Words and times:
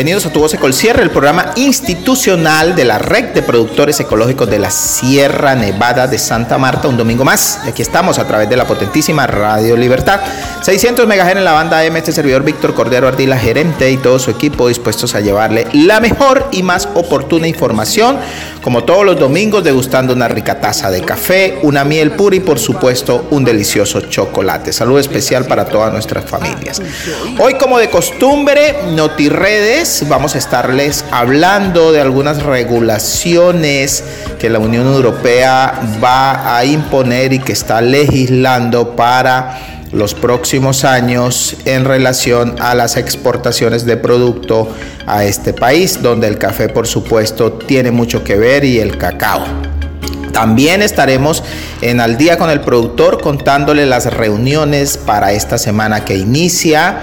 bienvenidos 0.00 0.24
a 0.24 0.32
Tu 0.32 0.40
Voz 0.40 0.56
Cierre, 0.74 1.02
el 1.02 1.10
programa 1.10 1.52
institucional 1.56 2.74
de 2.74 2.86
la 2.86 2.96
Red 2.96 3.34
de 3.34 3.42
Productores 3.42 4.00
Ecológicos 4.00 4.48
de 4.48 4.58
la 4.58 4.70
Sierra 4.70 5.54
Nevada 5.54 6.06
de 6.06 6.18
Santa 6.18 6.56
Marta, 6.56 6.88
un 6.88 6.96
domingo 6.96 7.22
más. 7.22 7.60
Aquí 7.66 7.82
estamos 7.82 8.18
a 8.18 8.26
través 8.26 8.48
de 8.48 8.56
la 8.56 8.66
potentísima 8.66 9.26
Radio 9.26 9.76
Libertad. 9.76 10.22
600 10.62 11.06
MHz 11.06 11.36
en 11.36 11.44
la 11.44 11.52
banda 11.52 11.84
M, 11.84 11.98
este 11.98 12.12
servidor 12.12 12.44
Víctor 12.44 12.72
Cordero 12.72 13.08
Ardila, 13.08 13.36
gerente 13.36 13.90
y 13.90 13.98
todo 13.98 14.18
su 14.18 14.30
equipo 14.30 14.68
dispuestos 14.68 15.14
a 15.14 15.20
llevarle 15.20 15.66
la 15.74 16.00
mejor 16.00 16.48
y 16.50 16.62
más 16.62 16.88
oportuna 16.94 17.46
información, 17.46 18.16
como 18.62 18.84
todos 18.84 19.04
los 19.04 19.18
domingos, 19.18 19.64
degustando 19.64 20.12
una 20.12 20.28
rica 20.28 20.60
taza 20.60 20.90
de 20.90 21.02
café, 21.02 21.58
una 21.62 21.84
miel 21.84 22.12
pura 22.12 22.36
y 22.36 22.40
por 22.40 22.58
supuesto 22.58 23.28
un 23.30 23.44
delicioso 23.44 24.02
chocolate. 24.02 24.72
Salud 24.72 24.98
especial 24.98 25.46
para 25.46 25.64
todas 25.66 25.92
nuestras 25.92 26.24
familias. 26.24 26.80
Hoy, 27.38 27.54
como 27.54 27.78
de 27.78 27.88
costumbre, 27.88 28.74
NotiRedes, 28.94 30.04
vamos 30.08 30.34
a 30.34 30.38
estarles 30.38 31.04
hablando 31.10 31.92
de 31.92 32.00
algunas 32.00 32.42
regulaciones 32.42 34.04
que 34.38 34.50
la 34.50 34.58
Unión 34.58 34.86
Europea 34.86 35.80
va 36.02 36.56
a 36.56 36.64
imponer 36.64 37.32
y 37.32 37.38
que 37.38 37.52
está 37.52 37.80
legislando 37.80 38.94
para 38.96 39.79
los 39.92 40.14
próximos 40.14 40.84
años 40.84 41.56
en 41.64 41.84
relación 41.84 42.56
a 42.60 42.74
las 42.74 42.96
exportaciones 42.96 43.84
de 43.84 43.96
producto 43.96 44.68
a 45.06 45.24
este 45.24 45.52
país, 45.52 46.00
donde 46.02 46.28
el 46.28 46.38
café 46.38 46.68
por 46.68 46.86
supuesto 46.86 47.52
tiene 47.52 47.90
mucho 47.90 48.22
que 48.22 48.36
ver 48.36 48.64
y 48.64 48.78
el 48.78 48.96
cacao. 48.96 49.44
También 50.32 50.80
estaremos 50.80 51.42
en 51.80 52.00
Al 52.00 52.16
día 52.16 52.38
con 52.38 52.50
el 52.50 52.60
productor 52.60 53.20
contándole 53.20 53.84
las 53.84 54.06
reuniones 54.12 54.96
para 54.96 55.32
esta 55.32 55.58
semana 55.58 56.04
que 56.04 56.16
inicia. 56.16 57.00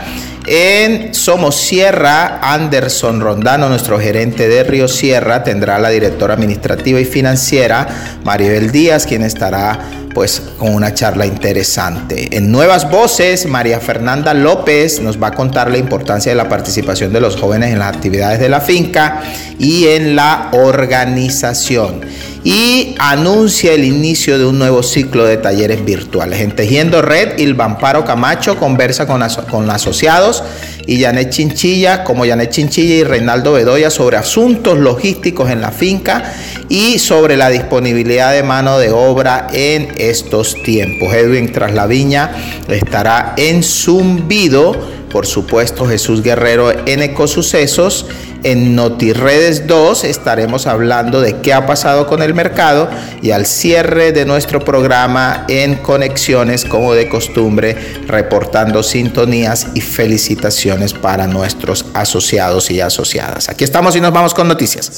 En 0.47 1.13
Somos 1.13 1.55
Sierra, 1.55 2.39
Anderson 2.41 3.19
Rondano, 3.19 3.67
nuestro 3.67 3.99
gerente 3.99 4.47
de 4.47 4.63
Río 4.63 4.87
Sierra, 4.87 5.43
tendrá 5.43 5.77
la 5.77 5.89
directora 5.89 6.35
administrativa 6.35 7.01
y 7.01 7.05
financiera, 7.05 7.85
Maribel 8.23 8.71
Díaz, 8.71 9.05
quien 9.05 9.23
estará 9.23 9.77
pues 10.17 10.41
con 10.57 10.73
una 10.73 10.95
charla 10.95 11.27
interesante. 11.27 12.35
En 12.35 12.51
Nuevas 12.51 12.89
Voces, 12.89 13.45
María 13.45 13.79
Fernanda 13.79 14.33
López 14.33 14.99
nos 14.99 15.21
va 15.21 15.27
a 15.27 15.31
contar 15.31 15.69
la 15.69 15.77
importancia 15.77 16.31
de 16.31 16.35
la 16.35 16.49
participación 16.49 17.13
de 17.13 17.21
los 17.21 17.35
jóvenes 17.35 17.71
en 17.71 17.77
las 17.77 17.93
actividades 17.93 18.39
de 18.39 18.49
la 18.49 18.59
finca 18.59 19.21
y 19.59 19.85
en 19.89 20.15
la 20.15 20.49
organización. 20.53 22.01
Y 22.43 22.95
anuncia 22.97 23.73
el 23.73 23.83
inicio 23.83 24.39
de 24.39 24.45
un 24.45 24.57
nuevo 24.57 24.81
ciclo 24.81 25.23
de 25.23 25.37
talleres 25.37 25.85
virtuales. 25.85 26.39
En 26.39 26.55
Tejiendo 26.55 27.03
Red, 27.03 27.37
Ilvamparo 27.37 28.03
Camacho 28.03 28.57
conversa 28.57 29.05
con, 29.05 29.21
con 29.51 29.69
asociados 29.69 30.43
y 30.87 31.01
Janet 31.01 31.29
Chinchilla, 31.29 32.03
como 32.03 32.25
Janet 32.25 32.49
Chinchilla 32.49 32.95
y 32.95 33.03
Reinaldo 33.03 33.53
Bedoya 33.53 33.91
sobre 33.91 34.17
asuntos 34.17 34.79
logísticos 34.79 35.51
en 35.51 35.61
la 35.61 35.71
finca 35.71 36.33
y 36.69 36.97
sobre 36.97 37.35
la 37.37 37.49
disponibilidad 37.49 38.31
de 38.31 38.41
mano 38.41 38.79
de 38.79 38.91
obra 38.91 39.47
en 39.51 39.89
estos 40.09 40.61
tiempos. 40.63 41.13
Edwin 41.13 41.51
Traslaviña 41.51 42.31
estará 42.67 43.33
en 43.37 43.63
Zumbido 43.63 44.97
por 45.11 45.25
supuesto 45.25 45.87
Jesús 45.87 46.21
Guerrero 46.21 46.71
en 46.85 47.01
Ecosucesos. 47.01 48.05
En 48.43 48.75
NotiRedes 48.75 49.65
2 49.65 50.03
estaremos 50.03 50.67
hablando 50.67 51.21
de 51.21 51.37
qué 51.37 51.53
ha 51.53 51.65
pasado 51.65 52.05
con 52.05 52.21
el 52.21 52.33
mercado 52.33 52.87
y 53.21 53.31
al 53.31 53.45
cierre 53.45 54.11
de 54.11 54.25
nuestro 54.25 54.63
programa 54.63 55.45
en 55.47 55.75
Conexiones, 55.75 56.65
como 56.65 56.93
de 56.93 57.09
costumbre, 57.09 57.75
reportando 58.05 58.83
sintonías 58.83 59.67
y 59.73 59.81
felicitaciones 59.81 60.93
para 60.93 61.25
nuestros 61.25 61.85
asociados 61.93 62.69
y 62.69 62.79
asociadas. 62.79 63.49
Aquí 63.49 63.63
estamos 63.63 63.95
y 63.95 64.01
nos 64.01 64.13
vamos 64.13 64.33
con 64.33 64.47
noticias. 64.47 64.91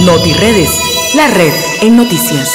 NotiRedes, 0.00 0.70
la 1.14 1.26
red 1.28 1.52
en 1.82 1.96
noticias. 1.96 2.48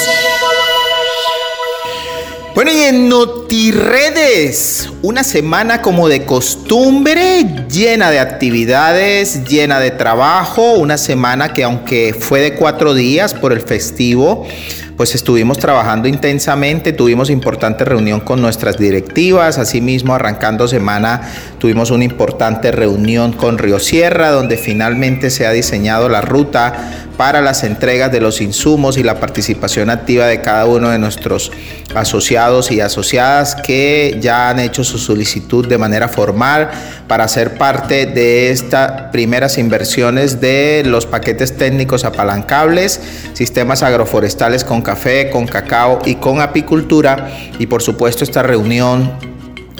Bueno, 2.54 2.70
y 2.72 2.84
en 2.84 3.08
NotiRedes, 3.08 4.88
una 5.02 5.22
semana 5.24 5.82
como 5.82 6.08
de 6.08 6.24
costumbre, 6.24 7.44
llena 7.70 8.10
de 8.10 8.18
actividades, 8.18 9.44
llena 9.44 9.78
de 9.78 9.90
trabajo, 9.90 10.72
una 10.72 10.96
semana 10.96 11.52
que 11.52 11.64
aunque 11.64 12.14
fue 12.18 12.40
de 12.40 12.54
cuatro 12.54 12.94
días 12.94 13.34
por 13.34 13.52
el 13.52 13.60
festivo, 13.60 14.46
pues 14.96 15.14
estuvimos 15.14 15.58
trabajando 15.58 16.08
intensamente, 16.08 16.92
tuvimos 16.92 17.28
importante 17.28 17.84
reunión 17.84 18.20
con 18.20 18.40
nuestras 18.40 18.78
directivas, 18.78 19.58
asimismo 19.58 20.14
arrancando 20.14 20.66
semana 20.68 21.20
tuvimos 21.58 21.90
una 21.90 22.04
importante 22.04 22.72
reunión 22.72 23.32
con 23.32 23.58
Río 23.58 23.78
Sierra, 23.78 24.30
donde 24.30 24.56
finalmente 24.56 25.30
se 25.30 25.46
ha 25.46 25.50
diseñado 25.50 26.08
la 26.08 26.22
ruta 26.22 27.06
para 27.16 27.40
las 27.40 27.64
entregas 27.64 28.12
de 28.12 28.20
los 28.20 28.40
insumos 28.40 28.98
y 28.98 29.02
la 29.02 29.18
participación 29.20 29.90
activa 29.90 30.26
de 30.26 30.42
cada 30.42 30.66
uno 30.66 30.90
de 30.90 30.98
nuestros 30.98 31.50
asociados 31.94 32.70
y 32.70 32.80
asociadas 32.80 33.54
que 33.54 34.18
ya 34.20 34.50
han 34.50 34.60
hecho 34.60 34.84
su 34.84 34.98
solicitud 34.98 35.66
de 35.66 35.78
manera 35.78 36.08
formal 36.08 36.70
para 37.08 37.26
ser 37.28 37.56
parte 37.56 38.06
de 38.06 38.50
estas 38.50 39.10
primeras 39.12 39.56
inversiones 39.56 40.40
de 40.40 40.82
los 40.84 41.06
paquetes 41.06 41.56
técnicos 41.56 42.04
apalancables, 42.04 43.00
sistemas 43.32 43.82
agroforestales 43.82 44.64
con 44.64 44.82
café, 44.86 45.28
con 45.30 45.46
cacao 45.46 45.98
y 46.04 46.14
con 46.14 46.40
apicultura. 46.40 47.28
Y 47.58 47.66
por 47.66 47.82
supuesto 47.82 48.22
esta 48.22 48.42
reunión 48.42 49.35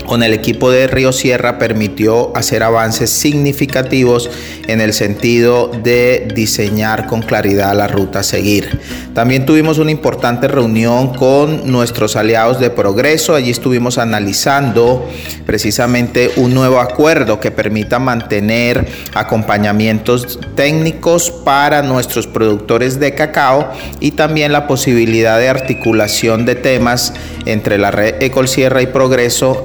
con 0.06 0.22
el 0.22 0.32
equipo 0.32 0.70
de 0.70 0.86
Río 0.86 1.12
Sierra 1.12 1.58
permitió 1.58 2.36
hacer 2.36 2.62
avances 2.62 3.10
significativos 3.10 4.30
en 4.66 4.80
el 4.80 4.92
sentido 4.92 5.70
de 5.82 6.28
diseñar 6.34 7.06
con 7.06 7.22
claridad 7.22 7.76
la 7.76 7.88
ruta 7.88 8.20
a 8.20 8.22
seguir. 8.22 8.80
También 9.14 9.46
tuvimos 9.46 9.78
una 9.78 9.90
importante 9.90 10.48
reunión 10.48 11.14
con 11.14 11.70
nuestros 11.70 12.16
aliados 12.16 12.60
de 12.60 12.70
progreso. 12.70 13.34
Allí 13.34 13.50
estuvimos 13.50 13.98
analizando 13.98 15.08
precisamente 15.46 16.30
un 16.36 16.54
nuevo 16.54 16.80
acuerdo 16.80 17.40
que 17.40 17.50
permita 17.50 17.98
mantener 17.98 18.86
acompañamientos 19.14 20.38
técnicos 20.54 21.30
para 21.30 21.82
nuestros 21.82 22.26
productores 22.26 23.00
de 23.00 23.14
cacao 23.14 23.70
y 24.00 24.12
también 24.12 24.52
la 24.52 24.66
posibilidad 24.66 25.38
de 25.38 25.48
articulación 25.48 26.44
de 26.44 26.54
temas 26.54 27.14
entre 27.46 27.78
la 27.78 27.90
red 27.90 28.22
Ecol 28.22 28.48
Sierra 28.48 28.82
y 28.82 28.86
Progreso. 28.86 29.64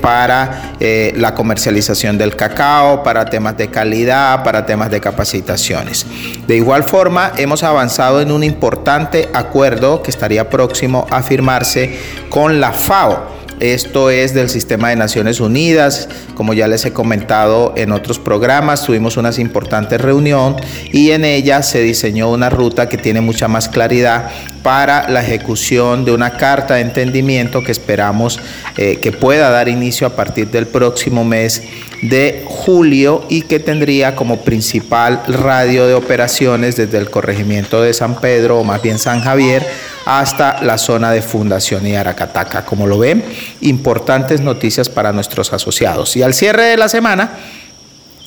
Para 0.00 0.74
eh, 0.80 1.12
la 1.16 1.34
comercialización 1.34 2.18
del 2.18 2.36
cacao, 2.36 3.02
para 3.02 3.24
temas 3.24 3.56
de 3.56 3.68
calidad, 3.68 4.42
para 4.42 4.66
temas 4.66 4.90
de 4.90 5.00
capacitaciones. 5.00 6.06
De 6.46 6.56
igual 6.56 6.84
forma, 6.84 7.32
hemos 7.36 7.62
avanzado 7.62 8.20
en 8.20 8.30
un 8.30 8.44
importante 8.44 9.28
acuerdo 9.32 10.02
que 10.02 10.10
estaría 10.10 10.48
próximo 10.50 11.06
a 11.10 11.22
firmarse 11.22 11.98
con 12.28 12.60
la 12.60 12.72
FAO 12.72 13.33
esto 13.60 14.10
es 14.10 14.34
del 14.34 14.48
Sistema 14.48 14.90
de 14.90 14.96
Naciones 14.96 15.40
Unidas. 15.40 16.08
Como 16.34 16.54
ya 16.54 16.68
les 16.68 16.84
he 16.84 16.92
comentado 16.92 17.72
en 17.76 17.92
otros 17.92 18.18
programas, 18.18 18.84
tuvimos 18.84 19.16
una 19.16 19.30
importante 19.38 19.98
reunión 19.98 20.56
y 20.92 21.10
en 21.10 21.24
ella 21.24 21.62
se 21.62 21.80
diseñó 21.80 22.30
una 22.30 22.50
ruta 22.50 22.88
que 22.88 22.98
tiene 22.98 23.20
mucha 23.20 23.48
más 23.48 23.68
claridad 23.68 24.30
para 24.62 25.08
la 25.10 25.22
ejecución 25.22 26.04
de 26.04 26.12
una 26.12 26.36
carta 26.36 26.74
de 26.74 26.80
entendimiento 26.82 27.62
que 27.62 27.72
esperamos 27.72 28.40
eh, 28.76 28.98
que 29.00 29.12
pueda 29.12 29.50
dar 29.50 29.68
inicio 29.68 30.06
a 30.06 30.16
partir 30.16 30.50
del 30.50 30.66
próximo 30.66 31.24
mes 31.24 31.62
de 32.08 32.44
julio 32.46 33.24
y 33.30 33.42
que 33.42 33.60
tendría 33.60 34.14
como 34.14 34.40
principal 34.40 35.22
radio 35.26 35.86
de 35.86 35.94
operaciones 35.94 36.76
desde 36.76 36.98
el 36.98 37.08
corregimiento 37.08 37.80
de 37.80 37.94
San 37.94 38.20
Pedro 38.20 38.58
o 38.58 38.64
más 38.64 38.82
bien 38.82 38.98
San 38.98 39.22
Javier 39.22 39.66
hasta 40.04 40.62
la 40.62 40.76
zona 40.76 41.12
de 41.12 41.22
Fundación 41.22 41.86
y 41.86 41.96
Aracataca. 41.96 42.66
Como 42.66 42.86
lo 42.86 42.98
ven, 42.98 43.24
importantes 43.62 44.42
noticias 44.42 44.90
para 44.90 45.12
nuestros 45.12 45.52
asociados. 45.54 46.14
Y 46.16 46.22
al 46.22 46.34
cierre 46.34 46.64
de 46.64 46.76
la 46.76 46.90
semana, 46.90 47.38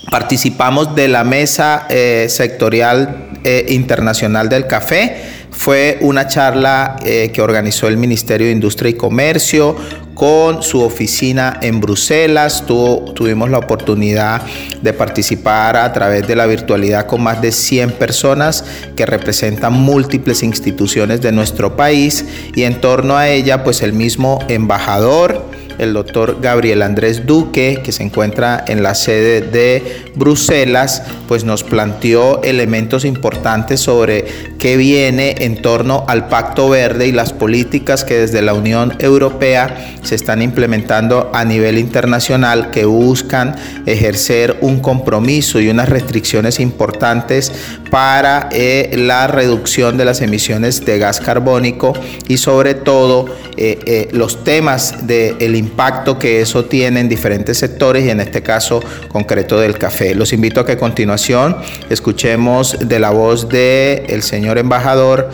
participamos 0.09 0.95
de 0.95 1.07
la 1.07 1.24
mesa 1.24 1.86
eh, 1.89 2.27
sectorial 2.30 3.30
eh, 3.44 3.65
internacional 3.69 4.50
del 4.50 4.68
café 4.68 5.38
fue 5.51 5.98
una 6.01 6.27
charla 6.27 6.98
eh, 7.04 7.31
que 7.33 7.42
organizó 7.42 7.88
el 7.88 7.98
Ministerio 7.98 8.48
de 8.48 8.54
Industria 8.54 8.92
y 8.92 8.94
Comercio 8.94 9.75
con 10.13 10.63
su 10.63 10.81
oficina 10.81 11.59
en 11.62 11.80
Bruselas. 11.80 12.63
tuvimos 12.65 13.50
la 13.50 13.57
oportunidad 13.57 14.42
de 14.81 14.94
participar 14.94 15.75
a 15.75 15.92
través 15.94 16.27
de 16.27 16.36
la 16.36 16.45
virtualidad 16.45 17.06
con 17.06 17.21
más 17.21 17.42
de 17.42 17.51
100 17.51 17.92
personas 17.92 18.63
que 18.95 19.06
representan 19.06 19.74
múltiples 19.74 20.42
instituciones 20.44 21.21
de 21.21 21.31
nuestro 21.31 21.75
país 21.75 22.25
y 22.56 22.63
en 22.63 22.80
torno 22.80 23.18
a 23.18 23.27
ella 23.27 23.63
pues 23.63 23.81
el 23.81 23.94
mismo 23.94 24.39
embajador 24.48 25.56
el 25.77 25.94
doctor 25.94 26.39
Gabriel 26.41 26.81
Andrés 26.81 27.25
Duque, 27.25 27.81
que 27.83 27.91
se 27.91 28.03
encuentra 28.03 28.63
en 28.68 28.83
la 28.83 28.95
sede 28.95 29.41
de 29.41 30.06
Bruselas, 30.15 31.03
pues 31.27 31.44
nos 31.44 31.63
planteó 31.63 32.41
elementos 32.44 33.06
importantes 33.06 33.79
sobre 33.79 34.25
qué 34.57 34.77
viene 34.77 35.35
en 35.39 35.62
torno 35.62 36.06
al 36.07 36.27
Pacto 36.27 36.69
Verde 36.69 37.07
y 37.07 37.12
las 37.12 37.33
políticas 37.33 38.03
que 38.03 38.15
desde 38.15 38.41
la 38.41 38.53
Unión 38.53 38.95
Europea 39.00 39.95
se 40.03 40.15
están 40.15 40.41
implementando 40.41 41.31
a 41.33 41.45
nivel 41.45 41.77
internacional 41.77 42.71
que 42.71 42.85
buscan 42.85 43.56
ejercer 43.85 44.57
un 44.62 44.80
compromiso 44.80 45.59
y 45.59 45.69
unas 45.69 45.89
restricciones 45.89 46.59
importantes 46.59 47.51
para 47.91 48.50
eh, 48.51 48.91
la 48.97 49.27
reducción 49.27 49.97
de 49.97 50.06
las 50.06 50.21
emisiones 50.21 50.85
de 50.85 50.97
gas 51.00 51.19
carbónico 51.19 51.94
y 52.27 52.38
sobre 52.38 52.73
todo 52.73 53.27
eh, 53.57 53.80
eh, 53.85 54.09
los 54.12 54.44
temas 54.44 55.07
del 55.07 55.56
impacto 55.67 56.17
que 56.17 56.41
eso 56.41 56.65
tiene 56.65 56.99
en 56.99 57.09
diferentes 57.09 57.57
sectores 57.57 58.05
y 58.05 58.09
en 58.09 58.19
este 58.19 58.41
caso 58.41 58.81
concreto 59.07 59.59
del 59.59 59.77
café. 59.77 60.15
Los 60.15 60.33
invito 60.33 60.59
a 60.59 60.65
que 60.65 60.73
a 60.73 60.77
continuación 60.77 61.57
escuchemos 61.89 62.77
de 62.79 62.99
la 62.99 63.11
voz 63.11 63.47
del 63.49 64.03
el 64.07 64.23
señor 64.23 64.57
embajador 64.57 65.29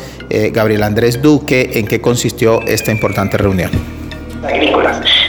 Gabriel 0.51 0.83
Andrés 0.83 1.21
Duque 1.21 1.71
en 1.75 1.85
qué 1.85 2.01
consistió 2.01 2.61
esta 2.63 2.91
importante 2.91 3.37
reunión. 3.37 3.71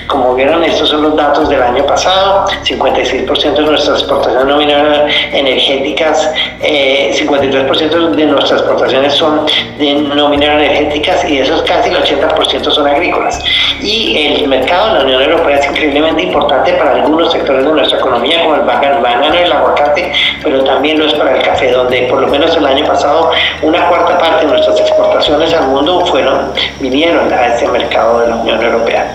Como 0.07 0.35
vieron, 0.35 0.63
estos 0.65 0.89
son 0.89 1.03
los 1.03 1.17
datos 1.17 1.49
del 1.49 1.63
año 1.63 1.85
pasado. 1.87 2.45
56% 2.65 3.55
de 3.55 3.63
nuestras 3.63 4.01
exportaciones 4.01 4.47
no 4.47 4.61
energéticas, 4.61 6.31
53% 6.61 6.63
eh, 6.63 8.17
de 8.17 8.27
nuestras 8.27 8.61
exportaciones 8.61 9.15
son 9.15 9.47
de 9.79 9.95
no 9.95 10.33
energéticas 10.33 11.25
y 11.25 11.37
de 11.37 11.43
esos 11.43 11.63
casi 11.63 11.91
el 11.91 11.97
80% 11.97 12.71
son 12.71 12.87
agrícolas. 12.87 13.43
Y 13.81 14.17
el 14.27 14.49
mercado 14.49 14.89
de 14.89 14.95
la 14.95 15.05
Unión 15.05 15.23
Europea 15.23 15.59
es 15.59 15.67
increíblemente 15.67 16.23
importante 16.23 16.73
para 16.75 16.93
algunos 16.93 17.33
sectores 17.33 17.65
de 17.65 17.73
nuestra 17.73 17.99
economía, 17.99 18.43
como 18.43 18.57
el 18.57 18.63
banano, 18.63 19.35
el 19.35 19.53
aguacate, 19.53 20.13
pero 20.43 20.63
también 20.65 20.99
lo 20.99 21.07
es 21.07 21.15
para 21.15 21.37
el 21.37 21.43
café, 21.43 21.71
donde 21.71 22.03
por 22.03 22.21
lo 22.21 22.29
menos 22.29 22.57
el 22.57 22.67
año 22.67 22.87
pasado 22.87 23.31
una 23.63 23.89
cuarta 23.89 24.19
parte 24.19 24.47
de 24.47 24.53
nuestras 24.53 24.81
exportaciones 24.81 25.53
al 25.55 25.69
mundo 25.69 26.05
fueron 26.07 26.53
vinieron 26.81 27.33
a 27.33 27.47
este 27.47 27.67
mercado 27.69 28.21
de 28.21 28.29
la 28.29 28.37
Unión 28.37 28.63
Europea. 28.63 29.15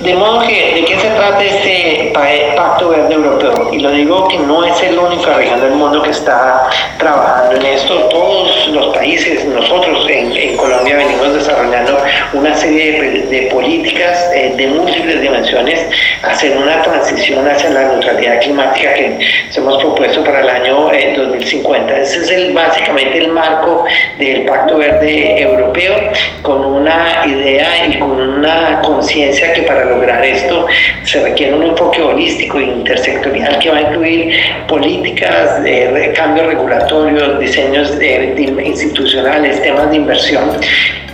De 0.00 0.12
modo 0.12 0.40
que, 0.40 0.74
¿de 0.74 0.84
qué 0.84 0.98
se 0.98 1.08
trata 1.08 1.44
este 1.44 2.12
Pacto 2.56 2.88
Verde 2.88 3.14
Europeo? 3.14 3.72
Y 3.72 3.78
lo 3.78 3.92
digo 3.92 4.26
que 4.26 4.38
no 4.38 4.64
es 4.64 4.82
el 4.82 4.98
único 4.98 5.26
región 5.26 5.60
del 5.60 5.70
mundo 5.70 6.02
que 6.02 6.10
está 6.10 6.68
trabajando 6.98 7.54
en 7.56 7.64
esto. 7.64 7.94
Todos 8.08 8.68
los 8.68 8.94
países, 8.94 9.44
nosotros 9.44 10.04
en, 10.08 10.56
Colombia 10.56 10.96
venimos 10.96 11.34
desarrollando 11.34 11.98
una 12.32 12.54
serie 12.54 13.00
de, 13.28 13.42
políticas 13.52 14.30
eh, 14.34 14.54
de 14.56 14.66
múltiples 14.68 15.20
dimensiones, 15.20 15.86
hacer 16.22 16.56
una 16.56 16.82
transición 16.82 17.46
hacia 17.46 17.70
la 17.70 17.84
neutralidad 17.84 18.40
climática 18.40 18.94
que 18.94 19.18
hemos 19.54 19.76
propuesto 19.82 20.24
para 20.24 20.40
el 20.40 20.48
año 20.48 20.90
2050. 21.16 21.92
Eh, 21.92 22.02
Ese 22.02 22.18
es 22.18 22.30
el, 22.30 22.52
básicamente 22.52 23.18
el 23.18 23.28
marco 23.28 23.84
del 24.18 24.44
Pacto 24.44 24.78
Verde 24.78 25.40
Europeo, 25.40 25.94
con 26.42 26.64
una 26.64 27.22
idea 27.26 27.86
y 27.86 27.98
con 27.98 28.20
una 28.20 28.80
conciencia 28.82 29.52
que 29.52 29.62
para 29.62 29.83
lograr 29.84 30.24
esto 30.24 30.66
se 31.04 31.20
requiere 31.20 31.54
un 31.54 31.62
enfoque 31.64 32.02
holístico 32.02 32.58
e 32.58 32.64
intersectorial 32.64 33.58
que 33.58 33.70
va 33.70 33.78
a 33.78 33.82
incluir 33.82 34.36
políticas, 34.68 35.62
de 35.62 36.12
cambios 36.14 36.46
regulatorios, 36.46 37.38
diseños 37.38 37.98
de, 37.98 38.34
institucionales, 38.64 39.62
temas 39.62 39.90
de 39.90 39.96
inversión 39.96 40.50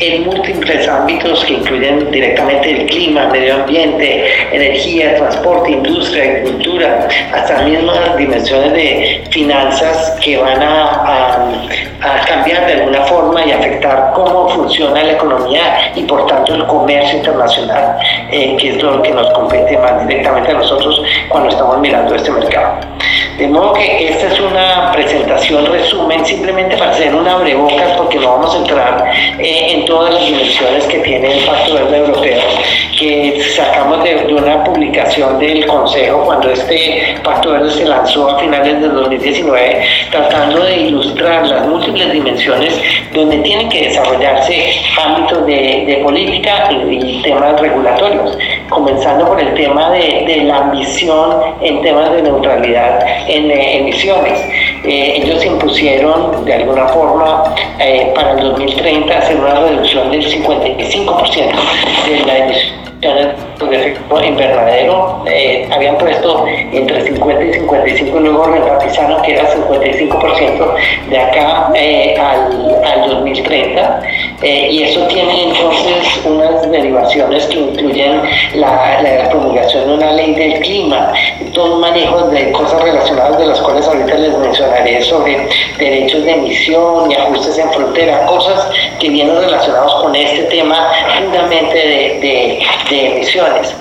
en 0.01 0.25
múltiples 0.25 0.89
ámbitos 0.89 1.45
que 1.45 1.55
incluyen 1.55 2.11
directamente 2.11 2.71
el 2.71 2.87
clima, 2.87 3.27
medio 3.27 3.57
ambiente, 3.57 4.25
energía, 4.51 5.15
transporte, 5.17 5.73
industria, 5.73 6.25
agricultura, 6.25 7.09
hasta 7.33 7.63
mismas 7.65 8.17
dimensiones 8.17 8.73
de 8.73 9.25
finanzas 9.31 10.17
que 10.23 10.39
van 10.39 10.63
a, 10.63 11.45
a, 12.01 12.25
cambiar 12.27 12.67
de 12.67 12.73
alguna 12.75 13.03
forma 13.03 13.45
y 13.45 13.53
afectar 13.53 14.13
cómo 14.15 14.49
funciona 14.49 15.03
la 15.03 15.13
economía 15.13 15.93
y 15.95 16.03
por 16.05 16.27
tanto 16.27 16.55
el 16.55 16.67
comercio 16.67 17.19
internacional, 17.19 17.99
eh, 18.31 18.57
que 18.61 18.77
es 18.77 18.83
lo 18.83 19.01
que 19.03 19.11
nos 19.13 19.33
compete 19.33 19.77
más 19.79 20.07
directamente 20.07 20.51
a 20.51 20.55
nosotros 20.55 21.03
cuando 21.31 21.49
estamos 21.49 21.79
mirando 21.79 22.15
este 22.15 22.31
mercado. 22.31 22.81
De 23.41 23.49
modo 23.49 23.73
que 23.73 24.07
esta 24.07 24.27
es 24.27 24.39
una 24.39 24.93
presentación 24.93 25.65
resumen 25.65 26.27
simplemente 26.27 26.77
para 26.77 26.91
hacer 26.91 27.15
un 27.15 27.27
abrebocas 27.27 27.93
porque 27.97 28.19
no 28.19 28.33
vamos 28.33 28.55
a 28.55 28.59
entrar 28.59 29.11
eh, 29.39 29.67
en 29.71 29.87
todas 29.87 30.13
las 30.13 30.27
dimensiones 30.27 30.85
que 30.85 30.99
tiene 30.99 31.39
el 31.39 31.47
Pacto 31.47 31.73
Verde 31.73 31.97
Europeo 31.97 32.39
que 33.01 33.43
sacamos 33.57 34.05
de, 34.05 34.35
una 34.35 34.63
publicación 34.63 35.39
del 35.39 35.67
Consejo 35.67 36.23
cuando 36.27 36.51
este 36.51 37.17
Pacto 37.25 37.53
Verde 37.53 37.71
se 37.71 37.87
lanzó 37.87 38.29
a 38.29 38.39
finales 38.39 38.79
de 38.79 38.89
2019 38.89 39.85
tratando 40.11 40.63
de 40.63 40.77
ilustrar 40.77 41.47
las 41.47 41.67
múltiples 41.67 42.13
dimensiones 42.13 42.79
donde 43.15 43.39
tienen 43.39 43.71
que 43.71 43.89
desarrollarse 43.89 44.83
ámbitos 45.03 45.47
de, 45.47 46.01
política 46.03 46.69
y, 46.71 47.23
temas 47.23 47.59
regulatorios. 47.61 48.37
Comenzando 48.69 49.27
por 49.27 49.41
el 49.41 49.55
tema 49.55 49.91
de, 49.91 50.45
la 50.45 50.59
ambición 50.59 51.37
en 51.61 51.83
temas 51.83 52.13
de 52.13 52.23
neutralidad 52.23 53.01
en 53.31 53.51
eh, 53.51 53.79
emisiones. 53.79 54.41
Eh, 54.85 55.23
ellos 55.23 55.45
impusieron 55.45 56.45
de 56.45 56.55
alguna 56.55 56.89
forma 56.89 57.55
eh, 57.79 58.13
para 58.15 58.33
el 58.33 58.41
2030 58.41 59.19
hacer 59.19 59.37
una 59.37 59.55
reducción 59.55 60.11
del 60.11 60.25
55% 60.25 61.53
de 62.09 62.27
la 62.27 62.39
emisión 62.39 62.90
de 63.01 63.77
efecto 63.77 64.23
invernadero 64.23 65.25
habían 65.71 65.97
puesto 65.97 66.45
entre 66.47 67.03
50 67.03 67.45
y 67.45 67.53
55 67.55 68.19
y 68.19 68.21
luego 68.21 68.55
enfatizaron 68.55 69.23
que 69.23 69.33
era 69.33 69.51
55% 69.51 70.75
de 71.09 71.19
acá 71.19 71.71
eh, 71.75 72.15
al, 72.19 72.85
al, 72.85 73.11
2030 73.11 74.03
eh, 74.43 74.69
y 74.71 74.83
eso 74.83 75.07
tiene 75.07 75.45
entonces 75.45 76.21
unas 76.25 76.71
derivaciones 76.71 77.47
que 77.47 77.59
incluyen 77.59 78.23
la, 78.55 79.29
promulgación 79.31 79.87
de 79.87 79.95
una 79.95 80.13
ley 80.13 80.35
del 80.35 80.61
clima, 80.61 81.13
todo 81.53 81.75
un 81.75 81.81
manejo 81.81 82.29
de 82.29 82.51
cosas 82.53 82.83
relacionadas 82.83 83.39
de 83.39 83.47
las 83.47 83.61
cuales 83.61 83.87
ahorita 83.87 84.15
les 84.15 84.37
mencionaré 84.39 85.03
sobre 85.03 85.49
derechos 85.79 86.25
de 86.25 86.33
emisión 86.33 87.11
y 87.11 87.15
ajustes 87.15 87.59
en 87.59 87.71
frontera, 87.73 88.27
cosas 88.27 88.71
que 88.99 89.09
vienen 89.09 89.37
relacionados 89.37 89.95
con 90.03 90.15
este 90.17 90.43
tema 90.45 90.91
fundamentalmente 91.19 91.79
de 91.79 92.59
de 92.91 93.17
emisiones. 93.17 93.75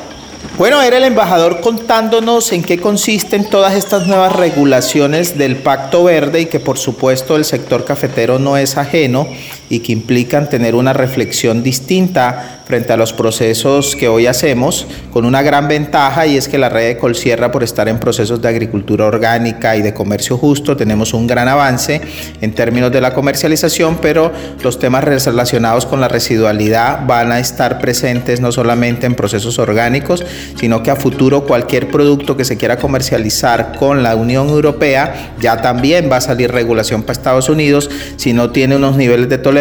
Bueno, 0.57 0.81
era 0.81 0.97
el 0.97 1.05
embajador 1.05 1.61
contándonos 1.61 2.51
en 2.51 2.63
qué 2.63 2.79
consisten 2.79 3.49
todas 3.49 3.75
estas 3.75 4.07
nuevas 4.07 4.35
regulaciones 4.35 5.37
del 5.37 5.57
Pacto 5.57 6.03
Verde 6.03 6.41
y 6.41 6.45
que 6.47 6.59
por 6.59 6.77
supuesto 6.77 7.35
el 7.37 7.45
sector 7.45 7.85
cafetero 7.85 8.39
no 8.39 8.57
es 8.57 8.77
ajeno 8.77 9.27
y 9.69 9.79
que 9.79 9.91
implican 9.91 10.49
tener 10.49 10.75
una 10.75 10.93
reflexión 10.93 11.63
distinta 11.63 12.59
frente 12.69 12.93
a 12.93 12.97
los 12.97 13.13
procesos 13.13 13.95
que 13.95 14.07
hoy 14.07 14.27
hacemos, 14.27 14.85
con 15.11 15.25
una 15.25 15.41
gran 15.41 15.67
ventaja 15.67 16.27
y 16.27 16.37
es 16.37 16.47
que 16.47 16.59
la 16.59 16.69
red 16.69 16.89
de 16.89 16.97
Colsierra, 16.97 17.51
por 17.51 17.63
estar 17.63 17.89
en 17.89 17.97
procesos 17.97 18.43
de 18.43 18.47
agricultura 18.47 19.05
orgánica 19.05 19.75
y 19.75 19.81
de 19.81 19.95
comercio 19.95 20.37
justo, 20.37 20.77
tenemos 20.77 21.15
un 21.15 21.25
gran 21.25 21.47
avance 21.47 21.99
en 22.41 22.53
términos 22.53 22.91
de 22.91 23.01
la 23.01 23.15
comercialización, 23.15 23.97
pero 23.99 24.31
los 24.61 24.77
temas 24.77 25.03
relacionados 25.03 25.87
con 25.87 25.99
la 25.99 26.09
residualidad 26.09 27.07
van 27.07 27.31
a 27.31 27.39
estar 27.39 27.79
presentes 27.79 28.39
no 28.39 28.51
solamente 28.51 29.07
en 29.07 29.15
procesos 29.15 29.57
orgánicos, 29.57 30.23
sino 30.59 30.83
que 30.83 30.91
a 30.91 30.95
futuro 30.95 31.45
cualquier 31.45 31.89
producto 31.89 32.37
que 32.37 32.45
se 32.45 32.57
quiera 32.57 32.77
comercializar 32.77 33.77
con 33.79 34.03
la 34.03 34.15
Unión 34.15 34.47
Europea, 34.47 35.33
ya 35.41 35.59
también 35.59 36.07
va 36.11 36.17
a 36.17 36.21
salir 36.21 36.51
regulación 36.51 37.01
para 37.01 37.13
Estados 37.13 37.49
Unidos, 37.49 37.89
si 38.17 38.33
no 38.33 38.51
tiene 38.51 38.75
unos 38.75 38.95
niveles 38.95 39.27
de 39.27 39.39
tolerancia, 39.39 39.58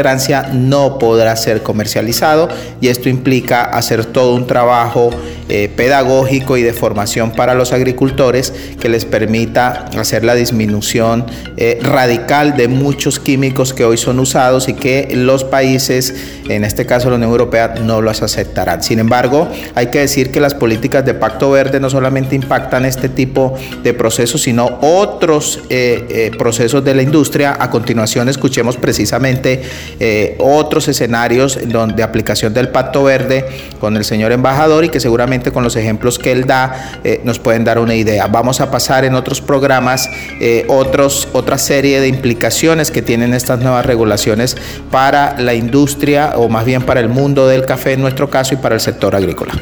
no 0.52 0.99
podrá 0.99 1.35
ser 1.37 1.62
comercializado 1.62 2.49
y 2.81 2.88
esto 2.88 3.09
implica 3.09 3.64
hacer 3.64 4.05
todo 4.05 4.35
un 4.35 4.47
trabajo 4.47 5.11
eh, 5.50 5.71
pedagógico 5.75 6.59
y 6.59 6.62
de 6.62 6.75
formación 6.75 7.31
para 7.31 7.55
los 7.55 7.73
agricultores 7.73 8.52
que 8.78 8.90
les 8.90 9.07
permita 9.07 9.87
hacer 9.99 10.23
la 10.23 10.35
disminución 10.35 11.25
eh, 11.57 11.78
radical 11.83 12.55
de 12.55 12.69
muchos 12.69 13.19
químicos 13.19 13.73
que 13.73 13.87
hoy 13.87 13.97
son 13.97 14.21
usados 14.21 14.69
y 14.69 14.75
que 14.75 15.09
los 15.14 15.45
países, 15.45 16.14
en 16.50 16.64
este 16.64 16.85
caso 16.85 17.09
la 17.09 17.17
Unión 17.17 17.31
Europea, 17.31 17.76
no 17.83 18.02
los 18.02 18.21
aceptarán. 18.21 18.83
Sin 18.83 18.99
embargo, 18.99 19.49
hay 19.75 19.87
que 19.87 20.00
decir 20.00 20.31
que 20.31 20.38
las 20.38 20.52
políticas 20.52 21.07
de 21.07 21.14
Pacto 21.14 21.50
Verde 21.50 21.81
no 21.81 21.88
solamente 21.88 22.37
impactan 22.37 22.85
este 22.85 23.09
tipo 23.09 23.55
de 23.83 23.95
procesos, 23.95 24.43
sino 24.43 24.78
otros 24.83 25.61
eh, 25.71 26.31
procesos 26.38 26.85
de 26.85 26.95
la 26.95 27.00
industria. 27.00 27.57
A 27.59 27.71
continuación 27.71 28.28
escuchemos 28.28 28.76
precisamente 28.76 29.62
otros 30.38 30.88
escenarios 30.88 31.59
de 31.62 32.02
aplicación 32.02 32.54
del 32.54 32.68
Pacto 32.68 33.04
Verde 33.04 33.45
con 33.80 33.97
el 33.97 34.04
señor 34.04 34.33
embajador 34.33 34.85
y 34.85 34.88
que 34.88 35.00
seguramente 35.00 35.52
con 35.52 35.64
los 35.64 35.76
ejemplos 35.76 36.18
que 36.18 36.33
él 36.33 36.47
da 36.47 37.00
eh, 37.04 37.21
nos 37.25 37.38
pueden 37.38 37.64
dar 37.64 37.78
una 37.78 37.95
idea. 37.95 38.26
Vamos 38.26 38.61
a 38.61 38.71
pasar 38.71 39.04
en 39.04 39.14
otros 39.14 39.40
programas 39.40 40.11
eh, 40.40 40.64
otros, 40.68 41.28
otra 41.33 41.59
serie 41.59 42.00
de 42.00 42.09
implicaciones 42.09 42.90
que 42.90 43.02
tienen 43.02 43.35
estas 43.35 43.61
nuevas 43.61 43.87
regulaciones 43.87 44.57
para 44.90 45.38
la 45.38 45.54
industria 45.54 46.33
o 46.37 46.49
más 46.49 46.64
bien 46.64 46.83
para 46.83 47.00
el 47.00 47.09
mundo 47.09 47.47
del 47.49 47.64
café 47.64 47.92
en 47.92 48.00
nuestro 48.00 48.30
caso 48.30 48.54
y 48.54 48.57
para 48.57 48.75
el 48.75 48.80
sector 48.80 49.14
agrícola. 49.14 49.54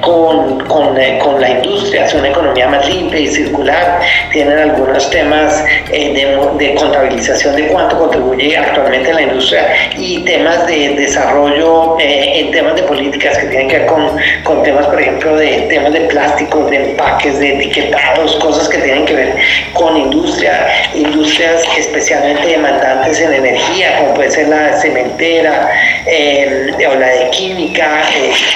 Con, 0.00 0.60
con, 0.60 0.98
eh, 1.00 1.18
con, 1.22 1.40
la 1.40 1.50
industria, 1.50 2.04
es 2.04 2.14
una 2.14 2.28
economía 2.28 2.68
más 2.68 2.88
limpia 2.88 3.20
y 3.20 3.28
circular, 3.28 4.00
tienen 4.32 4.58
algunos 4.58 5.10
temas 5.10 5.64
eh, 5.90 6.12
de, 6.58 6.74
contabilización 6.74 7.56
de 7.56 7.66
cuánto 7.68 7.98
contribuye 7.98 8.56
actualmente 8.56 9.12
la 9.12 9.22
industria 9.22 9.66
y 9.96 10.24
temas 10.24 10.66
de 10.66 10.90
desarrollo 10.90 11.98
eh, 11.98 12.40
en 12.40 12.50
temas 12.52 12.76
de 12.76 12.82
políticas 12.82 13.38
que 13.38 13.46
tienen 13.46 13.68
que 13.68 13.78
ver 13.78 13.86
con, 13.86 14.16
con, 14.44 14.62
temas, 14.62 14.86
por 14.86 15.00
ejemplo, 15.00 15.36
de 15.36 15.66
temas 15.68 15.92
de 15.92 16.00
plásticos, 16.00 16.70
de 16.70 16.90
empaques, 16.90 17.38
de 17.38 17.54
etiquetados, 17.54 18.36
cosas 18.36 18.68
que 18.68 18.78
tienen 18.78 19.04
que 19.04 19.14
ver 19.14 19.36
con 19.72 19.96
industria, 19.96 20.68
industrias 20.94 21.62
especialmente 21.76 22.46
demandantes 22.46 23.20
en 23.20 23.32
energía, 23.32 23.98
como 23.98 24.14
puede 24.14 24.30
ser 24.30 24.48
la 24.48 24.72
cementera 24.80 25.70
o 26.88 26.94
la 26.94 27.08
de 27.08 27.30
química, 27.30 28.02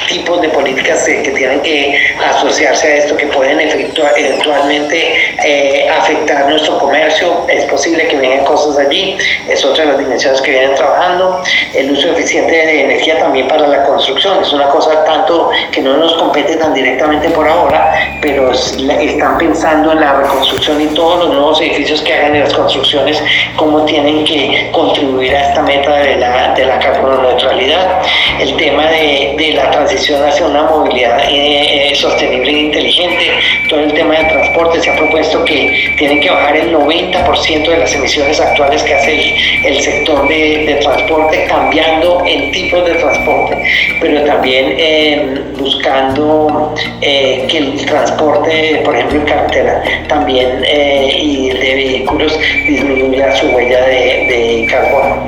tipos 0.08 0.40
de 0.40 0.48
políticas 0.48 0.91
que 1.00 1.30
tienen 1.30 1.60
que 1.62 1.98
asociarse 2.24 2.86
a 2.86 2.96
esto, 2.96 3.16
que 3.16 3.26
pueden 3.26 3.58
eventualmente 3.60 5.14
eh, 5.44 5.88
afectar 5.88 6.48
nuestro 6.48 6.78
comercio. 6.78 7.46
Es 7.48 7.64
posible 7.64 8.06
que 8.08 8.16
vengan 8.16 8.44
cosas 8.44 8.78
allí, 8.78 9.16
es 9.48 9.64
otra 9.64 9.84
de 9.84 9.90
las 9.92 9.98
dimensiones 9.98 10.40
que 10.42 10.50
vienen 10.50 10.74
trabajando. 10.74 11.42
El 11.74 11.92
uso 11.92 12.12
eficiente 12.12 12.52
de 12.52 12.82
energía 12.82 13.18
también 13.18 13.48
para 13.48 13.66
la 13.66 13.82
construcción 13.84 14.40
es 14.42 14.52
una 14.52 14.68
cosa 14.68 15.04
tanto 15.04 15.50
que 15.70 15.80
no 15.80 15.96
nos 15.96 16.14
compete 16.14 16.56
tan 16.56 16.74
directamente 16.74 17.30
por 17.30 17.48
ahora, 17.48 18.18
pero 18.20 18.52
están 18.52 19.38
pensando 19.38 19.92
en 19.92 20.00
la 20.00 20.12
reconstrucción 20.14 20.80
y 20.80 20.86
todos 20.94 21.24
los 21.24 21.34
nuevos 21.34 21.60
edificios 21.60 22.02
que 22.02 22.12
hagan 22.14 22.36
en 22.36 22.44
las 22.44 22.54
construcciones, 22.54 23.22
cómo 23.56 23.84
tienen 23.84 24.24
que 24.24 24.70
contribuir 24.72 25.34
a 25.34 25.48
esta 25.48 25.62
meta 25.62 25.96
de 25.96 26.16
la, 26.16 26.54
de 26.54 26.64
la 26.64 26.78
carbono 26.78 27.22
neutralidad. 27.22 28.02
El 28.38 28.56
tema 28.56 28.86
de, 28.88 29.34
de 29.38 29.52
la 29.54 29.70
transición 29.70 30.22
hacia 30.24 30.46
una 30.46 30.62
movilidad 30.64 30.81
eh, 30.90 31.90
eh, 31.90 31.94
sostenible 31.94 32.50
e 32.50 32.60
inteligente. 32.64 33.30
Todo 33.68 33.80
el 33.80 33.92
tema 33.92 34.14
del 34.16 34.28
transporte 34.28 34.80
se 34.80 34.90
ha 34.90 34.96
propuesto 34.96 35.44
que 35.44 35.94
tiene 35.98 36.20
que 36.20 36.30
bajar 36.30 36.56
el 36.56 36.74
90% 36.74 37.68
de 37.68 37.78
las 37.78 37.94
emisiones 37.94 38.40
actuales 38.40 38.82
que 38.82 38.94
hace 38.94 39.34
el, 39.64 39.80
sector 39.80 40.28
de, 40.28 40.78
transporte, 40.82 41.46
cambiando 41.48 42.22
en 42.26 42.52
tipos 42.52 42.84
de 42.86 42.94
transporte, 42.94 43.56
pero 44.00 44.22
también 44.24 44.74
eh, 44.78 45.42
buscando 45.58 46.74
que 47.00 47.58
el 47.58 47.84
transporte, 47.86 48.80
por 48.84 48.94
ejemplo, 48.94 49.20
en 49.20 49.26
carretera 49.26 49.82
también 50.08 50.64
y 50.64 51.50
de 51.50 51.74
vehículos 51.74 52.38
disminuya 52.66 53.34
su 53.36 53.46
huella 53.48 53.80
de, 53.86 54.26
de 54.28 54.66
carbono. 54.70 55.26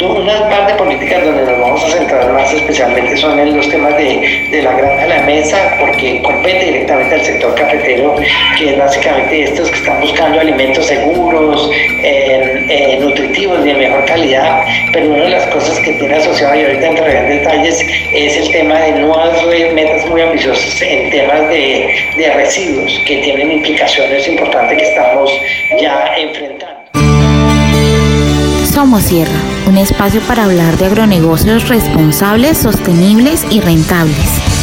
Una 0.00 0.48
parte 0.48 0.72
de 0.72 0.78
políticas 0.78 1.24
donde 1.24 1.44
nos 1.44 1.60
vamos 1.60 1.84
a 1.84 1.90
centrar 1.90 2.32
más 2.32 2.52
especialmente 2.52 3.16
son 3.18 3.38
en 3.38 3.54
los 3.54 3.68
temas 3.68 3.94
de, 3.98 4.48
de 4.50 4.62
la 4.62 4.72
granja 4.72 4.89
a 4.98 5.06
la 5.06 5.20
mesa, 5.22 5.76
porque 5.78 6.20
compete 6.22 6.64
directamente 6.64 7.14
al 7.14 7.24
sector 7.24 7.54
cafetero, 7.54 8.16
que 8.58 8.70
es 8.70 8.78
básicamente 8.78 9.44
estos 9.44 9.70
que 9.70 9.78
están 9.78 10.00
buscando 10.00 10.40
alimentos 10.40 10.86
seguros, 10.86 11.70
eh, 12.02 12.98
nutritivos 13.00 13.64
de 13.64 13.74
mejor 13.74 14.04
calidad, 14.04 14.62
pero 14.92 15.06
una 15.06 15.24
de 15.24 15.30
las 15.30 15.46
cosas 15.46 15.78
que 15.80 15.92
tiene 15.92 16.14
asociado, 16.14 16.54
y 16.54 16.64
ahorita 16.64 16.86
entraré 16.88 17.18
en 17.18 17.28
detalles, 17.38 17.84
es 18.14 18.36
el 18.36 18.50
tema 18.52 18.78
de 18.80 18.92
nuevas 18.92 19.46
metas 19.74 20.06
muy 20.06 20.20
ambiciosas 20.20 20.82
en 20.82 21.10
temas 21.10 21.48
de, 21.48 21.94
de 22.16 22.32
residuos, 22.34 23.00
que 23.06 23.18
tienen 23.18 23.52
implicaciones 23.52 24.26
importantes 24.28 24.78
que 24.78 24.88
estamos 24.88 25.30
ya 25.80 26.14
enfrentando. 26.16 26.80
Somos 28.72 29.02
Sierra, 29.02 29.40
un 29.66 29.76
espacio 29.76 30.20
para 30.22 30.44
hablar 30.44 30.76
de 30.78 30.86
agronegocios 30.86 31.68
responsables, 31.68 32.56
sostenibles 32.56 33.44
y 33.50 33.60
rentables. 33.60 34.59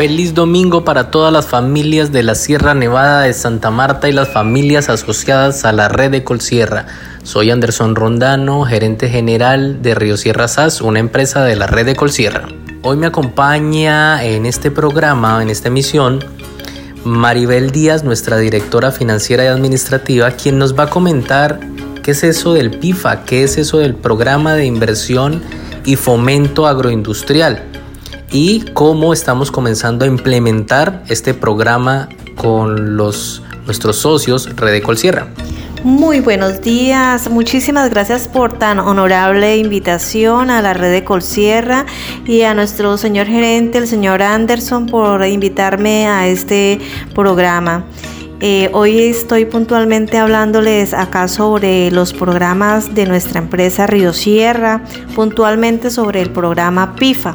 Feliz 0.00 0.32
domingo 0.32 0.82
para 0.82 1.10
todas 1.10 1.30
las 1.30 1.44
familias 1.44 2.10
de 2.10 2.22
la 2.22 2.34
Sierra 2.34 2.72
Nevada 2.72 3.24
de 3.24 3.34
Santa 3.34 3.70
Marta 3.70 4.08
y 4.08 4.12
las 4.12 4.30
familias 4.30 4.88
asociadas 4.88 5.66
a 5.66 5.72
la 5.72 5.90
red 5.90 6.10
de 6.10 6.24
Colsierra. 6.24 6.86
Soy 7.22 7.50
Anderson 7.50 7.94
Rondano, 7.94 8.64
gerente 8.64 9.10
general 9.10 9.82
de 9.82 9.94
Río 9.94 10.16
Sierra 10.16 10.48
SAS, 10.48 10.80
una 10.80 11.00
empresa 11.00 11.44
de 11.44 11.54
la 11.54 11.66
red 11.66 11.84
de 11.84 11.96
Colsierra. 11.96 12.48
Hoy 12.80 12.96
me 12.96 13.08
acompaña 13.08 14.24
en 14.24 14.46
este 14.46 14.70
programa, 14.70 15.42
en 15.42 15.50
esta 15.50 15.68
emisión, 15.68 16.24
Maribel 17.04 17.70
Díaz, 17.70 18.02
nuestra 18.02 18.38
directora 18.38 18.92
financiera 18.92 19.44
y 19.44 19.48
administrativa, 19.48 20.30
quien 20.30 20.56
nos 20.58 20.78
va 20.78 20.84
a 20.84 20.88
comentar 20.88 21.60
¿Qué 22.02 22.12
es 22.12 22.24
eso 22.24 22.54
del 22.54 22.70
PIFA? 22.70 23.26
¿Qué 23.26 23.44
es 23.44 23.58
eso 23.58 23.76
del 23.76 23.94
Programa 23.94 24.54
de 24.54 24.64
Inversión 24.64 25.42
y 25.84 25.96
Fomento 25.96 26.66
Agroindustrial? 26.66 27.69
Y 28.32 28.60
cómo 28.74 29.12
estamos 29.12 29.50
comenzando 29.50 30.04
a 30.04 30.08
implementar 30.08 31.02
este 31.08 31.34
programa 31.34 32.08
con 32.36 32.96
los, 32.96 33.42
nuestros 33.66 33.96
socios 33.96 34.54
Redecol 34.56 34.96
Sierra. 34.96 35.26
Muy 35.82 36.20
buenos 36.20 36.60
días, 36.60 37.30
muchísimas 37.30 37.88
gracias 37.88 38.28
por 38.28 38.58
tan 38.58 38.78
honorable 38.78 39.56
invitación 39.56 40.50
a 40.50 40.60
la 40.60 40.74
red 40.74 40.92
de 40.92 41.04
Colsierra 41.04 41.86
y 42.26 42.42
a 42.42 42.52
nuestro 42.52 42.98
señor 42.98 43.26
gerente, 43.26 43.78
el 43.78 43.88
señor 43.88 44.22
Anderson, 44.22 44.86
por 44.86 45.24
invitarme 45.24 46.06
a 46.06 46.28
este 46.28 46.78
programa. 47.14 47.86
Eh, 48.42 48.70
hoy 48.72 48.98
estoy 48.98 49.44
puntualmente 49.44 50.18
hablándoles 50.18 50.94
acá 50.94 51.28
sobre 51.28 51.90
los 51.90 52.12
programas 52.12 52.94
de 52.94 53.06
nuestra 53.06 53.40
empresa 53.40 53.86
Río 53.86 54.12
Sierra, 54.12 54.82
puntualmente 55.14 55.90
sobre 55.90 56.22
el 56.22 56.30
programa 56.30 56.94
PIFA. 56.94 57.34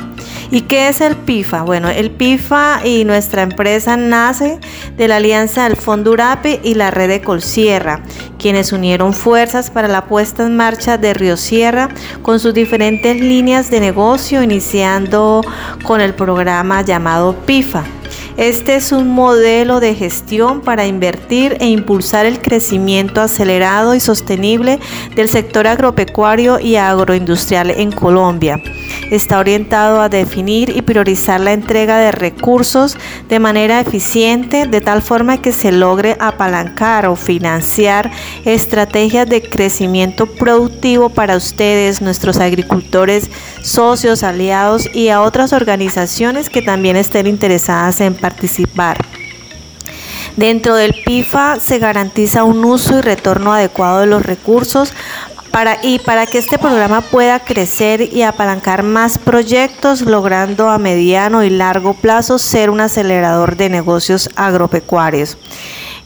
¿Y 0.52 0.62
qué 0.62 0.90
es 0.90 1.02
el 1.02 1.16
PIFA? 1.16 1.64
Bueno, 1.64 1.90
el 1.90 2.12
PIFA 2.12 2.86
y 2.86 3.04
nuestra 3.06 3.42
empresa 3.42 3.98
nace 3.98 4.60
de 4.96 5.08
la 5.08 5.18
alianza 5.18 5.64
del 5.64 5.76
Fondo 5.76 6.12
Urape 6.12 6.60
y 6.64 6.76
la 6.76 6.92
red 6.92 7.10
de 7.10 7.22
Colsierra, 7.22 8.02
quienes 8.38 8.72
unieron 8.72 9.14
fuerzas 9.14 9.70
para 9.70 9.88
la 9.88 10.06
puesta 10.06 10.46
en 10.46 10.56
marcha 10.56 10.98
de 10.98 11.14
Río 11.14 11.38
Sierra 11.38 11.90
con 12.22 12.40
sus 12.40 12.54
diferentes 12.54 13.20
líneas 13.20 13.70
de 13.72 13.80
negocio, 13.80 14.44
iniciando 14.44 15.42
con 15.84 16.02
el 16.02 16.14
programa 16.14 16.82
llamado 16.82 17.36
PIFA 17.46 17.84
este 18.38 18.76
es 18.76 18.92
un 18.92 19.12
modelo 19.12 19.80
de 19.80 19.96
gestión 19.96 20.60
para 20.60 20.86
invertir 20.86 21.56
e 21.62 21.68
impulsar 21.68 22.26
el 22.26 22.42
crecimiento 22.42 23.22
acelerado 23.22 23.96
y 23.96 24.02
sostenible 24.02 24.80
del 25.16 25.30
sector 25.30 25.68
agropecuario 25.68 26.60
y 26.60 26.76
agroindustrial 26.76 27.72
en 27.72 27.94
Colombia. 27.94 28.62
Está 29.12 29.40
orientado 29.40 30.02
a 30.02 30.10
definir 30.10 30.70
y 30.76 30.82
priorizar 30.82 31.40
la 31.40 31.54
entrega 31.54 31.98
de 32.00 32.12
recursos 32.12 32.98
de 33.30 33.40
manera 33.40 33.80
eficiente 33.80 34.68
de 34.68 34.82
tal 34.82 35.02
forma 35.02 35.42
que 35.42 35.52
se 35.52 35.72
logre 35.72 36.18
apalancar 36.20 37.06
o 37.06 37.16
financiar 37.16 38.12
estrategias 38.46 39.30
de 39.30 39.42
crecimiento 39.42 40.26
productivo 40.26 41.10
para 41.10 41.38
ustedes, 41.38 42.02
nuestros 42.02 42.38
agricultores, 42.38 43.30
socios, 43.62 44.24
aliados 44.24 44.90
y 44.94 45.10
a 45.10 45.22
otras 45.22 45.54
organizaciones 45.54 46.50
que 46.50 46.62
también 46.62 46.96
estén 46.96 47.28
interesadas 47.28 48.02
en 48.02 48.16
participar. 48.16 48.98
Dentro 50.36 50.76
del 50.76 50.94
PIFA 51.06 51.60
se 51.62 51.80
garantiza 51.80 52.44
un 52.44 52.66
uso 52.66 52.98
y 52.98 53.02
retorno 53.02 53.54
adecuado 53.54 54.02
de 54.02 54.08
los 54.08 54.26
recursos 54.26 54.94
para, 55.56 55.80
y 55.82 56.00
para 56.00 56.26
que 56.26 56.38
este 56.38 56.58
programa 56.58 57.00
pueda 57.00 57.40
crecer 57.40 58.14
y 58.14 58.24
apalancar 58.24 58.84
más 58.84 59.18
proyectos, 59.18 60.02
logrando 60.02 60.70
a 60.70 60.78
mediano 60.78 61.46
y 61.46 61.50
largo 61.50 61.94
plazo 61.94 62.40
ser 62.40 62.70
un 62.70 62.82
acelerador 62.82 63.56
de 63.56 63.70
negocios 63.70 64.30
agropecuarios. 64.36 65.38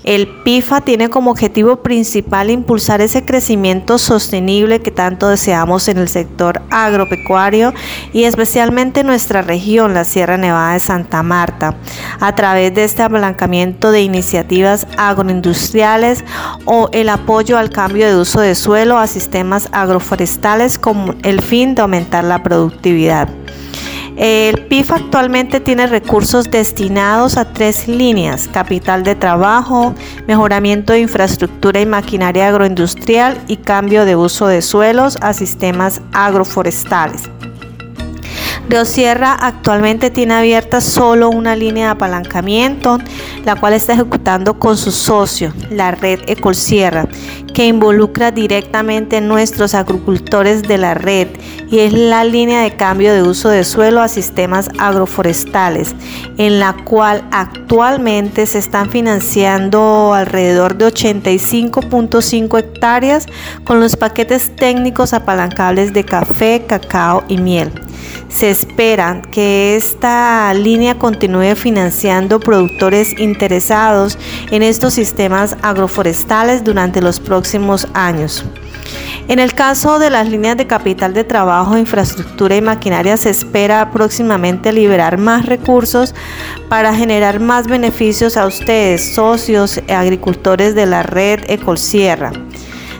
El 0.03 0.27
PIFA 0.27 0.81
tiene 0.81 1.09
como 1.09 1.31
objetivo 1.31 1.83
principal 1.83 2.49
impulsar 2.49 3.01
ese 3.01 3.25
crecimiento 3.25 3.97
sostenible 3.97 4.79
que 4.79 4.91
tanto 4.91 5.27
deseamos 5.27 5.89
en 5.89 5.97
el 5.97 6.07
sector 6.07 6.61
agropecuario 6.69 7.73
y 8.13 8.23
especialmente 8.23 9.01
en 9.01 9.07
nuestra 9.07 9.41
región, 9.41 9.93
la 9.93 10.05
Sierra 10.05 10.37
Nevada 10.37 10.73
de 10.73 10.79
Santa 10.79 11.21
Marta, 11.21 11.75
a 12.21 12.33
través 12.33 12.73
de 12.73 12.85
este 12.85 13.03
apalancamiento 13.03 13.91
de 13.91 14.01
iniciativas 14.01 14.87
agroindustriales 14.97 16.23
o 16.63 16.89
el 16.93 17.09
apoyo 17.09 17.57
al 17.57 17.69
cambio 17.69 18.07
de 18.07 18.15
uso 18.15 18.39
de 18.39 18.55
suelo 18.55 18.97
a 18.97 19.07
sistemas 19.07 19.67
agroforestales 19.73 20.79
con 20.79 21.17
el 21.23 21.41
fin 21.41 21.75
de 21.75 21.81
aumentar 21.81 22.23
la 22.23 22.41
productividad. 22.41 23.27
El 24.19 24.65
PIF 24.65 24.91
actualmente 24.91 25.61
tiene 25.61 25.87
recursos 25.87 26.51
destinados 26.51 27.37
a 27.37 27.53
tres 27.53 27.87
líneas, 27.87 28.49
capital 28.49 29.05
de 29.05 29.15
trabajo, 29.15 29.95
mejoramiento 30.27 30.91
de 30.91 30.99
infraestructura 30.99 31.79
y 31.79 31.85
maquinaria 31.85 32.49
agroindustrial 32.49 33.37
y 33.47 33.55
cambio 33.55 34.03
de 34.03 34.17
uso 34.17 34.47
de 34.47 34.61
suelos 34.61 35.17
a 35.21 35.31
sistemas 35.31 36.01
agroforestales. 36.11 37.29
Sierra 38.85 39.33
actualmente 39.33 40.09
tiene 40.09 40.35
abierta 40.35 40.79
solo 40.79 41.29
una 41.29 41.55
línea 41.55 41.87
de 41.87 41.91
apalancamiento, 41.91 42.99
la 43.43 43.55
cual 43.55 43.73
está 43.73 43.93
ejecutando 43.93 44.57
con 44.57 44.77
su 44.77 44.91
socio, 44.91 45.51
la 45.69 45.91
red 45.91 46.19
Ecolsierra, 46.27 47.07
que 47.53 47.65
involucra 47.65 48.31
directamente 48.31 49.17
a 49.17 49.21
nuestros 49.21 49.73
agricultores 49.73 50.61
de 50.61 50.77
la 50.77 50.93
red 50.93 51.27
y 51.69 51.79
es 51.79 51.93
la 51.93 52.23
línea 52.23 52.61
de 52.61 52.75
cambio 52.75 53.13
de 53.13 53.23
uso 53.23 53.49
de 53.49 53.65
suelo 53.65 54.01
a 54.01 54.07
sistemas 54.07 54.69
agroforestales, 54.77 55.93
en 56.37 56.59
la 56.59 56.73
cual 56.85 57.27
actualmente 57.31 58.45
se 58.45 58.59
están 58.59 58.89
financiando 58.89 60.13
alrededor 60.13 60.77
de 60.77 60.85
85.5 60.85 62.59
hectáreas 62.59 63.25
con 63.65 63.79
los 63.79 63.97
paquetes 63.97 64.55
técnicos 64.55 65.13
apalancables 65.13 65.91
de 65.91 66.05
café, 66.05 66.63
cacao 66.65 67.23
y 67.27 67.37
miel. 67.37 67.88
Se 68.29 68.49
espera 68.49 69.21
que 69.31 69.75
esta 69.75 70.53
línea 70.53 70.97
continúe 70.97 71.55
financiando 71.55 72.39
productores 72.39 73.19
interesados 73.19 74.17
en 74.51 74.63
estos 74.63 74.93
sistemas 74.93 75.57
agroforestales 75.61 76.63
durante 76.63 77.01
los 77.01 77.19
próximos 77.19 77.87
años. 77.93 78.45
En 79.27 79.37
el 79.37 79.53
caso 79.53 79.99
de 79.99 80.09
las 80.09 80.27
líneas 80.27 80.57
de 80.57 80.65
capital 80.65 81.13
de 81.13 81.23
trabajo, 81.23 81.77
infraestructura 81.77 82.55
y 82.55 82.61
maquinaria, 82.61 83.15
se 83.15 83.29
espera 83.29 83.91
próximamente 83.91 84.71
liberar 84.71 85.19
más 85.19 85.45
recursos 85.45 86.15
para 86.67 86.95
generar 86.95 87.39
más 87.39 87.67
beneficios 87.67 88.37
a 88.37 88.47
ustedes, 88.47 89.13
socios, 89.13 89.81
agricultores 89.87 90.73
de 90.73 90.87
la 90.87 91.03
red 91.03 91.41
Ecolsierra. 91.47 92.31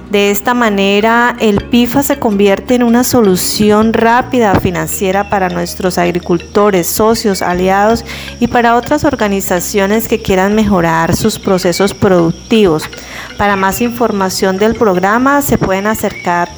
De 0.10 0.32
esta 0.32 0.56
manera, 0.56 1.36
el 1.40 1.64
PIFA 1.66 2.02
se 2.02 2.18
convierte 2.18 2.74
en 2.74 2.82
una 2.82 3.04
solución 3.04 3.94
rápida 3.94 4.60
financiera 4.60 5.30
para 5.30 5.50
nuestros 5.50 6.00
agricultores, 6.00 6.88
socios, 6.88 7.44
aliados 7.44 8.04
y 8.40 8.48
para 8.48 8.76
otras 8.76 9.04
organizaciones 9.04 10.08
que 10.08 10.20
quieran 10.20 10.56
mejorar 10.56 11.16
sus 11.16 11.38
procesos 11.38 11.94
productivos. 11.94 12.90
Para 13.38 13.56
más 13.56 13.82
información 13.82 14.58
del 14.58 14.74
programa 14.74 15.44
se 15.44 15.60
pueden 15.60 15.86
acercar 15.86 16.50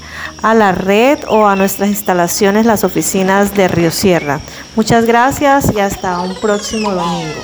a 0.41 0.53
la 0.53 0.71
red 0.71 1.19
o 1.27 1.45
a 1.45 1.57
nuestras 1.57 1.89
instalaciones, 1.89 2.65
las 2.65 2.85
oficinas 2.85 3.53
de 3.53 3.67
Río 3.67 3.91
Sierra. 3.91 4.39
Muchas 4.77 5.05
gracias 5.05 5.73
y 5.75 5.81
hasta 5.81 6.21
un 6.21 6.39
próximo 6.39 6.91
domingo. 6.91 7.41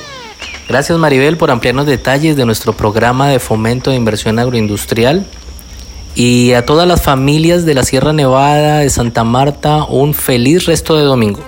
Gracias 0.69 0.97
Maribel 0.97 1.35
por 1.35 1.51
ampliarnos 1.51 1.85
detalles 1.85 2.37
de 2.37 2.45
nuestro 2.45 2.71
programa 2.71 3.27
de 3.27 3.39
fomento 3.39 3.89
de 3.89 3.97
inversión 3.97 4.39
agroindustrial 4.39 5.25
y 6.17 6.53
a 6.53 6.65
todas 6.65 6.87
las 6.87 7.03
familias 7.03 7.63
de 7.63 7.75
la 7.75 7.83
Sierra 7.83 8.11
Nevada 8.11 8.79
de 8.79 8.89
Santa 8.89 9.23
Marta 9.23 9.83
un 9.83 10.15
feliz 10.15 10.65
resto 10.65 10.95
de 10.95 11.03
domingo. 11.03 11.39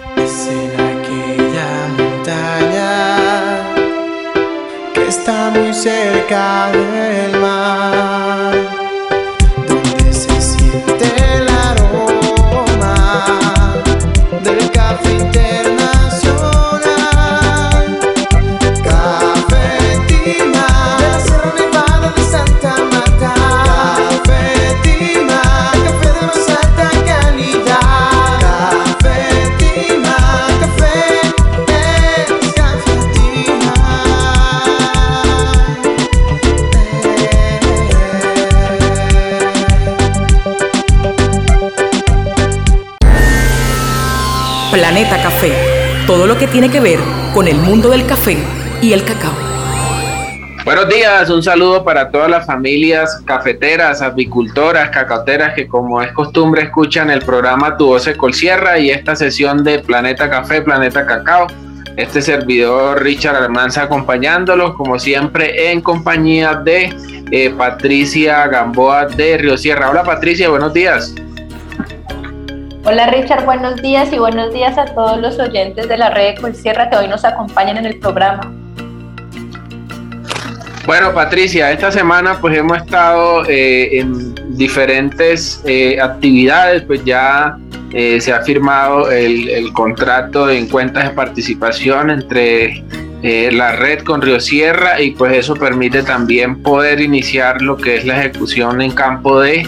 está 5.08 5.50
muy 5.50 5.74
cerca 5.74 6.72
del 6.72 7.19
Planeta 45.10 45.30
Café. 45.30 45.52
Todo 46.06 46.28
lo 46.28 46.38
que 46.38 46.46
tiene 46.46 46.70
que 46.70 46.80
ver 46.80 47.00
con 47.34 47.48
el 47.48 47.58
mundo 47.58 47.90
del 47.90 48.06
café 48.06 48.38
y 48.80 48.94
el 48.94 49.04
cacao. 49.04 49.34
Buenos 50.64 50.88
días, 50.88 51.32
un 51.32 51.42
saludo 51.42 51.84
para 51.84 52.12
todas 52.12 52.30
las 52.30 52.46
familias 52.46 53.20
cafeteras, 53.26 54.04
apicultoras, 54.04 54.90
cacaoteras 54.90 55.56
que 55.56 55.68
como 55.68 56.00
es 56.04 56.12
costumbre 56.12 56.62
escuchan 56.62 57.10
el 57.10 57.24
programa 57.24 57.76
Tu 57.76 57.88
Voz 57.88 58.08
Colsierra 58.18 58.78
y 58.78 58.92
esta 58.92 59.16
sesión 59.16 59.64
de 59.64 59.80
Planeta 59.80 60.30
Café, 60.30 60.62
Planeta 60.62 61.08
Cacao. 61.08 61.48
Este 61.98 62.22
servidor 62.22 63.02
Richard 63.02 63.36
Almanza 63.36 63.84
acompañándolos 63.84 64.76
como 64.76 65.00
siempre 65.00 65.72
en 65.72 65.82
compañía 65.82 66.54
de 66.54 66.94
eh, 67.32 67.50
Patricia 67.58 68.46
Gamboa 68.48 69.08
de 69.08 69.40
Río 69.40 69.58
Sierra. 69.58 69.90
Hola 69.90 70.04
Patricia, 70.04 70.50
buenos 70.50 70.72
días. 70.72 71.16
Hola 72.92 73.06
Richard, 73.06 73.46
buenos 73.46 73.80
días 73.84 74.12
y 74.12 74.18
buenos 74.18 74.52
días 74.52 74.76
a 74.80 74.86
todos 74.86 75.22
los 75.22 75.38
oyentes 75.38 75.88
de 75.88 75.96
la 75.96 76.10
red 76.10 76.34
Sierra 76.56 76.90
que 76.90 76.98
hoy 76.98 77.08
nos 77.08 77.24
acompañan 77.24 77.78
en 77.78 77.86
el 77.86 78.00
programa. 78.00 78.52
Bueno, 80.88 81.14
Patricia, 81.14 81.72
esta 81.72 81.92
semana 81.92 82.40
pues 82.42 82.58
hemos 82.58 82.80
estado 82.80 83.46
eh, 83.48 84.00
en 84.00 84.34
diferentes 84.58 85.62
eh, 85.68 86.02
actividades, 86.02 86.82
pues 86.82 87.06
ya 87.06 87.60
eh, 87.94 88.20
se 88.20 88.34
ha 88.34 88.42
firmado 88.42 89.12
el, 89.12 89.72
contrato 89.74 90.50
en 90.50 90.68
cuentas 90.68 91.10
de 91.10 91.12
participación 91.12 92.10
entre 92.10 92.84
la 93.22 93.74
red 93.74 94.00
con 94.04 94.20
Río 94.20 94.40
Sierra 94.40 95.00
y 95.00 95.12
pues 95.12 95.34
eso 95.34 95.54
permite 95.54 96.02
también 96.02 96.64
poder 96.64 97.02
iniciar 97.02 97.62
lo 97.62 97.78
que 97.78 97.98
es 97.98 98.06
la 98.06 98.18
ejecución 98.18 98.82
en 98.82 98.92
campo 98.94 99.42
de 99.42 99.68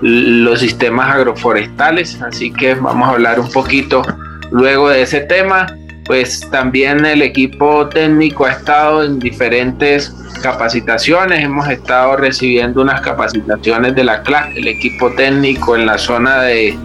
los 0.00 0.60
sistemas 0.60 1.14
agroforestales, 1.14 2.20
así 2.22 2.52
que 2.52 2.74
vamos 2.74 3.08
a 3.08 3.12
hablar 3.12 3.40
un 3.40 3.50
poquito 3.50 4.02
luego 4.50 4.88
de 4.88 5.02
ese 5.02 5.20
tema. 5.20 5.66
Pues 6.06 6.40
también 6.50 7.04
el 7.04 7.20
equipo 7.20 7.86
técnico 7.88 8.46
ha 8.46 8.52
estado 8.52 9.04
en 9.04 9.18
diferentes 9.18 10.10
capacitaciones, 10.42 11.44
hemos 11.44 11.68
estado 11.68 12.16
recibiendo 12.16 12.80
unas 12.80 13.02
capacitaciones 13.02 13.94
de 13.94 14.04
la 14.04 14.22
CLAC, 14.22 14.56
el 14.56 14.68
equipo 14.68 15.12
técnico 15.12 15.76
en 15.76 15.84
la 15.84 15.98
zona 15.98 16.42
de, 16.42 16.78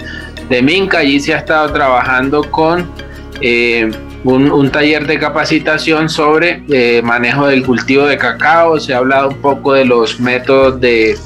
de 0.50 0.62
Minca, 0.62 0.98
allí 0.98 1.22
se 1.22 1.34
ha 1.34 1.38
estado 1.38 1.72
trabajando 1.72 2.44
con 2.52 2.92
eh, 3.40 3.90
un, 4.26 4.70
taller 4.72 5.06
de 5.08 5.20
capacitación 5.20 6.10
sobre 6.10 6.64
eh, 6.70 7.02
manejo 7.02 7.48
del 7.48 7.66
cultivo 7.66 8.06
de 8.06 8.18
cacao, 8.18 8.78
se 8.80 8.94
ha 8.94 8.98
hablado 8.98 9.30
un 9.30 9.38
poco 9.38 9.74
de 9.74 9.86
los 9.86 10.20
métodos 10.20 10.82
de, 10.82 11.18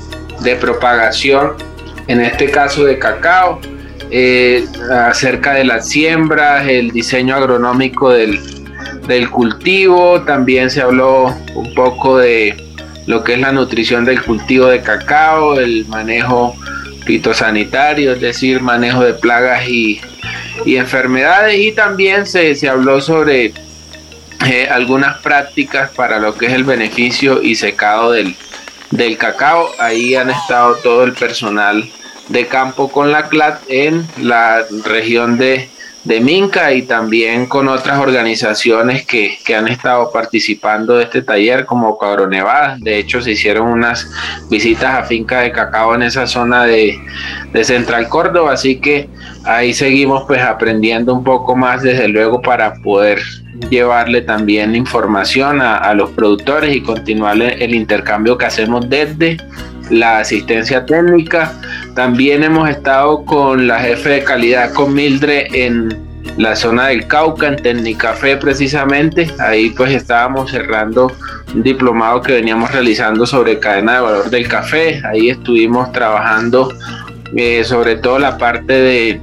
de 0.42 0.56
propagación 0.56 1.54
en 2.08 2.22
este 2.22 2.50
caso 2.50 2.86
de 2.86 2.98
cacao, 2.98 3.60
eh, 4.10 4.66
acerca 4.90 5.54
de 5.54 5.66
las 5.66 5.90
siembras, 5.90 6.68
el 6.68 6.92
diseño 6.92 7.36
agronómico 7.36 8.12
del, 8.12 8.40
cultivo, 9.32 10.22
también 10.22 10.70
se 10.70 10.82
habló 10.82 11.36
un 11.56 11.74
poco 11.74 12.18
de 12.18 12.56
lo 13.06 13.24
que 13.24 13.34
es 13.34 13.40
la 13.40 13.52
nutrición 13.52 14.06
del 14.06 14.22
cultivo 14.22 14.68
de 14.68 14.82
cacao, 14.82 15.60
el 15.60 15.86
manejo 15.88 16.56
fitosanitario, 17.06 18.14
es 18.14 18.22
decir, 18.22 18.62
manejo 18.62 19.04
de 19.04 19.14
plagas 19.14 19.68
y, 19.68 20.02
enfermedades, 20.66 21.58
y 21.58 21.72
también 21.72 22.26
se, 22.26 22.56
habló 22.68 23.00
sobre 23.00 23.54
eh, 24.46 24.68
algunas 24.70 25.18
prácticas 25.22 25.92
para 25.92 26.20
lo 26.20 26.36
que 26.36 26.48
es 26.48 26.54
el 26.54 26.66
beneficio 26.66 27.42
y 27.42 27.56
secado 27.56 28.12
del, 28.12 28.36
del 28.92 29.18
cacao. 29.18 29.70
Ahí 29.80 30.16
han 30.16 30.30
estado 30.30 30.76
todo 30.76 31.04
el 31.04 31.14
personal 31.14 31.90
de 32.30 32.48
campo 32.48 32.92
con 32.92 33.12
la 33.12 33.30
CLAT 33.30 33.62
en 33.70 34.08
la 34.18 34.66
región 34.84 35.38
de, 35.38 35.70
de 36.08 36.22
Minca 36.22 36.72
y 36.72 36.84
también 36.84 37.48
con 37.48 37.68
otras 37.68 38.00
organizaciones 38.00 39.06
que, 39.06 39.38
han 39.58 39.68
estado 39.68 40.12
participando 40.12 40.98
de 40.98 41.04
este 41.04 41.22
taller 41.22 41.66
como 41.66 41.98
Nevada. 42.30 42.78
De 42.80 42.98
hecho, 42.98 43.22
se 43.22 43.32
hicieron 43.32 43.68
unas 43.68 44.10
visitas 44.50 44.94
a 44.94 45.04
fincas 45.04 45.44
de 45.44 45.52
cacao 45.52 45.96
en 45.96 46.04
esa 46.04 46.28
zona 46.28 46.64
de, 46.64 46.98
de, 47.52 47.64
Central 47.64 48.08
Córdoba, 48.08 48.54
así 48.54 48.80
que 48.80 49.10
ahí 49.46 49.74
seguimos 49.74 50.24
pues 50.28 50.42
aprendiendo 50.42 51.14
un 51.14 51.24
poco 51.24 51.56
más 51.56 51.82
desde 51.82 52.08
luego 52.08 52.42
para 52.42 52.76
poder 52.76 53.20
llevarle 53.70 54.22
también 54.22 54.76
información 54.76 55.62
a, 55.62 55.78
a 55.78 55.94
los 55.94 56.12
productores 56.12 56.76
y 56.76 56.82
continuar 56.82 57.42
el 57.42 57.74
intercambio 57.74 58.38
que 58.38 58.46
hacemos 58.46 58.88
desde 58.90 59.38
la 59.90 60.20
asistencia 60.20 60.86
técnica. 60.86 61.54
También 61.96 62.44
hemos 62.44 62.70
estado 62.70 63.24
con 63.26 63.68
la 63.68 63.80
jefe 63.80 64.10
de 64.10 64.24
calidad, 64.24 64.74
con 64.74 64.94
Mildred, 64.94 65.54
en 65.54 66.08
la 66.38 66.56
zona 66.56 66.88
del 66.88 67.08
Cauca, 67.08 67.48
en 67.48 67.56
Tecnicafé 67.56 68.38
precisamente. 68.38 69.28
Ahí 69.40 69.72
pues 69.72 69.92
estábamos 69.94 70.52
cerrando 70.52 71.12
un 71.54 71.64
diplomado 71.64 72.22
que 72.22 72.34
veníamos 72.34 72.72
realizando 72.72 73.26
sobre 73.26 73.60
cadena 73.60 73.96
de 73.96 74.02
valor 74.02 74.30
del 74.30 74.48
café. 74.48 75.02
Ahí 75.06 75.30
estuvimos 75.30 75.92
trabajando 75.92 76.72
eh, 77.36 77.64
sobre 77.64 77.96
todo 77.96 78.20
la 78.20 78.38
parte 78.38 78.74
de 78.74 79.22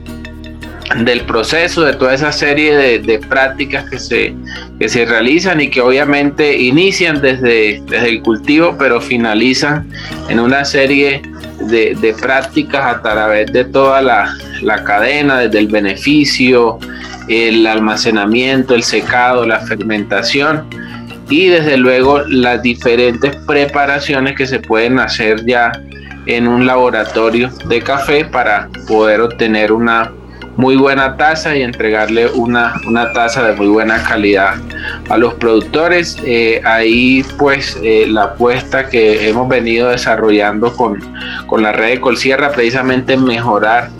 del 1.05 1.23
proceso, 1.23 1.83
de 1.83 1.95
toda 1.95 2.15
esa 2.15 2.31
serie 2.31 2.99
de, 2.99 3.19
prácticas 3.19 3.89
que 3.89 3.99
se, 3.99 4.35
que 4.79 4.89
se 4.89 5.05
realizan 5.05 5.61
y 5.61 5.69
que 5.69 5.81
obviamente 5.81 6.57
inician 6.59 7.21
desde, 7.21 7.83
desde 7.87 8.09
el 8.09 8.23
cultivo, 8.23 8.77
pero 8.79 9.01
finalizan 9.01 9.89
en 10.29 10.41
una 10.41 10.65
serie 10.65 11.23
de, 11.61 12.17
prácticas 12.21 12.97
a 12.97 13.03
través 13.03 13.53
de 13.53 13.65
toda 13.65 14.03
la, 14.03 14.37
la, 14.63 14.85
cadena, 14.85 15.41
desde 15.41 15.59
el 15.59 15.69
beneficio, 15.69 16.79
el 17.29 17.67
almacenamiento, 17.67 18.75
el 18.75 18.83
secado, 18.83 19.47
la 19.47 19.61
fermentación 19.61 20.67
y 21.31 21.47
desde 21.47 21.79
luego 21.79 22.21
las 22.29 22.63
diferentes 22.63 23.35
preparaciones 23.47 24.37
que 24.37 24.47
se 24.47 24.61
pueden 24.61 24.99
hacer 24.99 25.45
ya 25.47 25.73
en 26.27 26.47
un 26.47 26.67
laboratorio 26.67 27.51
de 27.67 27.81
café 27.81 28.25
para 28.25 28.69
poder 28.87 29.21
obtener 29.21 29.73
una 29.73 30.11
muy 30.57 30.77
buena 30.77 31.17
taza 31.17 31.57
y 31.57 31.63
entregarle 31.63 32.29
una, 32.29 32.75
una 32.87 33.13
taza 33.13 33.43
de 33.43 33.55
muy 33.55 33.67
buena 33.67 34.03
calidad 34.03 34.55
a 35.09 35.17
los 35.17 35.35
productores. 35.35 36.17
Eh, 36.25 36.61
ahí 36.65 37.25
pues 37.39 37.79
eh, 37.83 38.07
la 38.09 38.25
apuesta 38.25 38.89
que 38.89 39.29
hemos 39.29 39.49
venido 39.49 39.89
desarrollando 39.89 40.75
con, 40.77 41.01
con 41.47 41.63
la 41.63 41.73
red 41.73 41.91
de 41.91 42.01
Colsierra 42.01 42.53
precisamente 42.53 43.17
mejorar 43.17 43.91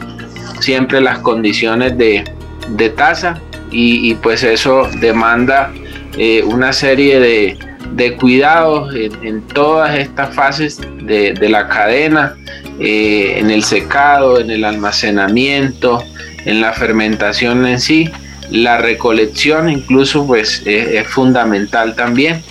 siempre 0.61 1.01
las 1.01 1.19
condiciones 1.19 1.99
de, 1.99 2.25
de 2.69 2.91
taza 2.91 3.41
y, 3.77 4.15
pues 4.15 4.45
eso 4.45 4.89
demanda 5.01 5.73
eh, 6.17 6.45
una 6.45 6.73
serie 6.73 7.19
de, 7.19 7.59
de 7.91 8.15
cuidados 8.15 8.95
en, 8.95 9.43
todas 9.49 9.99
estas 9.99 10.33
fases 10.33 10.81
de, 11.03 11.33
de 11.33 11.49
la 11.49 11.67
cadena, 11.67 12.37
en 12.79 13.51
el 13.51 13.65
secado, 13.65 14.39
en 14.39 14.51
el 14.51 14.65
almacenamiento, 14.65 16.05
en 16.45 16.61
la 16.61 16.73
fermentación 16.73 17.67
en 17.67 17.81
sí. 17.81 18.11
La 18.51 18.79
recolección 18.79 19.71
incluso 19.71 20.27
pues 20.27 20.63
es, 20.65 21.07
fundamental 21.09 21.95
también. 21.95 22.43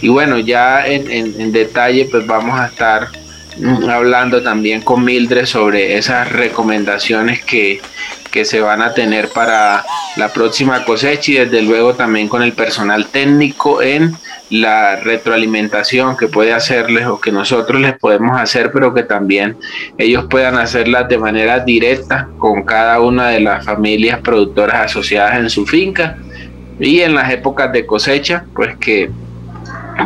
Y 0.00 0.08
bueno, 0.08 0.38
ya 0.38 0.86
en, 0.86 1.52
detalle 1.52 2.08
pues 2.10 2.26
vamos 2.26 2.58
a 2.58 2.66
estar 2.66 3.08
hablando 3.90 4.42
también 4.42 4.82
con 4.82 5.04
Mildred 5.04 5.46
sobre 5.46 5.96
esas 5.96 6.30
recomendaciones 6.32 7.44
que, 7.44 7.80
que 8.30 8.44
se 8.44 8.60
van 8.60 8.82
a 8.82 8.94
tener 8.94 9.28
para 9.28 9.84
la 10.16 10.32
próxima 10.32 10.84
cosecha 10.84 11.32
y 11.32 11.34
desde 11.34 11.62
luego 11.62 11.94
también 11.94 12.28
con 12.28 12.42
el 12.42 12.52
personal 12.52 13.06
técnico 13.06 13.82
en 13.82 14.16
la 14.50 14.96
retroalimentación 14.96 16.16
que 16.16 16.28
puede 16.28 16.52
hacerles 16.52 17.06
o 17.06 17.20
que 17.20 17.32
nosotros 17.32 17.80
les 17.80 17.96
podemos 17.98 18.38
hacer, 18.38 18.70
pero 18.72 18.92
que 18.92 19.02
también 19.02 19.56
ellos 19.96 20.26
puedan 20.28 20.58
hacerla 20.58 21.04
de 21.04 21.18
manera 21.18 21.60
directa 21.60 22.28
con 22.38 22.62
cada 22.64 23.00
una 23.00 23.28
de 23.28 23.40
las 23.40 23.64
familias 23.64 24.20
productoras 24.20 24.86
asociadas 24.86 25.38
en 25.38 25.48
su 25.48 25.66
finca 25.66 26.18
y 26.78 27.00
en 27.00 27.14
las 27.14 27.30
épocas 27.30 27.72
de 27.72 27.86
cosecha, 27.86 28.44
pues 28.54 28.76
que, 28.76 29.10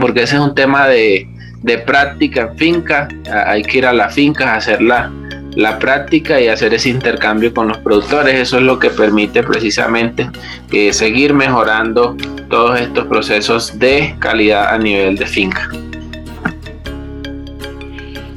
porque 0.01 0.23
ese 0.23 0.37
es 0.37 0.41
un 0.41 0.55
tema 0.55 0.87
de, 0.87 1.29
de 1.67 1.79
práctica 1.79 2.43
en 2.43 2.57
finca, 2.57 3.09
hay 3.47 3.63
que 3.63 3.79
ir 3.79 3.87
a 3.87 3.93
las 3.93 4.15
fincas 4.15 4.47
a 4.47 4.55
hacerla 4.55 5.11
la 5.57 5.79
práctica 5.79 6.41
y 6.41 6.47
hacer 6.47 6.73
ese 6.75 6.91
intercambio 6.91 7.53
con 7.53 7.67
los 7.69 7.79
productores. 7.79 8.35
Eso 8.37 8.59
es 8.59 8.63
lo 8.63 8.79
que 8.79 8.91
permite 8.91 9.43
precisamente 9.43 10.31
eh, 10.71 10.93
seguir 10.93 11.35
mejorando 11.35 12.17
todos 12.49 12.81
estos 12.81 13.07
procesos 13.07 13.77
de 13.79 14.15
calidad 14.21 14.73
a 14.73 14.79
nivel 14.79 15.17
de 15.17 15.27
finca. 15.27 15.69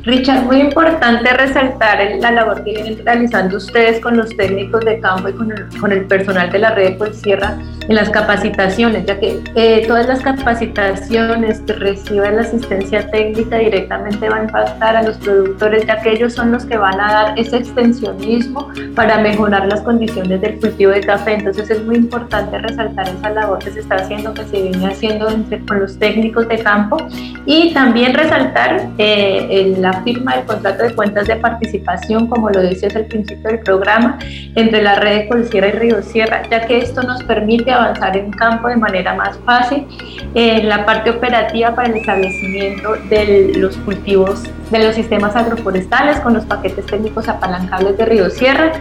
Richard, 0.10 0.46
muy 0.46 0.60
importante 0.60 1.32
resaltar 1.34 2.00
la 2.20 2.32
labor 2.32 2.64
que 2.64 2.72
vienen 2.72 3.06
realizando 3.06 3.58
ustedes 3.58 4.00
con 4.00 4.18
los 4.18 4.36
técnicos 4.36 4.84
de 4.84 5.00
campo 5.00 5.30
y 5.30 5.34
con 5.34 5.92
el, 5.92 6.06
personal 6.06 6.52
de 6.52 6.58
la 6.58 6.72
red 6.72 6.98
de 6.98 7.14
Sierra 7.14 7.60
en 7.88 7.96
las 7.96 8.10
capacitaciones, 8.10 9.06
ya 9.06 9.20
que 9.20 9.40
eh, 9.56 9.86
todas 9.88 10.08
las 10.08 10.22
capacitaciones 10.22 11.60
que 11.62 11.74
reciben 11.74 12.38
la 12.38 12.42
asistencia 12.42 13.10
técnica 13.12 13.58
directamente 13.58 14.30
van 14.30 14.42
a 14.42 14.44
impactar 14.46 14.96
a 14.96 15.04
los 15.04 15.18
productores, 15.18 15.86
ya 15.86 16.02
que 16.02 16.14
ellos 16.14 16.34
son 16.34 16.52
los 16.52 16.66
que 16.66 16.78
van 16.78 17.00
a 17.00 17.12
dar 17.12 17.40
ese 17.40 17.58
extensionismo 17.58 18.72
para 18.96 19.20
mejorar 19.20 19.68
las 19.68 19.82
condiciones 19.82 20.42
del 20.42 20.60
cultivo 20.60 20.92
de 20.92 21.02
café. 21.02 21.34
Entonces 21.34 21.70
es 21.70 21.86
muy 21.86 21.98
importante 21.98 22.58
resaltar 22.58 23.10
esa 23.10 23.30
labor 23.30 23.60
que 23.60 23.72
se 23.72 23.82
está 23.82 23.96
haciendo, 23.96 24.34
que 24.34 24.46
se 24.46 24.62
viene 24.62 24.88
haciendo 24.88 25.28
con 25.68 25.80
los 25.80 26.00
técnicos 26.00 26.48
de 26.48 26.58
campo 26.60 26.98
y 27.46 27.74
también 27.74 28.14
resaltar 28.14 28.90
eh, 28.98 29.76
la 29.78 29.99
firma 30.02 30.36
del 30.36 30.46
contrato 30.46 30.84
de 30.84 30.94
cuentas 30.96 31.28
de 31.28 31.36
participación, 31.36 32.28
como 32.28 32.50
lo 32.50 32.62
dice 32.62 32.88
al 32.88 33.06
principio 33.06 33.50
del 33.50 33.60
programa, 33.60 34.20
entre 34.56 34.82
la 34.82 34.96
red 34.96 35.20
de 35.20 35.28
Colsierra 35.28 35.68
y 35.68 35.72
Río 35.72 36.02
Sierra, 36.02 36.44
ya 36.50 36.66
que 36.66 36.80
esto 36.80 37.04
nos 37.04 37.24
permite 37.24 37.72
avanzar 37.72 38.16
en 38.18 38.32
campo 38.32 38.68
de 38.68 38.78
manera 38.78 39.14
más 39.14 39.38
fácil 39.46 39.86
en 40.34 40.68
la 40.68 40.86
parte 40.86 41.10
operativa 41.10 41.74
para 41.76 41.90
el 41.90 41.98
establecimiento 41.98 42.96
de 43.10 43.54
los 43.56 43.78
cultivos 43.78 44.44
de 44.72 44.86
los 44.86 44.96
sistemas 44.96 45.36
agroforestales 45.36 46.20
con 46.20 46.34
los 46.34 46.46
paquetes 46.46 46.86
técnicos 46.86 47.28
apalancables 47.28 47.98
de 47.98 48.06
Río 48.06 48.30
Sierra, 48.30 48.72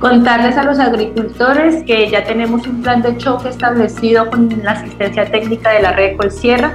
contarles 0.00 0.56
a 0.56 0.64
los 0.64 0.78
agricultores 0.78 1.82
que 1.84 2.08
ya 2.08 2.24
tenemos 2.24 2.66
un 2.66 2.82
plan 2.82 3.02
de 3.02 3.16
choque 3.18 3.50
establecido 3.50 4.30
con 4.30 4.48
la 4.62 4.72
asistencia 4.72 5.26
técnica 5.26 5.70
de 5.70 5.82
la 5.82 5.92
red 5.92 6.16
Colsierra 6.16 6.72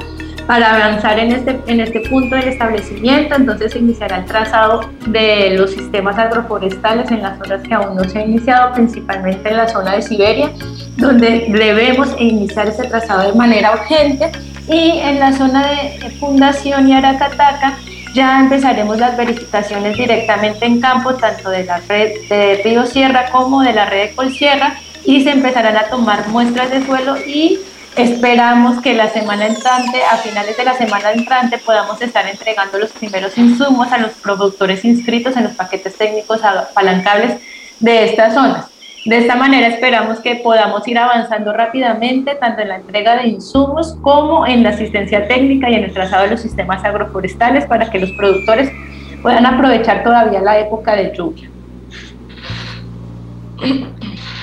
para 0.49 0.77
avanzar 0.77 1.19
en 1.19 1.31
este, 1.31 1.59
en 1.67 1.79
este 1.79 1.99
punto 2.09 2.35
del 2.35 2.47
establecimiento. 2.47 3.35
Entonces 3.35 3.71
se 3.71 3.77
iniciará 3.77 4.17
el 4.17 4.25
trazado 4.25 4.81
de 5.05 5.51
los 5.51 5.69
sistemas 5.69 6.17
agroforestales 6.17 7.11
en 7.11 7.21
las 7.21 7.37
zonas 7.37 7.61
que 7.61 7.71
aún 7.75 7.95
no 7.95 8.03
se 8.05 8.17
ha 8.17 8.25
iniciado, 8.25 8.73
principalmente 8.73 9.47
en 9.47 9.57
la 9.57 9.67
zona 9.67 9.91
de 9.91 10.01
Siberia, 10.01 10.49
donde 10.97 11.45
debemos 11.49 12.15
iniciar 12.17 12.67
ese 12.67 12.85
trazado 12.85 13.31
de 13.31 13.37
manera 13.37 13.73
urgente. 13.73 14.31
Y 14.67 14.97
en 14.97 15.19
la 15.19 15.33
zona 15.33 15.67
de 15.67 16.09
Fundación 16.19 16.89
y 16.89 16.93
Aracataca 16.93 17.77
ya 18.15 18.39
empezaremos 18.39 18.97
las 18.97 19.15
verificaciones 19.15 19.95
directamente 19.95 20.65
en 20.65 20.81
campo, 20.81 21.13
tanto 21.13 21.51
de 21.51 21.63
la 21.63 21.79
red 21.87 22.27
de 22.27 22.61
Río 22.63 22.87
Sierra 22.87 23.29
como 23.31 23.61
de 23.61 23.73
la 23.73 23.85
red 23.85 24.09
de 24.09 24.15
Colsierra, 24.15 24.79
y 25.05 25.23
se 25.23 25.29
empezarán 25.29 25.77
a 25.77 25.83
tomar 25.83 26.27
muestras 26.29 26.71
de 26.71 26.83
suelo 26.83 27.17
y 27.19 27.59
Esperamos 27.95 28.81
que 28.81 28.93
la 28.93 29.09
semana 29.09 29.47
entrante, 29.47 30.01
a 30.03 30.17
finales 30.17 30.55
de 30.55 30.63
la 30.63 30.73
semana 30.75 31.11
entrante, 31.11 31.57
podamos 31.57 32.01
estar 32.01 32.25
entregando 32.27 32.77
los 32.79 32.91
primeros 32.91 33.37
insumos 33.37 33.91
a 33.91 33.97
los 33.97 34.11
productores 34.13 34.85
inscritos 34.85 35.35
en 35.35 35.45
los 35.45 35.53
paquetes 35.53 35.97
técnicos 35.97 36.43
apalancables 36.43 37.41
de 37.79 38.05
estas 38.05 38.33
zonas. 38.33 38.67
De 39.05 39.17
esta 39.17 39.35
manera 39.35 39.67
esperamos 39.67 40.19
que 40.19 40.35
podamos 40.35 40.87
ir 40.87 40.97
avanzando 40.97 41.53
rápidamente 41.53 42.35
tanto 42.35 42.61
en 42.61 42.69
la 42.69 42.75
entrega 42.75 43.15
de 43.15 43.29
insumos 43.29 43.97
como 44.01 44.45
en 44.45 44.61
la 44.61 44.69
asistencia 44.69 45.27
técnica 45.27 45.69
y 45.69 45.75
en 45.75 45.85
el 45.85 45.93
trazado 45.93 46.23
de 46.23 46.31
los 46.31 46.41
sistemas 46.41 46.83
agroforestales 46.83 47.65
para 47.65 47.89
que 47.89 47.99
los 47.99 48.11
productores 48.11 48.69
puedan 49.21 49.45
aprovechar 49.45 50.03
todavía 50.03 50.41
la 50.41 50.59
época 50.59 50.95
de 50.95 51.13
lluvia. 51.15 51.49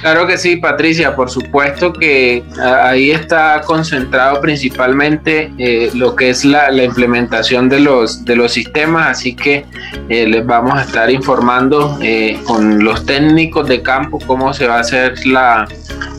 Claro 0.07 0.29
que 0.29 0.39
sí, 0.39 0.55
Patricia, 0.55 1.17
por 1.17 1.29
supuesto 1.29 1.93
que 1.93 2.45
ahí 2.63 3.11
está 3.11 3.61
concentrado 3.67 4.41
principalmente 4.41 5.51
eh, 5.59 5.91
lo 5.95 6.15
que 6.15 6.31
es 6.31 6.45
la, 6.45 6.71
implementación 6.81 7.69
de 7.69 7.81
los, 7.81 8.25
de 8.25 8.37
los 8.37 8.53
sistemas, 8.53 9.09
así 9.09 9.35
que 9.35 9.67
eh, 10.09 10.29
les 10.29 10.47
vamos 10.47 10.79
a 10.79 10.83
estar 10.83 11.11
informando 11.11 11.99
eh, 12.01 12.39
con 12.47 12.85
los 12.85 13.05
técnicos 13.05 13.67
de 13.67 13.83
campo 13.83 14.21
cómo 14.29 14.55
se 14.55 14.69
va 14.69 14.77
a 14.77 14.81
hacer 14.83 15.27
la, 15.27 15.67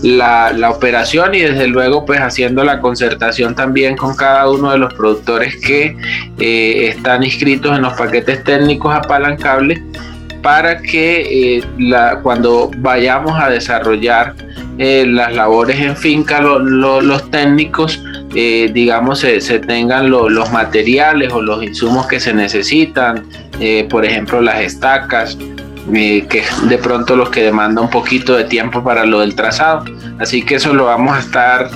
la, 0.04 0.52
la, 0.52 0.69
operación 0.69 1.34
y 1.34 1.39
desde 1.39 1.67
luego 1.67 2.06
pues 2.06 2.19
haciendo 2.19 2.65
la 2.65 2.82
concertación 2.82 3.56
también 3.56 3.95
con 3.95 4.17
cada 4.17 4.50
uno 4.50 4.69
de 4.71 4.80
los 4.80 4.93
productores 4.95 5.56
que 5.65 5.95
están 6.89 7.23
inscritos 7.23 7.73
en 7.73 7.84
los 7.84 7.93
paquetes 7.93 8.43
técnicos 8.43 8.93
apalancables 8.93 9.80
para 10.48 10.78
que 10.78 11.58
eh, 11.58 11.64
cuando 12.24 12.72
vayamos 12.78 13.38
a 13.38 13.50
desarrollar 13.50 14.34
eh, 14.78 15.06
las 15.06 15.36
labores 15.36 15.78
en 15.78 15.94
finca, 15.98 16.40
los 16.40 17.30
técnicos, 17.32 18.02
eh, 18.34 18.72
digamos, 18.74 19.20
se, 19.20 19.60
tengan 19.60 20.10
los 20.10 20.50
materiales 20.54 21.34
o 21.34 21.42
los 21.42 21.62
insumos 21.62 22.08
que 22.08 22.22
se 22.22 22.34
necesitan, 22.34 23.26
por 23.90 24.06
ejemplo, 24.06 24.40
las 24.40 24.62
estacas, 24.62 25.38
que 25.92 26.44
de 26.70 26.78
pronto 26.78 27.18
los 27.18 27.30
que 27.30 27.44
demanda 27.44 27.82
un 27.82 27.90
poquito 27.90 28.38
de 28.38 28.46
tiempo 28.46 28.82
para 28.82 29.06
lo 29.06 29.20
del 29.20 29.36
trazado. 29.36 29.84
Así 30.18 30.44
que 30.44 30.56
eso 30.56 30.74
lo 30.74 30.86
vamos 30.86 31.18
a 31.18 31.20
estar 31.20 31.70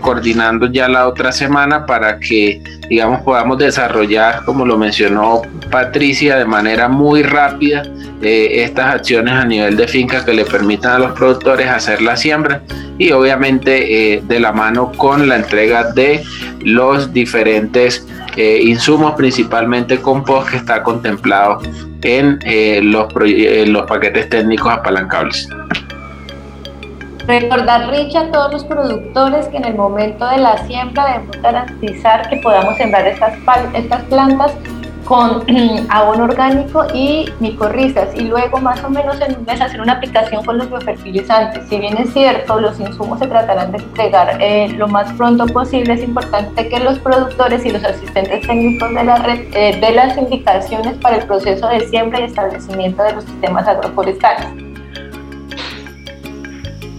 coordinando 0.00 0.66
ya 0.66 0.88
la 0.88 1.08
otra 1.08 1.32
semana 1.32 1.86
para 1.86 2.18
que, 2.18 2.62
digamos, 2.88 3.22
podamos 3.22 3.58
desarrollar, 3.58 4.44
como 4.44 4.64
lo 4.64 4.78
mencionó 4.78 5.42
Patricia, 5.70 6.36
de 6.36 6.44
manera 6.44 6.88
muy 6.88 7.22
rápida 7.22 7.82
eh, 8.22 8.62
estas 8.64 8.94
acciones 8.94 9.34
a 9.34 9.44
nivel 9.44 9.76
de 9.76 9.86
finca 9.86 10.24
que 10.24 10.32
le 10.32 10.44
permitan 10.44 10.92
a 10.92 10.98
los 10.98 11.12
productores 11.12 11.68
hacer 11.68 12.00
la 12.00 12.16
siembra 12.16 12.62
y 12.96 13.12
obviamente 13.12 14.14
eh, 14.14 14.22
de 14.26 14.40
la 14.40 14.52
mano 14.52 14.90
con 14.96 15.28
la 15.28 15.36
entrega 15.36 15.92
de 15.92 16.22
los 16.60 17.12
diferentes 17.12 18.06
eh, 18.36 18.60
insumos, 18.62 19.14
principalmente 19.16 19.98
compost 19.98 20.48
que 20.48 20.56
está 20.56 20.82
contemplado 20.82 21.60
en 22.02 22.38
los, 22.90 23.12
los 23.14 23.86
paquetes 23.86 24.28
técnicos 24.30 24.72
apalancables. 24.72 25.48
Recordar, 27.26 27.90
Rich, 27.90 28.14
a 28.14 28.30
todos 28.30 28.52
los 28.52 28.64
productores 28.64 29.48
que 29.48 29.56
en 29.56 29.64
el 29.64 29.74
momento 29.74 30.24
de 30.28 30.38
la 30.38 30.58
siembra 30.66 31.06
debemos 31.06 31.42
garantizar 31.42 32.28
que 32.28 32.36
podamos 32.36 32.76
sembrar 32.76 33.04
estas, 33.04 33.34
estas 33.74 34.02
plantas 34.04 34.52
con 35.04 35.42
abono 35.88 36.24
orgánico 36.24 36.86
y 36.94 37.26
micorrizas 37.40 38.14
y 38.14 38.22
luego 38.22 38.58
más 38.58 38.82
o 38.84 38.90
menos 38.90 39.20
en 39.20 39.38
un 39.38 39.44
mes 39.44 39.60
hacer 39.60 39.80
una 39.80 39.94
aplicación 39.94 40.44
con 40.44 40.58
los 40.58 40.68
biofertilizantes. 40.68 41.68
Si 41.68 41.80
bien 41.80 41.96
es 41.96 42.12
cierto, 42.12 42.60
los 42.60 42.78
insumos 42.78 43.18
se 43.18 43.26
tratarán 43.26 43.72
de 43.72 43.78
entregar 43.78 44.40
eh, 44.40 44.68
lo 44.76 44.86
más 44.86 45.12
pronto 45.14 45.46
posible, 45.46 45.94
es 45.94 46.04
importante 46.04 46.68
que 46.68 46.78
los 46.78 47.00
productores 47.00 47.66
y 47.66 47.70
los 47.70 47.82
asistentes 47.82 48.46
técnicos 48.46 48.94
de 48.94 49.02
la 49.02 49.16
red 49.16 49.40
eh, 49.52 49.76
den 49.80 49.96
las 49.96 50.16
indicaciones 50.16 50.94
para 50.98 51.16
el 51.16 51.26
proceso 51.26 51.66
de 51.68 51.80
siembra 51.88 52.20
y 52.20 52.24
establecimiento 52.24 53.02
de 53.02 53.14
los 53.14 53.24
sistemas 53.24 53.66
agroforestales. 53.66 54.65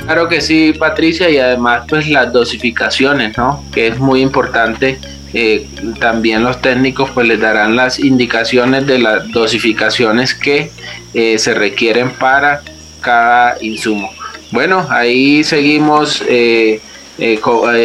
Claro 0.08 0.30
que 0.30 0.40
sí, 0.40 0.72
Patricia, 0.72 1.30
y 1.30 1.38
además 1.38 1.84
pues 1.86 2.08
las 2.08 2.32
dosificaciones, 2.32 3.38
¿no? 3.38 3.62
Que 3.74 3.88
es 3.88 4.00
muy 4.00 4.22
importante 4.22 4.98
eh, 5.34 5.68
también 6.00 6.44
los 6.44 6.62
técnicos 6.62 7.10
pues 7.10 7.28
les 7.28 7.40
darán 7.40 7.76
las 7.76 8.00
indicaciones 8.00 8.88
de 8.88 9.00
las 9.00 9.30
dosificaciones 9.32 10.34
que 10.34 10.72
eh, 11.14 11.38
se 11.38 11.54
requieren 11.54 12.12
para 12.12 12.62
cada 13.02 13.58
insumo. 13.62 14.10
Bueno, 14.52 14.88
ahí 14.90 15.44
seguimos 15.44 16.24
eh, 16.28 16.80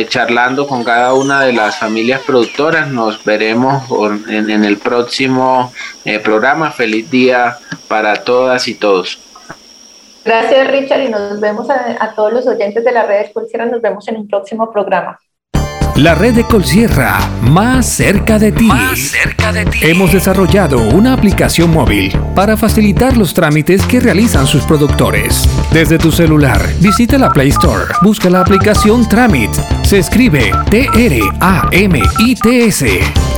charlando 0.08 0.68
con 0.68 0.84
cada 0.84 1.14
una 1.14 1.40
de 1.40 1.52
las 1.52 1.76
familias 1.76 2.20
productoras. 2.24 2.88
Nos 2.88 3.24
veremos 3.24 3.82
en, 4.28 4.64
el 4.64 4.76
próximo 4.76 5.72
programa. 6.22 6.70
Feliz 6.70 7.10
día 7.10 7.58
para 7.88 8.14
todas 8.14 8.68
y 8.68 8.74
todos. 8.74 9.18
Gracias 10.24 10.70
Richard 10.70 11.02
y 11.02 11.08
nos 11.08 11.40
vemos 11.40 11.68
a, 11.70 12.14
todos 12.14 12.32
los 12.32 12.46
oyentes 12.46 12.84
de 12.84 12.92
la 12.92 13.04
red 13.04 13.26
de 13.34 13.66
Nos 13.66 13.82
vemos 13.82 14.06
en 14.08 14.16
un 14.16 14.28
próximo 14.28 14.70
programa. 14.70 15.18
La 15.96 16.14
red 16.14 16.34
de 16.34 16.44
Colsierra, 16.44 17.18
más 17.42 17.84
cerca 17.86 18.38
de 18.38 18.50
ti. 18.50 18.64
Más 18.64 18.98
cerca 18.98 19.52
de 19.52 19.66
ti. 19.66 19.80
Hemos 19.82 20.10
desarrollado 20.10 20.78
una 20.88 21.12
aplicación 21.12 21.70
móvil 21.70 22.10
para 22.34 22.56
facilitar 22.56 23.14
los 23.18 23.34
trámites 23.34 23.84
que 23.84 24.00
realizan 24.00 24.46
sus 24.46 24.62
productores. 24.62 25.46
Desde 25.70 25.98
tu 25.98 26.10
celular, 26.10 26.66
visita 26.80 27.18
la 27.18 27.28
Play 27.28 27.50
Store, 27.50 27.84
busca 28.00 28.30
la 28.30 28.40
aplicación 28.40 29.06
Tramit. 29.06 29.50
Se 29.82 29.98
escribe 29.98 30.50
T-R-A-M-I-T-S 30.70 31.20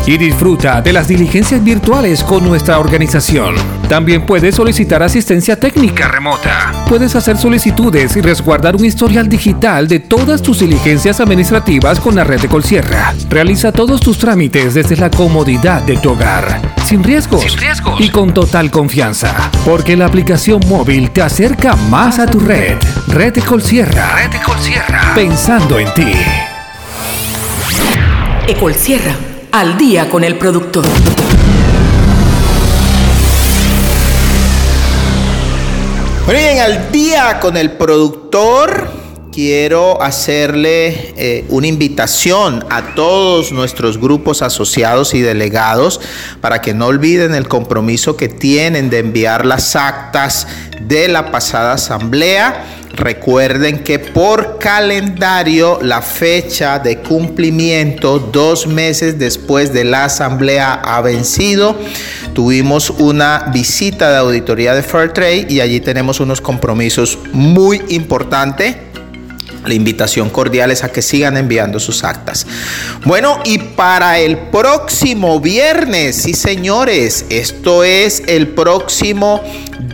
y 0.06 0.16
disfruta 0.16 0.80
de 0.80 0.92
las 0.92 1.08
diligencias 1.08 1.64
virtuales 1.64 2.22
con 2.22 2.44
nuestra 2.44 2.78
organización. 2.78 3.56
También 3.88 4.26
puedes 4.26 4.54
solicitar 4.54 5.02
asistencia 5.02 5.58
técnica 5.58 6.06
remota. 6.08 6.72
Puedes 6.88 7.16
hacer 7.16 7.36
solicitudes 7.36 8.16
y 8.16 8.20
resguardar 8.20 8.76
un 8.76 8.84
historial 8.84 9.28
digital 9.28 9.88
de 9.88 9.98
todas 9.98 10.40
tus 10.40 10.60
diligencias 10.60 11.20
administrativas 11.20 11.98
con 12.00 12.14
la 12.14 12.22
red 12.24 12.43
de 12.44 12.48
Colsierra. 12.50 13.14
Realiza 13.30 13.72
todos 13.72 14.02
tus 14.02 14.18
trámites 14.18 14.74
desde 14.74 14.96
la 14.96 15.10
comodidad 15.10 15.80
de 15.82 15.96
tu 15.96 16.10
hogar, 16.10 16.60
sin 16.84 17.02
riesgos, 17.02 17.40
sin 17.40 17.56
riesgos. 17.58 17.98
y 17.98 18.10
con 18.10 18.34
total 18.34 18.70
confianza, 18.70 19.50
porque 19.64 19.96
la 19.96 20.04
aplicación 20.04 20.60
móvil 20.68 21.10
te 21.10 21.22
acerca 21.22 21.74
más 21.74 22.18
a 22.18 22.26
tu 22.26 22.38
red. 22.38 22.76
Red 23.08 23.32
de 23.32 23.40
Colsierra. 23.40 24.16
Red 24.16 24.30
de 24.30 24.42
Colsierra. 24.42 25.12
Pensando 25.14 25.78
en 25.78 25.94
ti. 25.94 26.12
Ecolsierra 28.46 29.14
al 29.50 29.78
día 29.78 30.10
con 30.10 30.22
el 30.22 30.36
productor. 30.36 30.84
Muy 36.26 36.34
bien, 36.34 36.60
al 36.60 36.92
día 36.92 37.40
con 37.40 37.56
el 37.56 37.72
productor 37.72 39.03
quiero 39.34 40.00
hacerle 40.00 41.12
eh, 41.16 41.44
una 41.48 41.66
invitación 41.66 42.64
a 42.70 42.94
todos 42.94 43.50
nuestros 43.50 43.98
grupos 43.98 44.42
asociados 44.42 45.12
y 45.12 45.22
delegados 45.22 46.00
para 46.40 46.60
que 46.60 46.72
no 46.72 46.86
olviden 46.86 47.34
el 47.34 47.48
compromiso 47.48 48.16
que 48.16 48.28
tienen 48.28 48.90
de 48.90 49.00
enviar 49.00 49.44
las 49.44 49.74
actas 49.74 50.46
de 50.80 51.08
la 51.08 51.32
pasada 51.32 51.72
asamblea 51.72 52.64
Recuerden 52.96 53.82
que 53.82 53.98
por 53.98 54.58
calendario 54.60 55.80
la 55.82 56.00
fecha 56.00 56.78
de 56.78 57.00
cumplimiento 57.00 58.20
dos 58.20 58.68
meses 58.68 59.18
después 59.18 59.72
de 59.72 59.82
la 59.82 60.04
asamblea 60.04 60.74
ha 60.74 61.00
vencido. 61.00 61.76
Tuvimos 62.34 62.90
una 62.90 63.50
visita 63.52 64.12
de 64.12 64.18
auditoría 64.18 64.74
de 64.74 64.84
Fairtrade 64.84 65.46
y 65.48 65.60
allí 65.60 65.80
tenemos 65.80 66.20
unos 66.20 66.40
compromisos 66.40 67.18
muy 67.32 67.82
importantes 67.88 68.76
la 69.66 69.74
invitación 69.74 70.30
cordial 70.30 70.70
es 70.70 70.84
a 70.84 70.92
que 70.92 71.02
sigan 71.02 71.36
enviando 71.36 71.80
sus 71.80 72.04
actas. 72.04 72.46
Bueno, 73.04 73.40
y 73.44 73.58
para 73.58 74.18
el 74.18 74.38
próximo 74.38 75.40
viernes, 75.40 76.16
sí 76.16 76.34
señores, 76.34 77.26
esto 77.28 77.84
es 77.84 78.22
el 78.26 78.48
próximo 78.48 79.42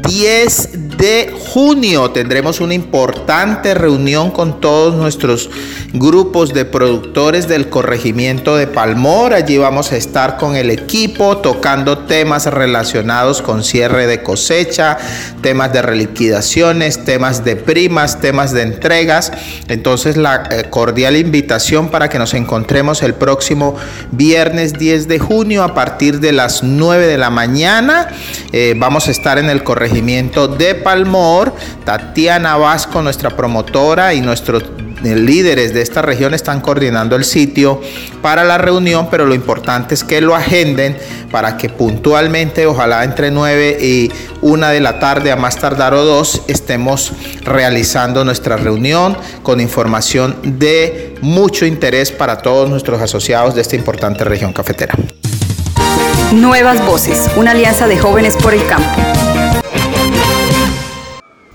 10 0.03 0.97
de 0.99 1.35
junio 1.53 2.11
tendremos 2.11 2.61
una 2.61 2.75
importante 2.75 3.75
reunión 3.75 4.31
con 4.31 4.61
todos 4.61 4.95
nuestros 4.95 5.51
grupos 5.93 6.53
de 6.53 6.65
productores 6.65 7.49
del 7.49 7.69
corregimiento 7.69 8.57
de 8.57 8.67
Palmor. 8.67 9.33
Allí 9.33 9.57
vamos 9.59 9.93
a 9.93 9.97
estar 9.97 10.37
con 10.37 10.57
el 10.57 10.71
equipo 10.71 11.39
tocando 11.39 11.99
temas 11.99 12.47
relacionados 12.47 13.43
con 13.43 13.65
cierre 13.65 14.07
de 14.07 14.23
cosecha, 14.23 14.99
temas 15.43 15.73
de 15.73 15.83
reliquidaciones, 15.83 17.05
temas 17.05 17.45
de 17.45 17.57
primas, 17.57 18.21
temas 18.21 18.53
de 18.53 18.63
entregas. 18.63 19.33
Entonces 19.69 20.17
la 20.17 20.49
eh, 20.51 20.65
cordial 20.71 21.17
invitación 21.17 21.89
para 21.89 22.09
que 22.09 22.19
nos 22.19 22.35
encontremos 22.35 23.03
el 23.03 23.15
próximo 23.15 23.75
viernes 24.13 24.75
10 24.75 25.09
de 25.09 25.19
junio 25.19 25.65
a 25.65 25.75
partir 25.75 26.21
de 26.21 26.33
las 26.33 26.63
9 26.63 27.07
de 27.07 27.19
la 27.19 27.31
mañana. 27.31 28.09
Eh, 28.53 28.75
vamos 28.77 29.09
a 29.09 29.11
estar 29.11 29.39
en 29.39 29.51
el 29.51 29.65
corregimiento 29.65 29.80
de 29.81 30.75
Palmor 30.75 31.01
Palmor, 31.01 31.55
Tatiana 31.85 32.57
Vasco, 32.59 33.01
nuestra 33.01 33.31
promotora 33.31 34.13
y 34.13 34.21
nuestros 34.21 34.65
eh, 35.03 35.15
líderes 35.15 35.73
de 35.73 35.81
esta 35.81 36.03
región 36.03 36.35
están 36.35 36.61
coordinando 36.61 37.17
el 37.17 37.25
sitio 37.25 37.81
para 38.21 38.45
la 38.45 38.59
reunión, 38.59 39.09
pero 39.11 39.25
lo 39.25 39.35
importante 39.35 39.95
es 39.95 40.05
que 40.05 40.21
lo 40.21 40.35
agenden 40.37 40.99
para 41.31 41.57
que 41.57 41.71
puntualmente, 41.71 42.67
ojalá 42.67 43.03
entre 43.05 43.31
9 43.31 43.79
y 43.81 44.13
1 44.43 44.69
de 44.69 44.81
la 44.81 44.99
tarde, 44.99 45.33
a 45.33 45.37
más 45.37 45.57
tardar 45.57 45.95
o 45.95 46.05
2, 46.05 46.43
estemos 46.49 47.13
realizando 47.43 48.23
nuestra 48.23 48.59
reunión 48.59 49.17
con 49.43 49.61
información 49.61 50.37
de 50.43 51.15
mucho 51.23 51.65
interés 51.65 52.13
para 52.13 52.43
todos 52.43 52.69
nuestros 52.69 53.01
asociados 53.01 53.55
de 53.55 53.63
esta 53.63 53.77
importante 53.77 54.25
región 54.25 54.53
cafetera. 54.53 54.95
Nuevas 56.33 56.85
Voces, 56.85 57.31
una 57.37 57.53
alianza 57.53 57.89
de 57.89 57.99
jóvenes 57.99 58.37
por 58.37 58.53
el 58.53 58.65
campo. 58.67 59.30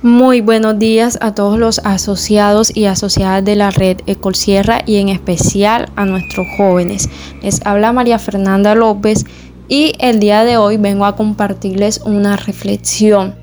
Muy 0.06 0.42
buenos 0.42 0.78
días 0.78 1.18
a 1.20 1.34
todos 1.34 1.58
los 1.58 1.80
asociados 1.80 2.78
y 2.78 2.86
asociadas 2.86 3.44
de 3.44 3.56
la 3.56 3.72
red 3.72 4.02
Ecolsierra 4.06 4.84
y 4.86 4.98
en 4.98 5.10
especial 5.10 5.90
a 5.96 6.06
nuestros 6.06 6.46
jóvenes. 6.58 7.10
Les 7.42 7.66
habla 7.66 7.92
María 7.92 8.20
Fernanda 8.20 8.76
López 8.76 9.26
y 9.68 9.94
el 9.98 10.20
día 10.20 10.44
de 10.44 10.58
hoy 10.58 10.78
vengo 10.78 11.08
a 11.08 11.16
compartirles 11.16 12.02
una 12.06 12.38
reflexión 12.38 13.34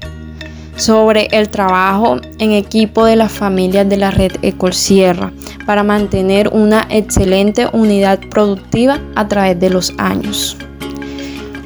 sobre 0.77 1.27
el 1.33 1.49
trabajo 1.49 2.19
en 2.39 2.53
equipo 2.53 3.07
de 3.07 3.17
las 3.17 3.33
familias 3.33 3.89
de 3.89 3.97
la 3.97 4.13
red 4.13 4.31
Ecolsierra 4.43 5.33
para 5.67 5.83
mantener 5.83 6.47
una 6.47 6.87
excelente 6.91 7.67
unidad 7.73 8.21
productiva 8.31 9.01
a 9.17 9.27
través 9.27 9.59
de 9.59 9.69
los 9.69 9.93
años. 9.99 10.57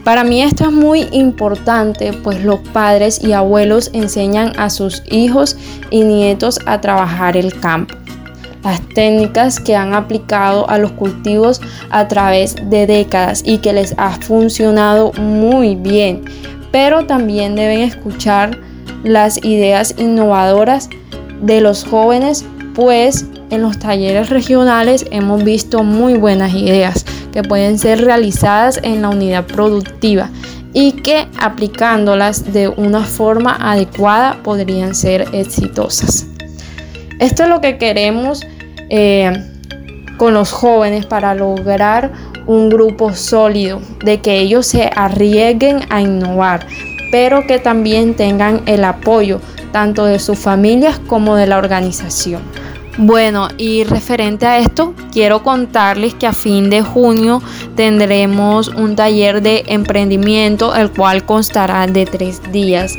Para 0.06 0.22
mí 0.22 0.40
esto 0.40 0.66
es 0.66 0.72
muy 0.72 1.08
importante, 1.10 2.12
pues 2.12 2.44
los 2.44 2.60
padres 2.60 3.20
y 3.20 3.32
abuelos 3.32 3.90
enseñan 3.92 4.52
a 4.56 4.70
sus 4.70 5.02
hijos 5.10 5.56
y 5.90 6.04
nietos 6.04 6.60
a 6.64 6.80
trabajar 6.80 7.36
el 7.36 7.52
campo. 7.58 7.96
Las 8.62 8.80
técnicas 8.94 9.58
que 9.58 9.74
han 9.74 9.94
aplicado 9.94 10.70
a 10.70 10.78
los 10.78 10.92
cultivos 10.92 11.60
a 11.90 12.06
través 12.06 12.54
de 12.70 12.86
décadas 12.86 13.42
y 13.44 13.58
que 13.58 13.72
les 13.72 13.94
ha 13.98 14.10
funcionado 14.10 15.10
muy 15.14 15.74
bien, 15.74 16.22
pero 16.70 17.04
también 17.06 17.56
deben 17.56 17.80
escuchar 17.80 18.60
las 19.02 19.44
ideas 19.44 19.92
innovadoras 19.98 20.88
de 21.42 21.60
los 21.60 21.82
jóvenes, 21.82 22.44
pues 22.76 23.26
en 23.50 23.62
los 23.62 23.76
talleres 23.80 24.30
regionales 24.30 25.04
hemos 25.10 25.42
visto 25.42 25.82
muy 25.82 26.14
buenas 26.14 26.54
ideas 26.54 27.04
que 27.36 27.42
pueden 27.42 27.78
ser 27.78 28.02
realizadas 28.02 28.80
en 28.82 29.02
la 29.02 29.10
unidad 29.10 29.44
productiva 29.44 30.30
y 30.72 30.92
que 30.92 31.28
aplicándolas 31.38 32.54
de 32.54 32.68
una 32.68 33.02
forma 33.02 33.58
adecuada 33.60 34.38
podrían 34.42 34.94
ser 34.94 35.28
exitosas. 35.34 36.24
Esto 37.20 37.42
es 37.42 37.50
lo 37.50 37.60
que 37.60 37.76
queremos 37.76 38.40
eh, 38.88 39.30
con 40.16 40.32
los 40.32 40.50
jóvenes 40.50 41.04
para 41.04 41.34
lograr 41.34 42.10
un 42.46 42.70
grupo 42.70 43.12
sólido, 43.12 43.82
de 44.02 44.22
que 44.22 44.38
ellos 44.38 44.64
se 44.64 44.90
arriesguen 44.96 45.80
a 45.90 46.00
innovar, 46.00 46.66
pero 47.12 47.46
que 47.46 47.58
también 47.58 48.14
tengan 48.14 48.62
el 48.64 48.82
apoyo 48.82 49.42
tanto 49.72 50.06
de 50.06 50.18
sus 50.20 50.38
familias 50.38 50.98
como 51.06 51.36
de 51.36 51.48
la 51.48 51.58
organización. 51.58 52.40
Bueno, 52.98 53.48
y 53.58 53.84
referente 53.84 54.46
a 54.46 54.58
esto, 54.58 54.94
quiero 55.12 55.42
contarles 55.42 56.14
que 56.14 56.26
a 56.26 56.32
fin 56.32 56.70
de 56.70 56.80
junio 56.80 57.42
tendremos 57.74 58.68
un 58.68 58.96
taller 58.96 59.42
de 59.42 59.64
emprendimiento, 59.66 60.74
el 60.74 60.90
cual 60.90 61.26
constará 61.26 61.86
de 61.86 62.06
tres 62.06 62.40
días. 62.52 62.94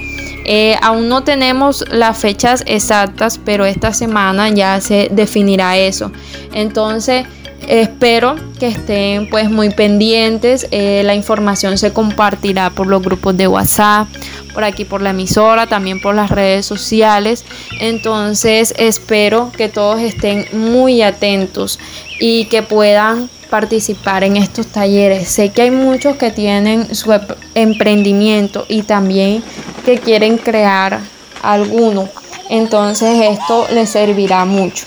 Eh, 0.45 0.75
aún 0.83 1.09
no 1.09 1.23
tenemos 1.23 1.83
las 1.89 2.19
fechas 2.19 2.63
exactas, 2.67 3.39
pero 3.43 3.65
esta 3.65 3.91
semana 3.91 4.49
ya 4.49 4.79
se 4.81 5.09
definirá 5.11 5.77
eso. 5.77 6.11
Entonces, 6.53 7.25
espero 7.67 8.35
que 8.59 8.67
estén 8.67 9.29
pues 9.29 9.49
muy 9.49 9.69
pendientes. 9.69 10.67
Eh, 10.71 11.03
la 11.05 11.15
información 11.15 11.77
se 11.77 11.93
compartirá 11.93 12.69
por 12.69 12.87
los 12.87 13.01
grupos 13.01 13.37
de 13.37 13.47
WhatsApp, 13.47 14.07
por 14.53 14.63
aquí 14.63 14.85
por 14.85 15.01
la 15.01 15.11
emisora, 15.11 15.67
también 15.67 16.01
por 16.01 16.15
las 16.15 16.31
redes 16.31 16.65
sociales. 16.65 17.45
Entonces 17.79 18.73
espero 18.77 19.51
que 19.55 19.69
todos 19.69 20.01
estén 20.01 20.45
muy 20.53 21.01
atentos 21.01 21.77
y 22.19 22.45
que 22.45 22.63
puedan 22.63 23.29
participar 23.49 24.23
en 24.23 24.37
estos 24.37 24.67
talleres. 24.67 25.29
Sé 25.29 25.49
que 25.49 25.63
hay 25.63 25.71
muchos 25.71 26.15
que 26.17 26.31
tienen 26.31 26.95
su 26.95 27.13
emprendimiento 27.53 28.65
y 28.67 28.81
también 28.83 29.43
que 29.85 29.99
quieren 29.99 30.37
crear 30.37 30.99
alguno. 31.41 32.09
Entonces 32.49 33.37
esto 33.37 33.67
les 33.73 33.89
servirá 33.89 34.45
mucho. 34.45 34.85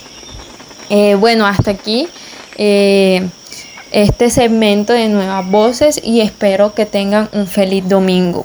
Eh, 0.89 1.15
bueno, 1.15 1.47
hasta 1.47 1.71
aquí 1.71 2.09
eh, 2.63 3.27
este 3.91 4.29
segmento 4.29 4.93
de 4.93 5.09
nuevas 5.09 5.51
voces 5.51 5.99
y 6.05 6.21
espero 6.21 6.75
que 6.75 6.85
tengan 6.85 7.31
un 7.33 7.47
feliz 7.47 7.89
domingo. 7.89 8.45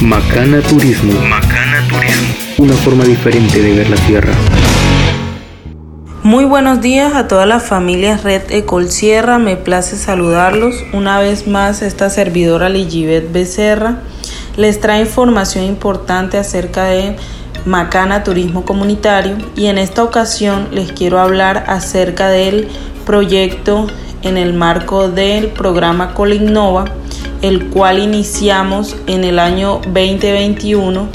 Macana 0.00 0.62
Turismo. 0.62 1.12
Macana 1.20 1.86
Turismo. 1.88 2.34
Una 2.56 2.72
forma 2.72 3.04
diferente 3.04 3.60
de 3.60 3.74
ver 3.74 3.90
la 3.90 3.96
tierra. 3.96 4.32
Muy 6.22 6.44
buenos 6.44 6.80
días 6.80 7.14
a 7.14 7.28
todas 7.28 7.46
las 7.46 7.64
familias 7.64 8.24
Red 8.24 8.50
Ecol 8.50 8.90
Sierra. 8.90 9.38
Me 9.38 9.56
place 9.56 9.96
saludarlos. 9.96 10.82
Una 10.94 11.18
vez 11.18 11.46
más, 11.46 11.82
esta 11.82 12.08
servidora 12.08 12.70
Ligibet 12.70 13.30
Becerra 13.30 13.98
les 14.56 14.80
trae 14.80 15.02
información 15.02 15.64
importante 15.64 16.38
acerca 16.38 16.84
de 16.84 17.16
Macana 17.64 18.24
Turismo 18.24 18.64
Comunitario 18.64 19.36
y 19.56 19.66
en 19.66 19.78
esta 19.78 20.02
ocasión 20.02 20.68
les 20.72 20.92
quiero 20.92 21.20
hablar 21.20 21.64
acerca 21.66 22.28
del 22.28 22.68
proyecto 23.04 23.86
en 24.22 24.36
el 24.36 24.52
marco 24.54 25.08
del 25.08 25.48
programa 25.48 26.14
Colinnova 26.14 26.86
el 27.42 27.66
cual 27.66 27.98
iniciamos 27.98 28.96
en 29.06 29.24
el 29.24 29.38
año 29.38 29.80
2021 29.86 31.08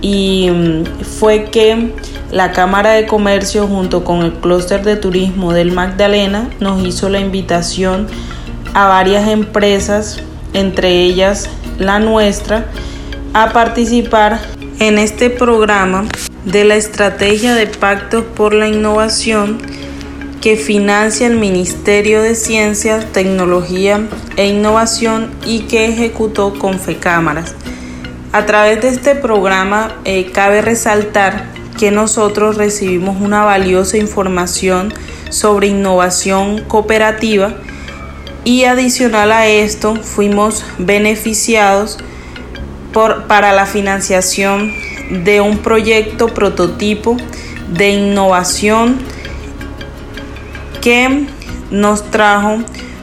y 0.00 0.48
mm, 0.50 1.04
fue 1.04 1.44
que 1.44 1.92
la 2.30 2.52
Cámara 2.52 2.92
de 2.92 3.06
Comercio 3.06 3.66
junto 3.66 4.04
con 4.04 4.22
el 4.22 4.32
clúster 4.32 4.82
de 4.82 4.96
turismo 4.96 5.52
del 5.52 5.72
Magdalena 5.72 6.48
nos 6.60 6.84
hizo 6.86 7.08
la 7.08 7.20
invitación 7.20 8.06
a 8.74 8.86
varias 8.86 9.28
empresas, 9.28 10.22
entre 10.54 11.02
ellas 11.02 11.50
la 11.78 11.98
nuestra, 11.98 12.66
a 13.34 13.50
participar 13.50 14.40
en 14.78 14.98
este 14.98 15.30
programa 15.30 16.04
de 16.44 16.64
la 16.64 16.76
Estrategia 16.76 17.54
de 17.54 17.66
Pactos 17.66 18.24
por 18.24 18.54
la 18.54 18.68
Innovación 18.68 19.58
que 20.40 20.56
financia 20.56 21.28
el 21.28 21.36
Ministerio 21.36 22.20
de 22.20 22.34
Ciencia, 22.34 23.00
Tecnología 23.12 24.08
e 24.36 24.48
Innovación 24.48 25.30
y 25.46 25.60
que 25.60 25.86
ejecutó 25.86 26.58
con 26.58 26.80
FECámaras. 26.80 27.54
A 28.32 28.44
través 28.44 28.82
de 28.82 28.88
este 28.88 29.14
programa 29.14 29.94
eh, 30.04 30.32
cabe 30.32 30.62
resaltar 30.62 31.46
que 31.78 31.90
nosotros 31.90 32.56
recibimos 32.56 33.20
una 33.20 33.44
valiosa 33.44 33.98
información 33.98 34.92
sobre 35.30 35.68
innovación 35.68 36.62
cooperativa 36.64 37.54
y 38.44 38.64
adicional 38.64 39.30
a 39.32 39.46
esto 39.46 39.94
fuimos 39.94 40.64
beneficiados 40.78 41.98
para 42.92 43.52
la 43.52 43.66
financiación 43.66 44.72
de 45.24 45.40
un 45.40 45.58
proyecto 45.58 46.28
prototipo 46.28 47.16
de 47.68 47.90
innovación 47.90 48.98
que 50.80 51.26
nos 51.70 52.10
trajo 52.10 52.58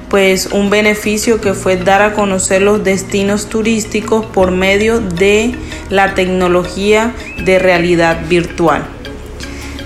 pues 0.09 0.47
un 0.47 0.69
beneficio 0.69 1.39
que 1.39 1.53
fue 1.53 1.77
dar 1.77 2.01
a 2.01 2.13
conocer 2.13 2.61
los 2.61 2.83
destinos 2.83 3.47
turísticos 3.47 4.25
por 4.25 4.51
medio 4.51 4.99
de 4.99 5.55
la 5.89 6.15
tecnología 6.15 7.13
de 7.43 7.59
realidad 7.59 8.27
virtual. 8.27 8.85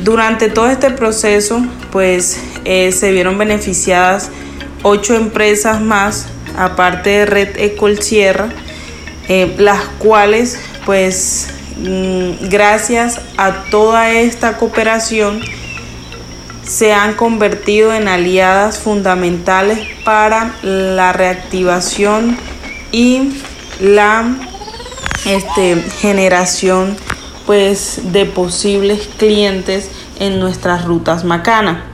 Durante 0.02 0.50
todo 0.50 0.70
este 0.70 0.92
proceso 0.92 1.62
pues 1.92 2.40
eh, 2.66 2.92
se 2.92 3.12
vieron 3.12 3.38
beneficiadas 3.38 4.32
ocho 4.82 5.16
empresas 5.16 5.82
más 5.82 6.28
aparte 6.58 7.10
de 7.10 7.26
Red 7.26 7.58
Ecol 7.58 8.02
Sierra 8.02 8.50
eh, 9.30 9.56
las 9.58 9.86
cuales 10.00 10.60
pues 10.86 11.50
mm, 11.78 12.50
gracias 12.50 13.20
a 13.38 13.64
toda 13.70 14.12
esta 14.12 14.58
cooperación 14.58 15.42
se 16.64 16.94
han 16.94 17.14
convertido 17.14 17.94
en 17.94 18.08
aliadas 18.08 18.80
fundamentales 18.80 19.80
para 20.06 20.56
la 20.62 21.14
reactivación 21.14 22.38
y 22.92 23.34
la 23.80 24.36
este, 25.26 25.76
generación 26.00 26.96
pues, 27.46 28.12
de 28.12 28.26
posibles 28.26 29.10
clientes 29.18 29.90
en 30.20 30.40
nuestras 30.40 30.86
rutas 30.86 31.24
macana. 31.24 31.86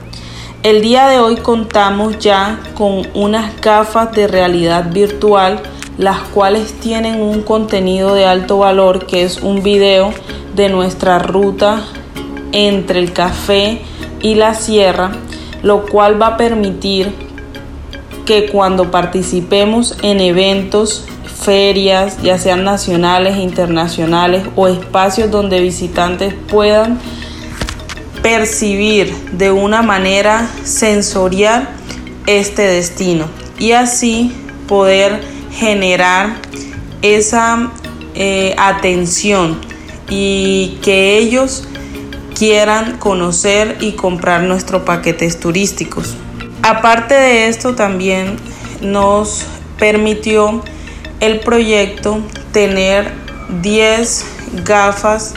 El 0.61 0.81
día 0.81 1.07
de 1.07 1.19
hoy 1.19 1.37
contamos 1.37 2.19
ya 2.19 2.59
con 2.75 3.07
unas 3.13 3.59
gafas 3.61 4.11
de 4.11 4.27
realidad 4.27 4.91
virtual, 4.91 5.61
las 5.99 6.19
cuales 6.19 6.79
tienen 6.79 7.21
un 7.21 7.41
contenido 7.41 8.15
de 8.15 8.25
alto 8.25 8.59
valor 8.59 9.05
que 9.05 9.23
es 9.23 9.41
un 9.41 9.61
video 9.61 10.13
de 10.55 10.69
nuestra 10.69 11.19
ruta 11.19 11.83
entre 12.53 12.99
el 12.99 13.11
café 13.11 13.81
y 14.21 14.35
la 14.35 14.53
sierra, 14.53 15.11
lo 15.61 15.85
cual 15.85 16.19
va 16.19 16.27
a 16.27 16.37
permitir 16.37 17.13
que 18.25 18.45
cuando 18.45 18.91
participemos 18.91 19.97
en 20.01 20.21
eventos, 20.21 21.03
ferias, 21.41 22.21
ya 22.23 22.37
sean 22.37 22.63
nacionales 22.63 23.37
internacionales 23.37 24.43
o 24.55 24.69
espacios 24.69 25.29
donde 25.29 25.59
visitantes 25.59 26.33
puedan 26.33 26.97
percibir 28.21 29.13
de 29.33 29.51
una 29.51 29.81
manera 29.81 30.47
sensorial 30.63 31.67
este 32.25 32.61
destino 32.61 33.25
y 33.57 33.73
así 33.73 34.33
poder 34.65 35.38
generar 35.51 36.35
esa 37.01 37.71
eh, 38.15 38.55
atención 38.57 39.59
y 40.09 40.79
que 40.81 41.17
ellos 41.17 41.67
quieran 42.37 42.97
conocer 42.97 43.77
y 43.81 43.93
comprar 43.93 44.43
nuestros 44.43 44.83
paquetes 44.83 45.39
turísticos. 45.39 46.15
Aparte 46.61 47.13
de 47.13 47.47
esto 47.47 47.75
también 47.75 48.37
nos 48.81 49.45
permitió 49.77 50.63
el 51.19 51.39
proyecto 51.39 52.19
tener 52.51 53.11
10 53.61 54.25
gafas 54.63 55.33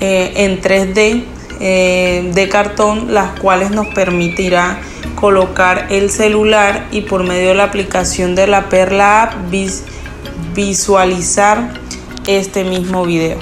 eh, 0.00 0.32
en 0.36 0.60
3D 0.60 1.24
eh, 1.60 2.30
de 2.34 2.48
cartón 2.48 3.12
las 3.12 3.38
cuales 3.38 3.70
nos 3.70 3.88
permitirá 3.88 4.80
colocar 5.20 5.86
el 5.90 6.10
celular 6.10 6.86
y 6.90 7.02
por 7.02 7.24
medio 7.24 7.50
de 7.50 7.54
la 7.54 7.64
aplicación 7.64 8.34
de 8.34 8.46
la 8.46 8.68
Perla 8.68 9.22
App 9.22 9.34
visualizar 10.54 11.74
este 12.26 12.64
mismo 12.64 13.04
video. 13.04 13.38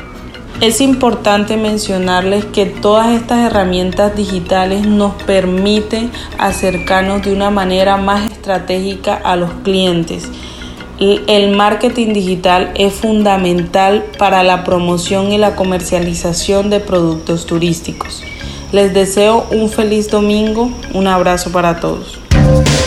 Es 0.60 0.80
importante 0.80 1.56
mencionarles 1.56 2.44
que 2.46 2.66
todas 2.66 3.10
estas 3.10 3.46
herramientas 3.46 4.16
digitales 4.16 4.86
nos 4.86 5.14
permiten 5.22 6.10
acercarnos 6.36 7.22
de 7.22 7.32
una 7.32 7.50
manera 7.50 7.96
más 7.96 8.28
estratégica 8.28 9.14
a 9.14 9.36
los 9.36 9.50
clientes. 9.62 10.28
El 10.98 11.54
marketing 11.54 12.12
digital 12.12 12.72
es 12.74 12.92
fundamental 12.92 14.04
para 14.18 14.42
la 14.42 14.64
promoción 14.64 15.30
y 15.30 15.38
la 15.38 15.54
comercialización 15.54 16.70
de 16.70 16.80
productos 16.80 17.46
turísticos. 17.46 18.24
Les 18.70 18.92
deseo 18.92 19.46
un 19.50 19.70
feliz 19.70 20.10
domingo, 20.10 20.70
un 20.92 21.06
abrazo 21.06 21.50
para 21.50 21.80
todos. 21.80 22.20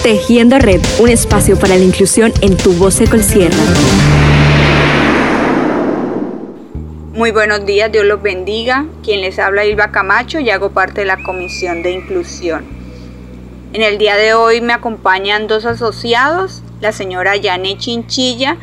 Tejiendo 0.03 0.59
Red, 0.59 0.79
un 0.99 1.09
espacio 1.09 1.57
para 1.57 1.75
la 1.75 1.83
inclusión 1.83 2.31
en 2.41 2.55
tu 2.55 2.73
voz 2.73 2.99
de 2.99 3.23
Sierra. 3.23 3.57
Muy 7.13 7.31
buenos 7.31 7.65
días, 7.65 7.91
Dios 7.91 8.05
los 8.05 8.21
bendiga. 8.21 8.85
Quien 9.03 9.21
les 9.21 9.39
habla 9.39 9.65
Ilva 9.65 9.89
Camacho 9.91 10.39
y 10.39 10.51
hago 10.51 10.69
parte 10.69 11.01
de 11.01 11.07
la 11.07 11.23
Comisión 11.23 11.81
de 11.81 11.89
Inclusión. 11.89 12.63
En 13.73 13.81
el 13.81 13.97
día 13.97 14.17
de 14.17 14.35
hoy 14.35 14.61
me 14.61 14.73
acompañan 14.73 15.47
dos 15.47 15.65
asociados, 15.65 16.61
la 16.79 16.91
señora 16.91 17.37
Yane 17.37 17.79
Chinchilla 17.79 18.57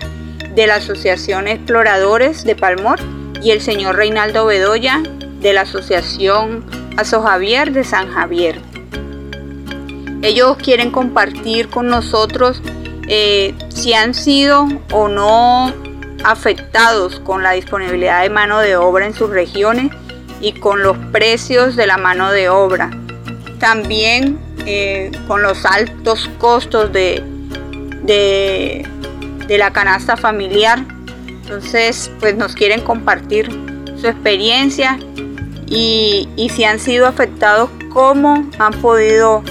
de 0.55 0.69
la 0.69 0.77
Asociación 0.77 1.49
Exploradores 1.49 2.45
de 2.45 2.55
Palmor 2.55 3.01
y 3.43 3.51
el 3.51 3.61
señor 3.61 3.97
Reinaldo 3.97 4.47
Bedoya 4.47 5.03
de 5.41 5.53
la 5.53 5.63
Asociación 5.63 6.88
Aso 6.99 7.23
Javier 7.23 7.71
de 7.71 7.85
San 7.85 8.11
Javier. 8.13 8.61
Ellos 10.23 10.57
quieren 10.57 10.91
compartir 10.91 11.69
con 11.69 11.87
nosotros 11.87 12.61
eh, 13.07 13.55
si 13.69 13.95
han 13.95 14.15
sido 14.15 14.67
o 14.91 15.07
no 15.07 15.73
afectados 16.25 17.21
con 17.21 17.45
la 17.45 17.53
disponibilidad 17.53 18.23
de 18.23 18.31
mano 18.31 18.59
de 18.59 18.75
obra 18.75 19.07
en 19.07 19.15
sus 19.15 19.31
regiones 19.31 19.93
y 20.41 20.55
con 20.55 20.83
los 20.83 20.99
precios 21.13 21.77
de 21.77 21.87
la 21.87 21.99
mano 21.99 22.33
de 22.33 22.49
obra. 22.49 22.91
También 23.61 24.37
eh, 24.67 25.13
con 25.29 25.41
los 25.41 25.65
altos 25.67 26.29
costos 26.39 26.93
de, 26.93 27.23
de, 28.03 28.85
la 29.57 29.73
canasta 29.73 30.17
familiar. 30.17 30.85
Entonces, 31.29 32.11
pues 32.19 32.35
nos 32.35 32.57
quieren 32.57 32.81
compartir 32.81 33.49
su 34.01 34.09
experiencia 34.09 34.99
y, 35.71 36.51
si 36.55 36.65
han 36.65 36.79
sido 36.81 37.07
afectados, 37.07 37.71
cómo 37.93 38.49
han 38.59 38.73
podido 38.81 39.43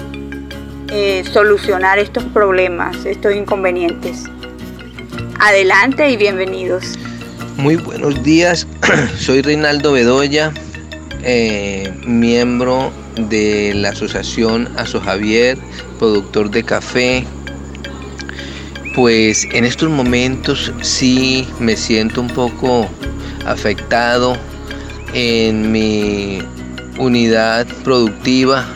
eh, 0.91 1.23
solucionar 1.31 1.99
estos 1.99 2.23
problemas, 2.25 3.05
estos 3.05 3.35
inconvenientes. 3.35 4.23
Adelante 5.39 6.09
y 6.09 6.17
bienvenidos. 6.17 6.97
Muy 7.57 7.75
buenos 7.75 8.23
días, 8.23 8.67
soy 9.17 9.41
Reinaldo 9.41 9.91
Bedoya, 9.91 10.51
eh, 11.23 11.91
miembro 12.05 12.91
de 13.15 13.73
la 13.75 13.89
asociación 13.89 14.69
Aso 14.77 14.99
Javier, 15.01 15.57
productor 15.99 16.49
de 16.49 16.63
café. 16.63 17.25
Pues 18.95 19.47
en 19.51 19.65
estos 19.65 19.89
momentos 19.89 20.71
sí 20.81 21.47
me 21.59 21.75
siento 21.77 22.21
un 22.21 22.29
poco 22.29 22.89
afectado 23.45 24.37
en 25.19 25.71
mi 25.71 26.43
unidad 26.99 27.65
productiva 27.83 28.67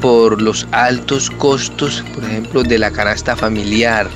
por 0.00 0.40
los 0.40 0.64
altos 0.70 1.28
costos, 1.28 2.04
por 2.14 2.22
ejemplo, 2.22 2.62
de 2.62 2.78
la 2.78 2.92
canasta 2.92 3.34
familiar 3.34 4.08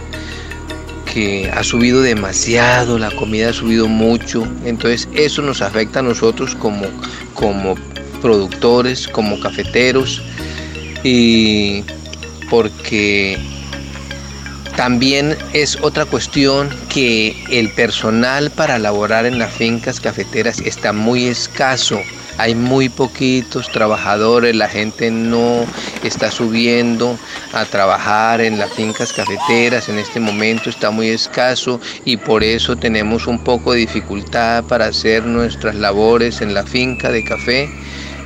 que 1.13 1.51
ha 1.53 1.65
subido 1.65 2.03
demasiado, 2.03 3.01
la 3.01 3.11
comida 3.11 3.51
ha 3.51 3.53
subido 3.53 3.89
mucho, 3.89 4.47
entonces 4.65 5.09
eso 5.15 5.43
nos 5.43 5.61
afecta 5.61 5.99
a 5.99 6.03
nosotros 6.03 6.55
como, 6.55 6.85
como 7.35 7.75
productores, 8.23 9.09
como 9.09 9.41
cafeteros, 9.41 10.23
y 11.03 11.83
porque 12.49 13.39
también 14.77 15.37
es 15.53 15.79
otra 15.83 16.05
cuestión 16.05 16.69
que 16.89 17.35
el 17.51 17.71
personal 17.71 18.51
para 18.51 18.79
laborar 18.79 19.27
en 19.27 19.39
las 19.39 19.53
fincas 19.53 20.01
cafeteras 20.01 20.61
está 20.61 20.93
muy 20.93 21.27
escaso 21.27 22.01
hay 22.39 22.55
muy 22.55 22.89
poquitos 22.89 23.71
trabajadores, 23.73 24.55
la 24.55 24.69
gente 24.69 25.11
no 25.11 25.65
está 26.03 26.31
subiendo 26.31 27.19
a 27.53 27.65
trabajar 27.65 28.41
en 28.41 28.59
las 28.59 28.73
fincas 28.73 29.13
cafeteras, 29.13 29.89
en 29.89 29.99
este 29.99 30.21
momento 30.21 30.69
está 30.69 30.91
muy 30.91 31.09
escaso 31.09 31.81
y 32.05 32.17
por 32.17 32.45
eso 32.45 32.77
tenemos 32.77 33.27
un 33.27 33.39
poco 33.43 33.73
de 33.73 33.81
dificultad 33.81 34.65
para 34.65 34.87
hacer 34.87 35.25
nuestras 35.25 35.75
labores 35.77 36.41
en 36.41 36.53
la 36.53 36.65
finca 36.65 37.11
de 37.11 37.25
café. 37.25 37.71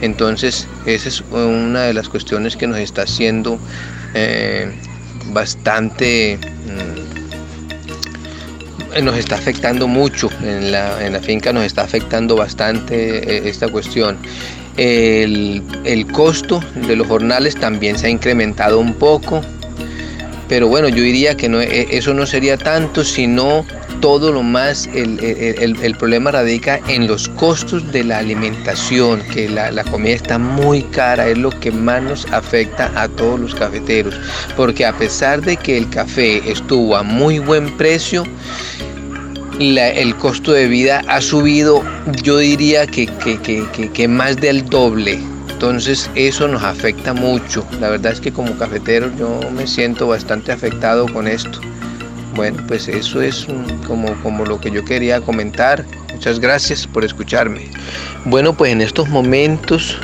Entonces, 0.01 0.67
esa 0.87 1.09
es 1.09 1.21
una 1.31 1.83
de 1.83 1.95
las 1.95 2.09
cuestiones 2.09 2.57
que 2.57 2.67
nos 2.67 2.79
está 2.79 3.03
haciendo 3.03 3.59
eh, 4.15 4.73
bastante... 5.27 6.39
Mm, 6.67 7.11
nos 9.05 9.17
está 9.17 9.37
afectando 9.37 9.87
mucho, 9.87 10.29
en 10.43 10.73
la, 10.73 11.07
en 11.07 11.13
la 11.13 11.21
finca 11.21 11.53
nos 11.53 11.65
está 11.65 11.83
afectando 11.83 12.35
bastante 12.35 13.19
eh, 13.19 13.49
esta 13.49 13.69
cuestión. 13.69 14.19
El, 14.77 15.63
el, 15.85 16.07
costo 16.11 16.61
de 16.75 16.97
los 16.97 17.07
jornales 17.07 17.55
también 17.55 17.97
se 17.97 18.09
ha 18.09 18.11
incrementado 18.11 18.81
un 18.81 18.95
poco, 18.95 19.43
pero 20.49 20.67
bueno, 20.67 20.89
yo 20.89 21.03
diría 21.03 21.37
que 21.37 21.49
no, 21.49 21.61
e, 21.61 21.87
eso 21.97 22.15
no 22.15 22.27
sería 22.27 22.57
tanto, 22.57 23.05
sino 23.05 23.65
todo 24.01 24.33
lo 24.33 24.43
más, 24.43 24.87
el, 24.95 25.19
el, 25.21 25.95
problema 25.97 26.31
radica 26.31 26.81
en 26.89 27.07
los 27.07 27.29
costos 27.29 27.91
de 27.93 28.05
la 28.05 28.19
alimentación, 28.19 29.21
que 29.33 29.49
la, 29.49 29.71
la, 29.71 29.85
comida 29.85 30.15
está 30.15 30.39
muy 30.39 30.83
cara, 30.85 31.29
es 31.29 31.39
lo 31.39 31.51
que 31.51 31.71
más 31.71 32.03
nos 32.03 32.27
afecta 32.33 32.91
a 32.95 33.09
todos 33.09 33.39
los 33.39 33.55
cafeteros, 33.55 34.15
porque 34.57 34.87
a 34.87 34.97
pesar 34.97 35.43
de 35.43 35.57
que 35.57 35.77
el 35.77 35.89
café 35.91 36.51
estuvo 36.51 36.97
a 36.97 37.03
muy 37.03 37.39
buen 37.39 37.77
precio, 37.77 38.25
el 39.61 40.17
costo 40.17 40.53
de 40.53 40.67
vida 40.69 41.03
ha 41.07 41.21
subido, 41.21 41.85
yo 42.23 42.39
diría 42.39 42.87
que, 42.87 43.07
que, 43.07 44.09
más 44.09 44.37
del 44.37 44.65
doble. 44.69 45.19
Entonces 45.51 46.11
eso 46.15 46.49
nos 46.49 46.63
afecta 46.63 47.13
mucho. 47.13 47.67
La 47.79 47.91
verdad 47.91 48.13
es 48.13 48.21
que 48.21 48.33
como 48.33 48.57
cafetero 48.57 49.11
yo 49.19 49.39
me 49.53 49.67
siento 49.67 50.09
bastante 50.09 50.53
afectado 50.53 51.07
con 51.13 51.29
esto. 51.29 51.61
Bueno, 52.41 52.65
pues 52.67 52.89
eso 52.89 53.21
es 53.21 53.47
como, 53.87 54.15
como 54.23 54.47
lo 54.47 54.59
que 54.59 54.71
yo 54.71 54.83
quería 54.83 55.21
comentar. 55.21 55.85
Muchas 56.11 56.41
gracias 56.41 56.87
por 56.87 57.05
escucharme. 57.05 57.69
Bueno, 58.25 58.55
pues 58.55 58.73
en 58.73 58.81
estos 58.81 59.11
momentos 59.11 59.99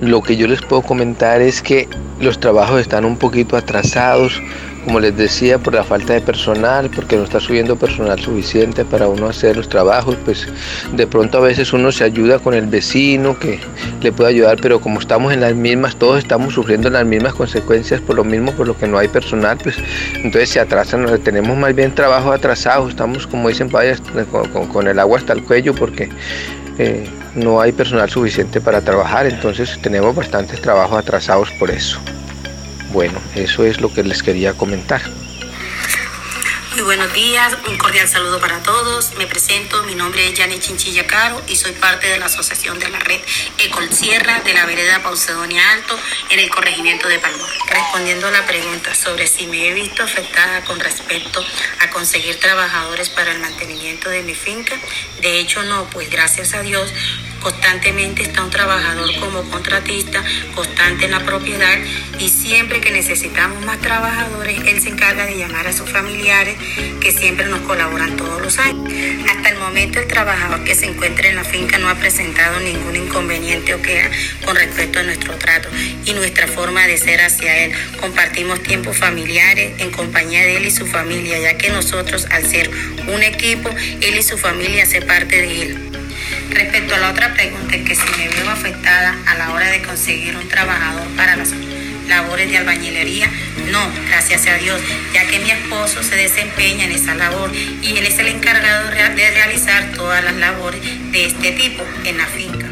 lo 0.00 0.20
que 0.20 0.36
yo 0.36 0.48
les 0.48 0.60
puedo 0.62 0.82
comentar 0.82 1.40
es 1.40 1.62
que 1.62 1.88
los 2.18 2.40
trabajos 2.40 2.80
están 2.80 3.04
un 3.04 3.16
poquito 3.16 3.56
atrasados 3.56 4.42
como 4.84 5.00
les 5.00 5.16
decía, 5.16 5.58
por 5.58 5.74
la 5.74 5.84
falta 5.84 6.14
de 6.14 6.20
personal, 6.20 6.90
porque 6.94 7.16
no 7.16 7.24
está 7.24 7.40
subiendo 7.40 7.76
personal 7.76 8.18
suficiente 8.18 8.84
para 8.84 9.08
uno 9.08 9.28
hacer 9.28 9.56
los 9.56 9.68
trabajos, 9.68 10.16
pues 10.24 10.46
de 10.92 11.06
pronto 11.06 11.38
a 11.38 11.40
veces 11.40 11.72
uno 11.72 11.92
se 11.92 12.04
ayuda 12.04 12.38
con 12.38 12.54
el 12.54 12.66
vecino 12.66 13.38
que 13.38 13.60
le 14.00 14.12
puede 14.12 14.30
ayudar, 14.30 14.58
pero 14.60 14.80
como 14.80 15.00
estamos 15.00 15.32
en 15.32 15.40
las 15.40 15.54
mismas, 15.54 15.96
todos 15.96 16.18
estamos 16.18 16.54
sufriendo 16.54 16.88
las 16.88 17.04
mismas 17.04 17.34
consecuencias 17.34 18.00
por 18.00 18.16
lo 18.16 18.24
mismo, 18.24 18.52
por 18.52 18.66
lo 18.66 18.76
que 18.76 18.86
no 18.86 18.98
hay 18.98 19.08
personal, 19.08 19.58
pues 19.62 19.76
entonces 20.14 20.48
se 20.50 20.60
atrasan, 20.60 21.06
tenemos 21.22 21.56
más 21.56 21.74
bien 21.74 21.94
trabajo 21.94 22.32
atrasado, 22.32 22.88
estamos 22.88 23.26
como 23.26 23.48
dicen 23.48 23.70
con, 24.72 24.88
el 24.88 24.98
agua 24.98 25.18
hasta 25.18 25.32
el 25.32 25.44
cuello 25.44 25.74
porque 25.74 26.08
eh, 26.78 27.06
no 27.34 27.60
hay 27.60 27.72
personal 27.72 28.08
suficiente 28.08 28.60
para 28.60 28.80
trabajar, 28.80 29.26
entonces 29.26 29.78
tenemos 29.82 30.14
bastantes 30.14 30.60
trabajos 30.60 30.98
atrasados 30.98 31.50
por 31.52 31.70
eso. 31.70 32.00
Bueno, 32.92 33.22
eso 33.36 33.64
es 33.64 33.80
lo 33.80 33.92
que 33.92 34.02
les 34.02 34.22
quería 34.22 34.54
comentar. 34.54 35.00
Muy 36.72 36.82
buenos 36.82 37.12
días, 37.12 37.56
un 37.68 37.78
cordial 37.78 38.08
saludo 38.08 38.40
para 38.40 38.60
todos. 38.62 39.14
Me 39.16 39.26
presento, 39.26 39.82
mi 39.84 39.94
nombre 39.94 40.26
es 40.26 40.38
Janet 40.38 40.60
Chinchilla 40.60 41.06
Caro 41.06 41.40
y 41.46 41.54
soy 41.54 41.72
parte 41.72 42.08
de 42.08 42.18
la 42.18 42.26
asociación 42.26 42.78
de 42.78 42.88
la 42.88 42.98
red 42.98 43.20
Ecol 43.58 43.92
Sierra 43.92 44.40
de 44.40 44.54
la 44.54 44.66
vereda 44.66 45.02
Pausedonia 45.02 45.72
Alto 45.72 45.96
en 46.30 46.40
el 46.40 46.48
corregimiento 46.48 47.06
de 47.06 47.18
Palmor. 47.18 47.48
Respondiendo 47.68 48.28
a 48.28 48.30
la 48.30 48.46
pregunta 48.46 48.94
sobre 48.94 49.26
si 49.26 49.46
me 49.46 49.68
he 49.68 49.74
visto 49.74 50.02
afectada 50.02 50.64
con 50.64 50.80
respecto 50.80 51.44
a 51.80 51.90
conseguir 51.90 52.40
trabajadores 52.40 53.08
para 53.10 53.32
el 53.32 53.40
mantenimiento 53.40 54.08
de 54.08 54.22
mi 54.22 54.34
finca, 54.34 54.74
de 55.20 55.38
hecho 55.38 55.62
no, 55.64 55.84
pues 55.90 56.08
gracias 56.08 56.54
a 56.54 56.62
Dios 56.62 56.92
Constantemente 57.40 58.22
está 58.22 58.44
un 58.44 58.50
trabajador 58.50 59.08
como 59.18 59.42
contratista, 59.44 60.22
constante 60.54 61.06
en 61.06 61.12
la 61.12 61.20
propiedad 61.20 61.78
y 62.18 62.28
siempre 62.28 62.80
que 62.80 62.90
necesitamos 62.90 63.64
más 63.64 63.80
trabajadores, 63.80 64.58
él 64.66 64.80
se 64.80 64.90
encarga 64.90 65.24
de 65.24 65.38
llamar 65.38 65.66
a 65.66 65.72
sus 65.72 65.90
familiares 65.90 66.56
que 67.00 67.12
siempre 67.12 67.46
nos 67.46 67.60
colaboran 67.60 68.16
todos 68.16 68.42
los 68.42 68.58
años. 68.58 68.92
Hasta 69.28 69.48
el 69.48 69.58
momento 69.58 70.00
el 70.00 70.06
trabajador 70.06 70.64
que 70.64 70.74
se 70.74 70.86
encuentra 70.86 71.28
en 71.28 71.36
la 71.36 71.44
finca 71.44 71.78
no 71.78 71.88
ha 71.88 71.94
presentado 71.94 72.60
ningún 72.60 72.96
inconveniente 72.96 73.72
o 73.74 73.80
queja 73.80 74.10
con 74.44 74.56
respecto 74.56 74.98
a 74.98 75.02
nuestro 75.02 75.34
trato 75.36 75.70
y 76.04 76.12
nuestra 76.12 76.46
forma 76.46 76.86
de 76.86 76.98
ser 76.98 77.22
hacia 77.22 77.64
él. 77.64 77.72
Compartimos 77.98 78.62
tiempos 78.62 78.98
familiares 78.98 79.80
en 79.80 79.90
compañía 79.90 80.42
de 80.42 80.58
él 80.58 80.66
y 80.66 80.70
su 80.70 80.86
familia, 80.86 81.38
ya 81.38 81.56
que 81.56 81.70
nosotros 81.70 82.26
al 82.30 82.46
ser 82.46 82.70
un 83.06 83.22
equipo, 83.22 83.70
él 84.02 84.18
y 84.18 84.22
su 84.22 84.36
familia 84.36 84.82
hacen 84.82 85.06
parte 85.06 85.40
de 85.40 85.62
él. 85.62 85.90
Respecto 86.50 86.94
a 86.94 86.98
la 86.98 87.10
otra 87.10 87.32
pregunta, 87.34 87.76
que 87.84 87.94
si 87.94 88.08
me 88.18 88.28
veo 88.28 88.50
afectada 88.50 89.16
a 89.26 89.34
la 89.36 89.52
hora 89.52 89.70
de 89.70 89.82
conseguir 89.82 90.36
un 90.36 90.48
trabajador 90.48 91.06
para 91.16 91.36
las 91.36 91.52
labores 92.08 92.50
de 92.50 92.58
albañilería, 92.58 93.30
no, 93.70 93.80
gracias 94.08 94.46
a 94.46 94.54
Dios, 94.54 94.80
ya 95.14 95.26
que 95.26 95.38
mi 95.38 95.50
esposo 95.50 96.02
se 96.02 96.16
desempeña 96.16 96.84
en 96.84 96.92
esa 96.92 97.14
labor 97.14 97.50
y 97.54 97.96
él 97.96 98.06
es 98.06 98.18
el 98.18 98.28
encargado 98.28 98.88
de 98.90 99.30
realizar 99.30 99.92
todas 99.92 100.22
las 100.24 100.34
labores 100.34 100.80
de 101.12 101.26
este 101.26 101.52
tipo 101.52 101.82
en 102.04 102.18
la 102.18 102.26
finca. 102.26 102.66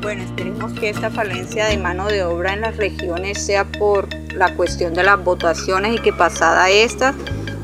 Bueno, 0.00 0.24
esperemos 0.24 0.72
que 0.78 0.88
esta 0.88 1.10
falencia 1.10 1.66
de 1.66 1.76
mano 1.76 2.08
de 2.08 2.22
obra 2.22 2.54
en 2.54 2.62
las 2.62 2.76
regiones 2.76 3.44
sea 3.44 3.64
por 3.64 4.08
la 4.32 4.54
cuestión 4.54 4.94
de 4.94 5.02
las 5.02 5.22
votaciones 5.22 5.96
y 5.96 5.98
que 5.98 6.12
pasada 6.12 6.70
esta, 6.70 7.14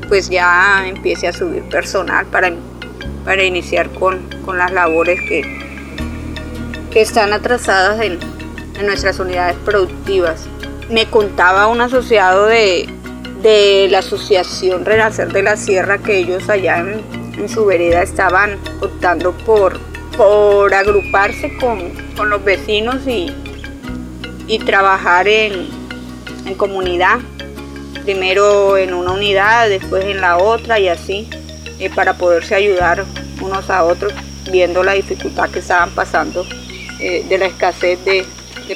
pues 0.07 0.29
ya 0.29 0.83
empiece 0.85 1.27
a 1.27 1.33
subir 1.33 1.63
personal 1.63 2.25
para 2.27 2.51
para 3.27 3.43
iniciar 3.43 3.89
con, 3.89 4.25
las 4.57 4.71
labores 4.71 5.19
que, 5.19 5.41
que 6.89 7.01
están 7.01 7.33
atrasadas 7.33 8.01
en, 8.01 8.19
nuestras 8.85 9.19
unidades 9.19 9.57
productivas. 9.65 10.47
Me 10.89 11.07
contaba 11.07 11.67
un 11.67 11.81
asociado 11.81 12.45
de, 12.45 12.87
la 13.89 13.99
Asociación 13.99 14.85
Renacer 14.85 15.33
de 15.33 15.43
la 15.43 15.57
Sierra 15.57 15.97
que 15.97 16.19
ellos 16.19 16.47
allá 16.47 16.77
en, 16.77 17.01
en 17.37 17.49
su 17.49 17.65
vereda 17.65 18.01
estaban 18.01 18.57
optando 18.81 19.33
por, 19.33 19.77
por 20.15 20.73
agruparse 20.73 21.57
con, 21.57 21.91
con 22.15 22.29
los 22.29 22.43
vecinos 22.45 23.05
y, 23.07 23.33
y 24.47 24.59
trabajar 24.59 25.27
en, 25.27 25.67
en 26.45 26.55
comunidad, 26.55 27.19
primero 28.03 28.77
en 28.77 28.93
una 28.93 29.11
unidad, 29.11 29.67
después 29.67 30.05
en 30.05 30.21
la 30.21 30.37
otra 30.37 30.79
y 30.79 30.87
así, 30.87 31.29
eh, 31.79 31.89
para 31.89 32.17
poderse 32.17 32.55
ayudar 32.55 33.05
unos 33.41 33.69
a 33.69 33.83
otros, 33.83 34.13
viendo 34.51 34.83
la 34.83 34.93
dificultad 34.93 35.49
que 35.49 35.59
estaban 35.59 35.91
pasando 35.91 36.45
eh, 36.99 37.25
de 37.27 37.37
la 37.37 37.45
escasez 37.45 38.03
de, 38.05 38.25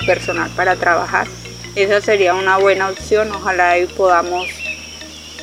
personal 0.06 0.50
para 0.56 0.76
trabajar. 0.76 1.28
Esa 1.76 2.00
sería 2.00 2.34
una 2.34 2.58
buena 2.58 2.90
opción, 2.90 3.32
ojalá 3.32 3.74
hoy 3.74 3.88
podamos 3.88 4.48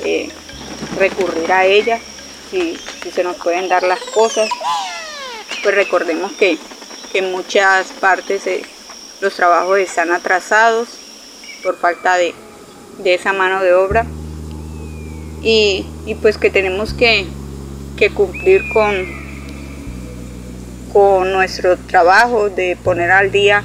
eh, 0.04 0.30
recurrir 0.98 1.52
a 1.52 1.66
ella 1.66 2.00
si, 2.50 2.78
se 3.12 3.24
nos 3.24 3.36
pueden 3.36 3.68
dar 3.68 3.82
las 3.82 4.00
cosas. 4.00 4.48
Pues 5.62 5.74
recordemos 5.74 6.32
que, 6.32 6.58
que 7.12 7.18
en 7.18 7.32
muchas 7.32 7.88
partes 8.00 8.42
los 9.20 9.34
trabajos 9.34 9.78
están 9.78 10.12
atrasados 10.12 10.88
por 11.62 11.76
falta 11.76 12.16
de, 12.16 12.34
de 12.98 13.14
esa 13.14 13.32
mano 13.32 13.62
de 13.62 13.74
obra 13.74 14.06
y, 15.42 15.86
y 16.06 16.14
pues 16.16 16.38
que 16.38 16.50
tenemos 16.50 16.94
que, 16.94 17.26
que 17.98 18.10
cumplir 18.10 18.62
con, 18.72 18.94
con 20.92 21.32
nuestro 21.32 21.76
trabajo 21.76 22.48
de 22.48 22.76
poner 22.82 23.10
al 23.10 23.32
día 23.32 23.62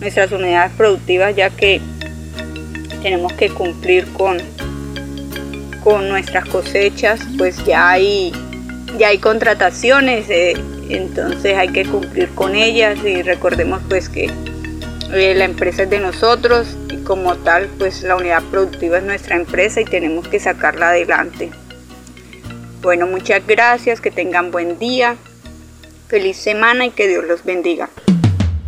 nuestras 0.00 0.32
unidades 0.32 0.72
productivas 0.76 1.34
ya 1.34 1.50
que 1.50 1.80
tenemos 3.02 3.32
que 3.32 3.48
cumplir 3.48 4.06
con, 4.12 4.38
con 5.82 6.08
nuestras 6.08 6.44
cosechas 6.46 7.20
pues 7.38 7.64
ya 7.64 7.90
hay 7.90 8.32
ya 8.98 9.08
hay 9.08 9.18
contrataciones 9.18 10.28
eh, 10.28 10.54
entonces 10.90 11.56
hay 11.56 11.68
que 11.68 11.86
cumplir 11.86 12.28
con 12.30 12.54
ellas 12.54 12.98
y 13.04 13.22
recordemos 13.22 13.80
pues 13.88 14.08
que 14.08 14.30
eh, 15.12 15.34
la 15.34 15.44
empresa 15.44 15.84
es 15.84 15.90
de 15.90 16.00
nosotros 16.00 16.76
y 16.90 16.98
como 16.98 17.36
tal 17.36 17.68
pues 17.78 18.02
la 18.02 18.16
unidad 18.16 18.42
productiva 18.50 18.98
es 18.98 19.04
nuestra 19.04 19.36
empresa 19.36 19.80
y 19.80 19.84
tenemos 19.84 20.28
que 20.28 20.38
sacarla 20.38 20.90
adelante. 20.90 21.50
Bueno, 22.82 23.06
muchas 23.06 23.46
gracias, 23.46 24.00
que 24.00 24.10
tengan 24.10 24.50
buen 24.50 24.78
día, 24.78 25.16
feliz 26.08 26.38
semana 26.38 26.86
y 26.86 26.90
que 26.90 27.08
Dios 27.08 27.24
los 27.26 27.44
bendiga. 27.44 27.90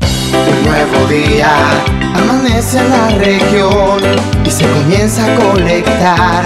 Un 0.01 0.65
nuevo 0.67 1.07
día 1.07 1.83
amanece 2.15 2.79
en 2.79 2.91
la 2.91 3.09
región 3.09 4.01
y 4.45 4.51
se 4.51 4.69
comienza 4.69 5.33
a 5.33 5.35
colectar 5.39 6.45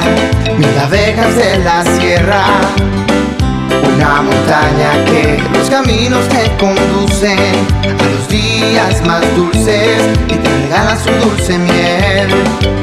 mil 0.56 0.78
abejas 0.78 1.34
de 1.34 1.58
la 1.58 1.84
sierra 1.98 2.44
una 3.97 4.22
montaña 4.22 5.05
que 5.07 5.42
los 5.57 5.70
caminos 5.70 6.28
te 6.28 6.51
conducen 6.59 7.38
a 7.82 8.05
los 8.05 8.28
días 8.28 9.05
más 9.07 9.22
dulces 9.34 10.03
y 10.28 10.34
te 10.34 10.49
regala 10.62 10.97
su 10.97 11.11
dulce 11.26 11.59
miel. 11.59 12.28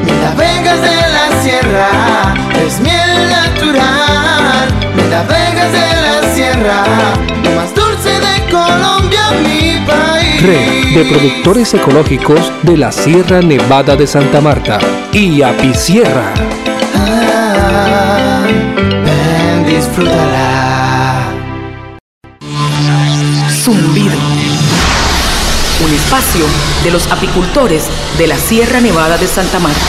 Mira 0.03 0.33
Vegas 0.35 0.81
de 0.81 0.95
la 1.15 1.41
Sierra 1.41 1.89
es 2.65 2.79
miel 2.79 3.29
natural. 3.29 4.67
Mira 4.95 5.23
Vegas 5.23 5.71
de 5.71 5.87
la 6.01 6.33
Sierra, 6.33 6.83
lo 7.43 7.51
más 7.51 7.73
dulce 7.75 8.09
de 8.09 8.51
Colombia, 8.51 9.21
mi 9.43 9.85
país. 9.85 10.41
Red 10.41 10.95
de 10.95 11.05
productores 11.05 11.73
ecológicos 11.73 12.51
de 12.63 12.77
la 12.77 12.91
Sierra 12.91 13.41
Nevada 13.41 13.95
de 13.95 14.07
Santa 14.07 14.41
Marta 14.41 14.79
y 15.11 15.41
Apicierra. 15.41 16.33
Ah, 16.95 18.45
ven, 19.05 19.65
disfrútala. 19.65 20.72
Zumbido. 23.63 24.17
Un 25.85 25.93
espacio 25.93 26.45
de 26.83 26.91
los 26.91 27.09
apicultores 27.09 27.87
de 28.17 28.27
la 28.27 28.35
Sierra 28.35 28.81
Nevada 28.81 29.17
de 29.17 29.25
Santa 29.25 29.57
Marta. 29.59 29.79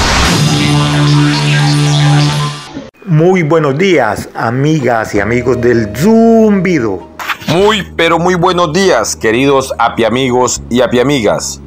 Muy 3.04 3.42
buenos 3.42 3.76
días, 3.76 4.28
amigas 4.32 5.16
y 5.16 5.20
amigos 5.20 5.60
del 5.60 5.88
Zumbido. 5.96 7.08
Muy, 7.48 7.82
pero 7.96 8.20
muy 8.20 8.36
buenos 8.36 8.72
días, 8.72 9.16
queridos 9.16 9.74
apiamigos 9.76 10.62
y 10.70 10.80
apiamigas. 10.80 11.60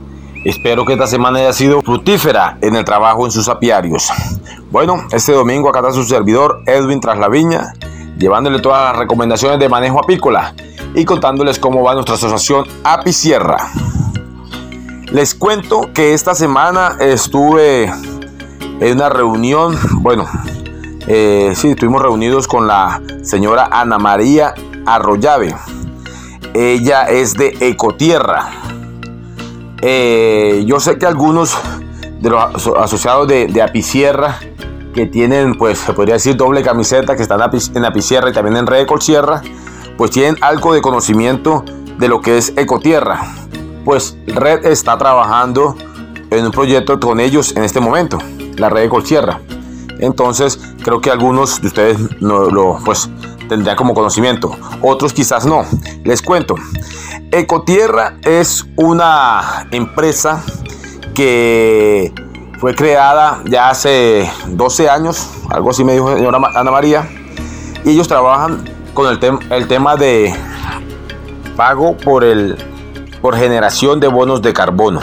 Espero 0.45 0.85
que 0.85 0.93
esta 0.93 1.07
semana 1.07 1.39
haya 1.39 1.51
sido 1.51 1.81
fructífera 1.81 2.57
en 2.61 2.77
el 2.77 2.85
trabajo 2.85 3.25
en 3.25 3.31
sus 3.31 3.49
apiarios. 3.49 4.09
Bueno, 4.71 5.05
este 5.11 5.33
domingo 5.33 5.67
acá 5.67 5.79
está 5.79 5.91
su 5.91 6.05
servidor 6.05 6.61
Edwin 6.67 7.01
Traslaviña, 7.01 7.73
llevándole 8.17 8.59
todas 8.59 8.91
las 8.91 8.97
recomendaciones 8.97 9.59
de 9.59 9.69
manejo 9.69 9.99
apícola 9.99 10.53
y 10.95 11.05
contándoles 11.05 11.59
cómo 11.59 11.83
va 11.83 11.93
nuestra 11.93 12.15
asociación 12.15 12.65
Apicierra. 12.83 13.57
Les 15.11 15.35
cuento 15.35 15.93
que 15.93 16.13
esta 16.13 16.35
semana 16.35 16.97
estuve 16.99 17.85
en 18.79 18.95
una 18.95 19.09
reunión, 19.09 19.77
bueno, 20.01 20.27
eh, 21.07 21.53
sí, 21.55 21.69
estuvimos 21.69 22.01
reunidos 22.01 22.47
con 22.47 22.67
la 22.67 23.01
señora 23.23 23.69
Ana 23.71 23.97
María 23.97 24.53
Arroyave. 24.85 25.55
Ella 26.53 27.03
es 27.03 27.35
de 27.35 27.55
Ecotierra. 27.59 28.49
Eh, 29.81 30.63
yo 30.65 30.79
sé 30.79 30.97
que 30.97 31.05
algunos 31.05 31.57
de 32.19 32.29
los 32.29 32.67
asociados 32.77 33.27
de, 33.27 33.47
de 33.47 33.61
que 34.97 35.05
tienen, 35.05 35.53
pues, 35.53 35.77
se 35.77 35.93
podría 35.93 36.15
decir 36.15 36.35
doble 36.35 36.63
camiseta, 36.63 37.15
que 37.15 37.21
están 37.21 37.39
en 37.75 37.85
Apicierra 37.85 38.31
y 38.31 38.33
también 38.33 38.57
en 38.57 38.65
Red 38.65 38.87
Sierra, 38.99 39.43
pues 39.95 40.09
tienen 40.09 40.37
algo 40.41 40.73
de 40.73 40.81
conocimiento 40.81 41.63
de 41.99 42.07
lo 42.07 42.19
que 42.19 42.39
es 42.39 42.51
Ecotierra. 42.57 43.21
Pues 43.85 44.17
Red 44.25 44.65
está 44.65 44.97
trabajando 44.97 45.75
en 46.31 46.47
un 46.47 46.51
proyecto 46.51 46.99
con 46.99 47.19
ellos 47.19 47.55
en 47.55 47.63
este 47.63 47.79
momento, 47.79 48.17
la 48.55 48.69
Red 48.69 48.89
Sierra. 49.03 49.39
Entonces, 49.99 50.59
creo 50.83 50.99
que 50.99 51.11
algunos 51.11 51.61
de 51.61 51.67
ustedes 51.67 51.99
no 52.19 52.49
lo 52.49 52.79
pues 52.83 53.07
tendrían 53.47 53.75
como 53.75 53.93
conocimiento, 53.93 54.55
otros 54.81 55.13
quizás 55.13 55.45
no. 55.45 55.63
Les 56.05 56.23
cuento. 56.23 56.55
Ecotierra 57.31 58.17
es 58.23 58.65
una 58.77 59.67
empresa 59.69 60.43
que 61.13 62.11
fue 62.59 62.75
creada 62.75 63.41
ya 63.45 63.69
hace 63.69 64.31
12 64.47 64.89
años, 64.89 65.29
algo 65.49 65.69
así 65.69 65.83
me 65.83 65.93
dijo 65.93 66.09
la 66.09 66.17
señora 66.17 66.39
Ana 66.55 66.71
María, 66.71 67.07
y 67.83 67.91
ellos 67.91 68.07
trabajan 68.07 68.65
con 68.93 69.07
el, 69.07 69.19
el 69.51 69.67
tema 69.67 69.95
de 69.95 70.33
pago 71.55 71.95
por, 71.97 72.23
el, 72.23 72.57
por 73.21 73.35
generación 73.35 73.99
de 73.99 74.07
bonos 74.07 74.41
de 74.41 74.53
carbono. 74.53 75.01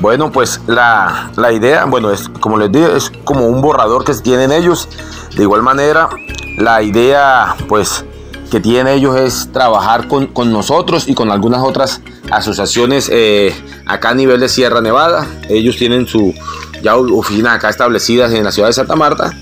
Bueno, 0.00 0.32
pues 0.32 0.60
la, 0.66 1.30
la, 1.36 1.52
idea, 1.52 1.84
bueno, 1.84 2.10
es 2.10 2.28
como 2.40 2.56
les 2.56 2.72
digo, 2.72 2.86
es 2.88 3.12
como 3.24 3.46
un 3.46 3.60
borrador 3.60 4.04
que 4.04 4.14
tienen 4.14 4.50
ellos. 4.50 4.88
De 5.36 5.42
igual 5.42 5.62
manera, 5.62 6.08
la 6.56 6.82
idea, 6.82 7.54
pues, 7.68 8.06
que 8.50 8.60
tienen 8.60 8.88
ellos 8.88 9.16
es 9.16 9.52
trabajar 9.52 10.08
con, 10.08 10.26
con 10.26 10.52
nosotros 10.52 11.08
y 11.08 11.14
con 11.14 11.30
algunas 11.30 11.62
otras 11.62 12.02
asociaciones 12.30 13.08
eh, 13.12 13.54
acá 13.86 14.10
a 14.10 14.14
nivel 14.14 14.40
de 14.40 14.48
Sierra 14.48 14.80
Nevada. 14.80 15.26
Ellos 15.48 15.76
tienen 15.76 16.06
su 16.06 16.34
ya 16.82 16.96
oficinas 16.96 17.56
acá 17.56 17.68
establecidas 17.68 18.32
en 18.32 18.44
la 18.44 18.52
ciudad 18.52 18.68
de 18.68 18.72
Santa 18.72 18.96
Marta 18.96 19.32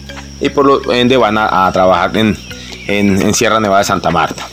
y 0.40 0.48
por 0.50 0.66
lo 0.66 0.92
ende 0.92 1.16
van 1.16 1.38
a, 1.38 1.70
trabajar 1.72 2.16
en, 2.16 2.36
en, 2.86 3.34
Sierra 3.34 3.60
Nevada 3.60 3.80
de 3.80 3.84
Santa 3.84 4.10
Marta. 4.10 4.46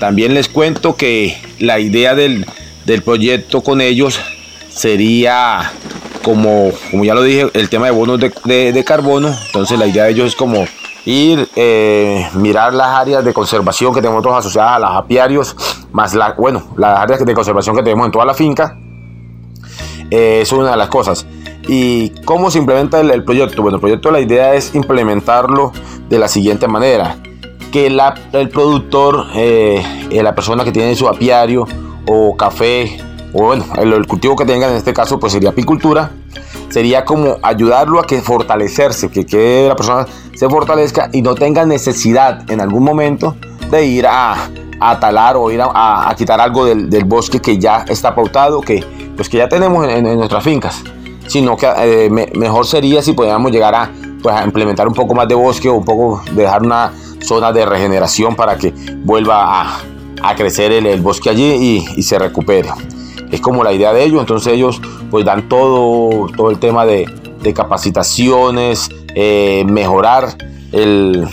También 0.00 0.34
les 0.34 0.48
cuento 0.48 0.96
que 0.96 1.40
la 1.58 1.78
idea 1.78 2.14
del, 2.14 2.46
proyecto 3.04 3.62
con 3.62 3.80
ellos 3.80 4.20
sería 4.68 5.72
como, 6.22 6.72
como 6.90 7.04
ya 7.04 7.14
lo 7.14 7.22
dije, 7.22 7.50
el 7.54 7.68
tema 7.68 7.86
de 7.86 7.92
bonos 7.92 8.18
de, 8.18 8.84
carbono. 8.84 9.36
Entonces 9.46 9.78
la 9.78 9.86
idea 9.86 10.04
de 10.04 10.10
ellos 10.10 10.28
es 10.28 10.36
como 10.36 10.66
ir, 11.04 11.48
eh, 11.56 12.28
mirar 12.34 12.74
las 12.74 12.88
áreas 12.88 13.24
de 13.24 13.32
conservación 13.32 13.94
que 13.94 14.00
tenemos 14.00 14.24
asociadas 14.26 14.76
a 14.76 14.78
los 14.78 14.90
apiarios, 14.90 15.56
más 15.92 16.14
la, 16.14 16.32
bueno, 16.32 16.62
las 16.76 16.98
áreas 16.98 17.24
de 17.24 17.34
conservación 17.34 17.76
que 17.76 17.82
tenemos 17.82 18.06
en 18.06 18.12
toda 18.12 18.24
la 18.24 18.34
finca. 18.34 18.78
Eh, 20.10 20.40
es 20.42 20.52
una 20.52 20.70
de 20.70 20.76
las 20.76 20.88
cosas. 20.88 21.26
¿Y 21.68 22.10
cómo 22.24 22.50
se 22.50 22.58
implementa 22.58 23.00
el, 23.00 23.10
el 23.10 23.24
proyecto? 23.24 23.62
Bueno, 23.62 23.76
el 23.76 23.80
proyecto 23.80 24.10
la 24.10 24.20
idea 24.20 24.54
es 24.54 24.74
implementarlo 24.74 25.72
de 26.08 26.18
la 26.18 26.28
siguiente 26.28 26.68
manera 26.68 27.16
que 27.72 27.86
el 27.86 28.48
productor, 28.50 29.26
eh, 29.34 29.82
eh, 30.10 30.22
la 30.22 30.34
persona 30.34 30.62
que 30.62 30.70
tiene 30.70 30.94
su 30.94 31.08
apiario 31.08 31.66
o 32.06 32.36
café, 32.36 32.98
o 33.32 33.46
bueno, 33.46 33.64
el, 33.78 34.06
cultivo 34.06 34.36
que 34.36 34.44
tenga 34.44 34.68
en 34.68 34.76
este 34.76 34.92
caso, 34.92 35.18
pues 35.18 35.32
sería 35.32 35.50
apicultura, 35.50 36.10
sería 36.72 37.04
como 37.04 37.36
ayudarlo 37.42 38.00
a 38.00 38.06
que 38.06 38.20
fortalecerse, 38.22 39.10
que, 39.10 39.66
la 39.68 39.76
persona 39.76 40.06
se 40.34 40.48
fortalezca 40.48 41.10
y 41.12 41.22
no 41.22 41.34
tenga 41.34 41.66
necesidad 41.66 42.50
en 42.50 42.60
algún 42.60 42.82
momento 42.82 43.36
de 43.70 43.84
ir 43.84 44.06
a, 44.08 44.48
talar 45.00 45.36
o 45.36 45.50
ir 45.50 45.60
a, 45.62 46.12
quitar 46.16 46.40
algo 46.40 46.64
del, 46.64 47.04
bosque 47.04 47.40
que 47.40 47.58
ya 47.58 47.84
está 47.88 48.14
pautado, 48.14 48.60
que, 48.60 48.84
pues 49.16 49.28
que 49.28 49.36
ya 49.36 49.48
tenemos 49.48 49.86
en, 49.86 50.04
nuestras 50.16 50.42
fincas, 50.42 50.82
sino 51.26 51.56
que 51.56 51.68
eh, 51.76 52.10
mejor 52.10 52.66
sería 52.66 53.02
si 53.02 53.12
pudiéramos 53.12 53.52
llegar 53.52 53.74
a, 53.74 53.90
pues, 54.22 54.34
implementar 54.44 54.88
un 54.88 54.94
poco 54.94 55.14
más 55.14 55.28
de 55.28 55.34
bosque 55.34 55.68
o 55.68 55.74
un 55.74 55.84
poco 55.84 56.22
dejar 56.34 56.62
una 56.62 56.92
zonas 57.22 57.54
de 57.54 57.64
regeneración 57.64 58.34
para 58.34 58.56
que 58.56 58.72
vuelva 59.04 59.78
a, 60.22 60.34
crecer 60.36 60.72
el, 60.72 61.00
bosque 61.00 61.30
allí 61.30 61.84
y, 61.96 62.02
se 62.02 62.18
recupere. 62.18 62.70
Es 63.32 63.40
como 63.40 63.64
la 63.64 63.72
idea 63.72 63.92
de 63.92 64.04
ellos, 64.04 64.20
entonces 64.20 64.52
ellos 64.52 64.80
pues 65.10 65.24
dan 65.24 65.48
todo, 65.48 66.28
todo 66.36 66.50
el 66.50 66.58
tema 66.58 66.86
de, 66.86 67.06
capacitaciones, 67.54 68.88
eh, 69.16 69.64
mejorar 69.66 70.36
el, 70.70 71.26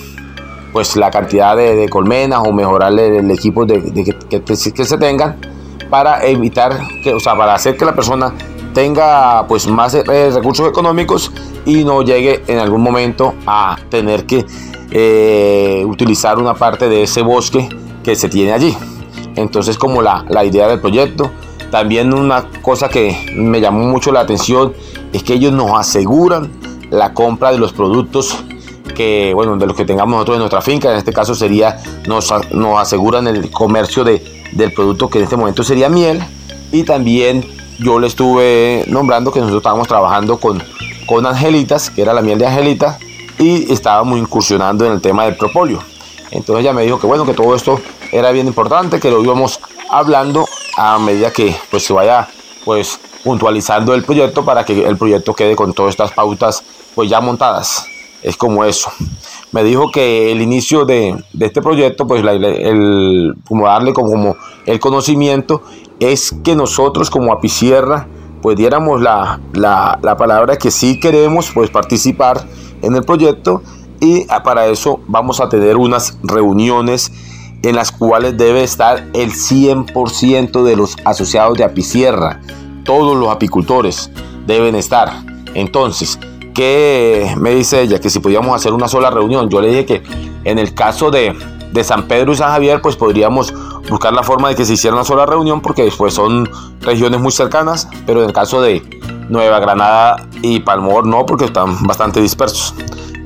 pues 0.73 0.95
la 0.95 1.11
cantidad 1.11 1.55
de, 1.55 1.87
colmenas 1.89 2.41
o 2.45 2.51
mejorar 2.51 2.97
el, 2.97 3.29
equipo 3.29 3.65
de, 3.65 3.83
que, 3.93 4.17
que, 4.27 4.41
que, 4.41 4.55
se 4.55 4.97
tengan 4.97 5.37
para 5.89 6.25
evitar 6.25 6.79
que, 7.03 7.13
o 7.13 7.19
sea, 7.19 7.35
para 7.35 7.53
hacer 7.53 7.77
que 7.77 7.85
la 7.85 7.93
persona 7.93 8.33
tenga 8.73 9.45
pues 9.47 9.67
más 9.67 9.93
eh, 9.93 10.03
recursos 10.31 10.67
económicos 10.67 11.31
y 11.65 11.83
no 11.83 12.01
llegue 12.01 12.43
en 12.47 12.59
algún 12.59 12.81
momento 12.81 13.33
a 13.45 13.77
tener 13.89 14.25
que 14.25 14.45
eh, 14.91 15.83
utilizar 15.85 16.37
una 16.37 16.53
parte 16.53 16.87
de 16.87 17.03
ese 17.03 17.21
bosque 17.21 17.67
que 18.03 18.15
se 18.15 18.29
tiene 18.29 18.53
allí. 18.53 18.75
Entonces 19.35 19.77
como 19.77 20.01
la, 20.01 20.25
la 20.29 20.45
idea 20.45 20.67
del 20.67 20.79
proyecto. 20.79 21.31
También 21.71 22.13
una 22.13 22.45
cosa 22.61 22.89
que 22.89 23.31
me 23.35 23.61
llamó 23.61 23.85
mucho 23.85 24.11
la 24.11 24.21
atención 24.21 24.73
es 25.13 25.23
que 25.23 25.33
ellos 25.33 25.53
nos 25.53 25.71
aseguran 25.71 26.51
la 26.89 27.13
compra 27.13 27.51
de 27.51 27.59
los 27.59 27.73
productos 27.73 28.43
que, 28.95 29.33
bueno, 29.33 29.55
de 29.57 29.67
los 29.67 29.75
que 29.75 29.85
tengamos 29.85 30.13
nosotros 30.13 30.35
en 30.35 30.39
nuestra 30.39 30.61
finca. 30.61 30.91
En 30.91 30.97
este 30.97 31.13
caso 31.13 31.35
sería, 31.35 31.77
nos, 32.07 32.33
nos 32.51 32.79
aseguran 32.79 33.27
el 33.27 33.51
comercio 33.51 34.03
de, 34.03 34.23
del 34.53 34.73
producto 34.73 35.09
que 35.09 35.19
en 35.19 35.25
este 35.25 35.37
momento 35.37 35.63
sería 35.63 35.89
miel. 35.89 36.21
Y 36.71 36.83
también 36.83 37.45
yo 37.79 37.99
le 37.99 38.07
estuve 38.07 38.83
nombrando 38.87 39.31
que 39.31 39.39
nosotros 39.39 39.61
estábamos 39.61 39.87
trabajando 39.87 40.37
con, 40.37 40.61
con 41.05 41.25
angelitas, 41.25 41.89
que 41.89 42.01
era 42.01 42.13
la 42.13 42.21
miel 42.21 42.39
de 42.39 42.47
angelita, 42.47 42.99
y 43.37 43.71
estábamos 43.71 44.19
incursionando 44.19 44.85
en 44.85 44.93
el 44.93 45.01
tema 45.01 45.25
del 45.25 45.37
propóleo. 45.37 45.81
Entonces 46.31 46.63
ella 46.63 46.73
me 46.73 46.83
dijo 46.83 46.99
que 46.99 47.07
bueno, 47.07 47.25
que 47.25 47.33
todo 47.33 47.55
esto 47.55 47.79
era 48.11 48.31
bien 48.31 48.47
importante, 48.47 48.99
que 48.99 49.09
lo 49.09 49.23
íbamos 49.23 49.59
hablando 49.89 50.47
a 50.77 50.97
medida 50.99 51.31
que 51.31 51.55
pues 51.69 51.83
se 51.83 51.93
vaya 51.93 52.27
pues 52.65 52.99
puntualizando 53.23 53.93
el 53.93 54.03
proyecto 54.03 54.45
para 54.45 54.63
que 54.63 54.85
el 54.85 54.97
proyecto 54.97 55.33
quede 55.33 55.55
con 55.55 55.73
todas 55.73 55.91
estas 55.91 56.11
pautas 56.11 56.63
pues 56.95 57.09
ya 57.09 57.21
montadas. 57.21 57.85
Es 58.21 58.35
como 58.35 58.65
eso. 58.65 58.91
Me 59.51 59.63
dijo 59.63 59.91
que 59.91 60.31
el 60.31 60.41
inicio 60.41 60.85
de, 60.85 61.15
de 61.33 61.45
este 61.45 61.61
proyecto, 61.61 62.05
pues 62.05 62.23
el, 62.23 63.33
como 63.47 63.65
darle 63.65 63.93
como, 63.93 64.09
como, 64.11 64.35
el 64.65 64.79
conocimiento, 64.79 65.63
es 65.99 66.35
que 66.43 66.55
nosotros 66.55 67.09
como 67.09 67.31
Apicierra, 67.31 68.07
pues 68.41 68.57
diéramos 68.57 69.01
la, 69.01 69.39
la, 69.53 69.97
la 70.01 70.17
palabra 70.17 70.57
que 70.57 70.69
sí 70.69 70.99
queremos 70.99 71.51
pues 71.53 71.69
participar 71.69 72.45
en 72.81 72.95
el 72.95 73.03
proyecto 73.03 73.63
y 73.99 74.25
para 74.43 74.67
eso 74.67 74.99
vamos 75.07 75.41
a 75.41 75.49
tener 75.49 75.77
unas 75.77 76.17
reuniones 76.23 77.11
en 77.63 77.75
las 77.75 77.91
cuales 77.91 78.37
debe 78.37 78.63
estar 78.63 79.05
el 79.13 79.31
100% 79.31 80.63
de 80.63 80.75
los 80.75 80.95
asociados 81.05 81.57
de 81.57 81.63
Apicierra. 81.63 82.41
Todos 82.83 83.17
los 83.17 83.29
apicultores 83.29 84.11
deben 84.45 84.75
estar. 84.75 85.23
Entonces, 85.53 86.19
¿qué 86.53 87.33
me 87.37 87.51
dice 87.51 87.81
ella? 87.81 87.99
Que 87.99 88.09
si 88.09 88.19
podíamos 88.19 88.55
hacer 88.55 88.73
una 88.73 88.87
sola 88.87 89.09
reunión. 89.09 89.49
Yo 89.49 89.61
le 89.61 89.69
dije 89.69 89.85
que 89.85 90.03
en 90.43 90.59
el 90.59 90.73
caso 90.73 91.11
de, 91.11 91.35
de 91.71 91.83
San 91.83 92.07
Pedro 92.07 92.31
y 92.31 92.35
San 92.35 92.49
Javier, 92.51 92.81
pues 92.81 92.95
podríamos 92.95 93.53
buscar 93.89 94.13
la 94.13 94.23
forma 94.23 94.49
de 94.49 94.55
que 94.55 94.65
se 94.65 94.73
hiciera 94.73 94.95
una 94.95 95.05
sola 95.05 95.25
reunión 95.25 95.61
porque 95.61 95.83
después 95.83 96.13
son 96.13 96.49
regiones 96.81 97.19
muy 97.19 97.31
cercanas, 97.31 97.87
pero 98.05 98.21
en 98.21 98.27
el 98.27 98.33
caso 98.33 98.61
de 98.61 98.81
Nueva 99.29 99.59
Granada 99.59 100.27
y 100.41 100.59
Palmor 100.59 101.05
no, 101.05 101.25
porque 101.25 101.45
están 101.45 101.83
bastante 101.83 102.21
dispersos. 102.21 102.73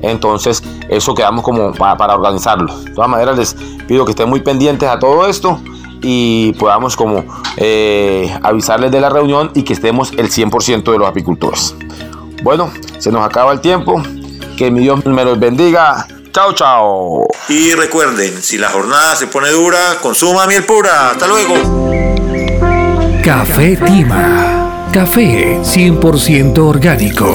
Entonces, 0.02 0.62
eso 0.90 1.14
quedamos 1.14 1.42
como 1.42 1.72
para, 1.72 1.96
para, 1.96 2.14
organizarlo. 2.14 2.76
De 2.80 2.90
todas 2.90 3.08
maneras, 3.08 3.38
les 3.38 3.56
pido 3.86 4.04
que 4.04 4.12
estén 4.12 4.28
muy 4.28 4.40
pendientes 4.40 4.88
a 4.88 4.98
todo 4.98 5.26
esto 5.26 5.60
y 6.02 6.52
podamos 6.54 6.96
como 6.96 7.24
eh, 7.56 8.32
avisarles 8.42 8.90
de 8.92 9.00
la 9.00 9.08
reunión 9.08 9.50
y 9.54 9.62
que 9.62 9.72
estemos 9.72 10.12
el 10.12 10.30
100% 10.30 10.92
de 10.92 10.98
los 10.98 11.08
apicultores. 11.08 11.74
Bueno, 12.42 12.70
se 12.98 13.10
nos 13.10 13.24
acaba 13.24 13.52
el 13.52 13.60
tiempo. 13.60 14.02
Que 14.56 14.70
mi 14.70 14.80
Dios 14.80 15.04
me 15.06 15.24
los 15.24 15.40
bendiga. 15.40 16.06
Chao, 16.32 16.52
chao. 16.52 17.26
Y 17.48 17.72
recuerden, 17.74 18.40
si 18.42 18.58
la 18.58 18.68
jornada 18.68 19.16
se 19.16 19.26
pone 19.26 19.50
dura, 19.50 19.98
consuma 20.00 20.46
miel 20.46 20.64
pura. 20.64 21.10
Hasta 21.10 21.26
luego. 21.26 21.54
Café 23.24 23.76
Tima. 23.76 24.88
Café 24.92 25.58
100% 25.62 26.58
orgánico 26.58 27.34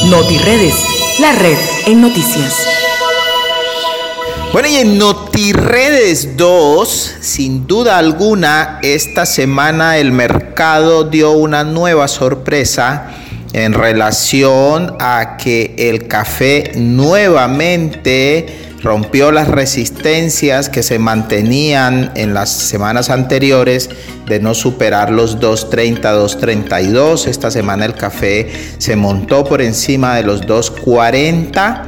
NotiRedes, 0.10 0.76
la 1.20 1.34
red 1.34 1.58
en 1.86 2.02
noticias. 2.02 2.68
Bueno, 4.54 4.70
y 4.70 4.78
en 4.78 4.98
NotiRedes 4.98 6.38
2, 6.38 7.16
sin 7.20 7.68
duda 7.68 7.98
alguna, 7.98 8.80
esta 8.82 9.26
semana 9.26 9.98
el 9.98 10.12
mercado 10.12 11.04
dio 11.04 11.32
una 11.32 11.64
nueva 11.64 12.08
sorpresa 12.08 13.12
en 13.54 13.74
relación 13.74 14.96
a 15.00 15.38
que 15.38 15.76
el 15.78 16.08
café 16.08 16.72
nuevamente 16.76 18.68
rompió 18.82 19.32
las 19.32 19.48
resistencias 19.48 20.70
que 20.70 20.84
se 20.84 21.00
mantenían 21.00 22.12
en 22.16 22.34
las 22.34 22.50
semanas 22.50 23.10
anteriores 23.10 23.90
de 24.26 24.40
no 24.40 24.54
superar 24.54 25.12
los 25.12 25.40
2.30, 25.40 26.02
2.32. 26.02 27.28
Esta 27.28 27.52
semana 27.52 27.86
el 27.86 27.94
café 27.94 28.52
se 28.78 28.96
montó 28.96 29.44
por 29.44 29.62
encima 29.62 30.16
de 30.16 30.24
los 30.24 30.42
2.40. 30.44 31.84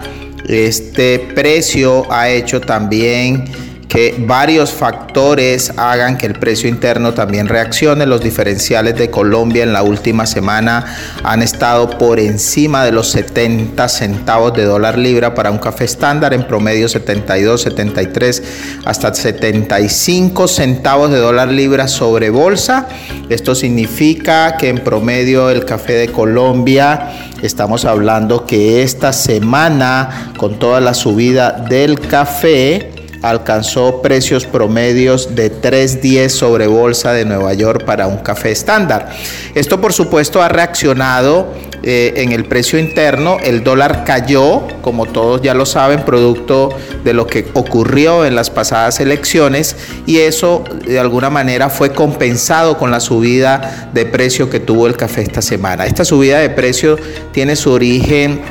Este 0.47 1.20
precio 1.20 2.12
ha 2.12 2.30
hecho 2.30 2.60
también 2.60 3.45
que 3.89 4.15
varios 4.19 4.71
factores 4.71 5.73
hagan 5.75 6.19
que 6.19 6.27
el 6.27 6.35
precio 6.35 6.69
interno 6.69 7.15
también 7.15 7.47
reaccione. 7.47 8.05
Los 8.05 8.21
diferenciales 8.21 8.95
de 8.95 9.09
Colombia 9.09 9.63
en 9.63 9.73
la 9.73 9.81
última 9.81 10.27
semana 10.27 10.85
han 11.23 11.41
estado 11.41 11.89
por 11.97 12.19
encima 12.19 12.85
de 12.85 12.91
los 12.91 13.09
70 13.09 13.89
centavos 13.89 14.53
de 14.53 14.63
dólar 14.63 14.99
libra 14.99 15.33
para 15.33 15.49
un 15.49 15.57
café 15.57 15.85
estándar, 15.85 16.35
en 16.35 16.45
promedio 16.45 16.87
72, 16.87 17.63
73 17.63 18.43
hasta 18.85 19.11
75 19.11 20.47
centavos 20.47 21.09
de 21.09 21.17
dólar 21.17 21.47
libra 21.47 21.87
sobre 21.87 22.29
bolsa. 22.29 22.87
Esto 23.29 23.55
significa 23.55 24.55
que 24.57 24.69
en 24.69 24.83
promedio 24.83 25.49
el 25.49 25.65
café 25.65 25.93
de 25.93 26.09
Colombia 26.09 27.11
estamos 27.41 27.85
hablando 27.85 28.45
que 28.45 28.83
esta 28.83 29.13
semana 29.13 30.31
con 30.37 30.59
toda 30.59 30.79
la 30.79 30.93
subida 30.93 31.53
del 31.67 31.99
café 31.99 32.98
alcanzó 33.22 34.01
precios 34.01 34.45
promedios 34.45 35.36
de 35.36 35.51
3.10 35.51 36.30
sobre 36.30 36.67
bolsa 36.67 37.13
de 37.13 37.26
Nueva 37.26 37.53
York 37.53 37.86
para 37.86 38.07
un 38.07 38.17
café 38.17 38.51
estándar. 38.51 39.09
Esto 39.55 39.82
por 39.82 39.93
supuesto 39.93 40.41
ha 40.41 40.49
reaccionado 40.49 41.53
eh, 41.82 42.13
en 42.17 42.34
el 42.34 42.45
precio 42.45 42.78
interno. 42.78 43.38
El 43.41 43.63
dólar 43.63 44.03
cayó, 44.03 44.67
como 44.82 45.05
todos 45.05 45.41
ya 45.41 45.53
lo 45.53 45.65
saben, 45.65 46.03
producto 46.03 46.70
de 47.03 47.13
lo 47.13 47.26
que 47.26 47.47
ocurrió 47.53 48.26
en 48.26 48.36
las 48.36 48.49
pasadas 48.49 48.99
elecciones 48.99 49.76
y 50.05 50.17
eso 50.17 50.63
de 50.86 50.99
alguna 50.99 51.30
manera 51.30 51.70
fue 51.70 51.93
compensado 51.93 52.78
con 52.78 52.91
la 52.91 52.99
subida 52.99 53.89
de 53.93 54.05
precio 54.05 54.49
que 54.49 54.59
tuvo 54.59 54.88
el 54.88 54.97
café 54.97 55.22
esta 55.22 55.41
semana. 55.41 55.86
Esta 55.86 56.03
subida 56.03 56.39
de 56.39 56.49
precio 56.49 56.97
tiene 57.32 57.55
su 57.55 57.72
origen 57.72 58.41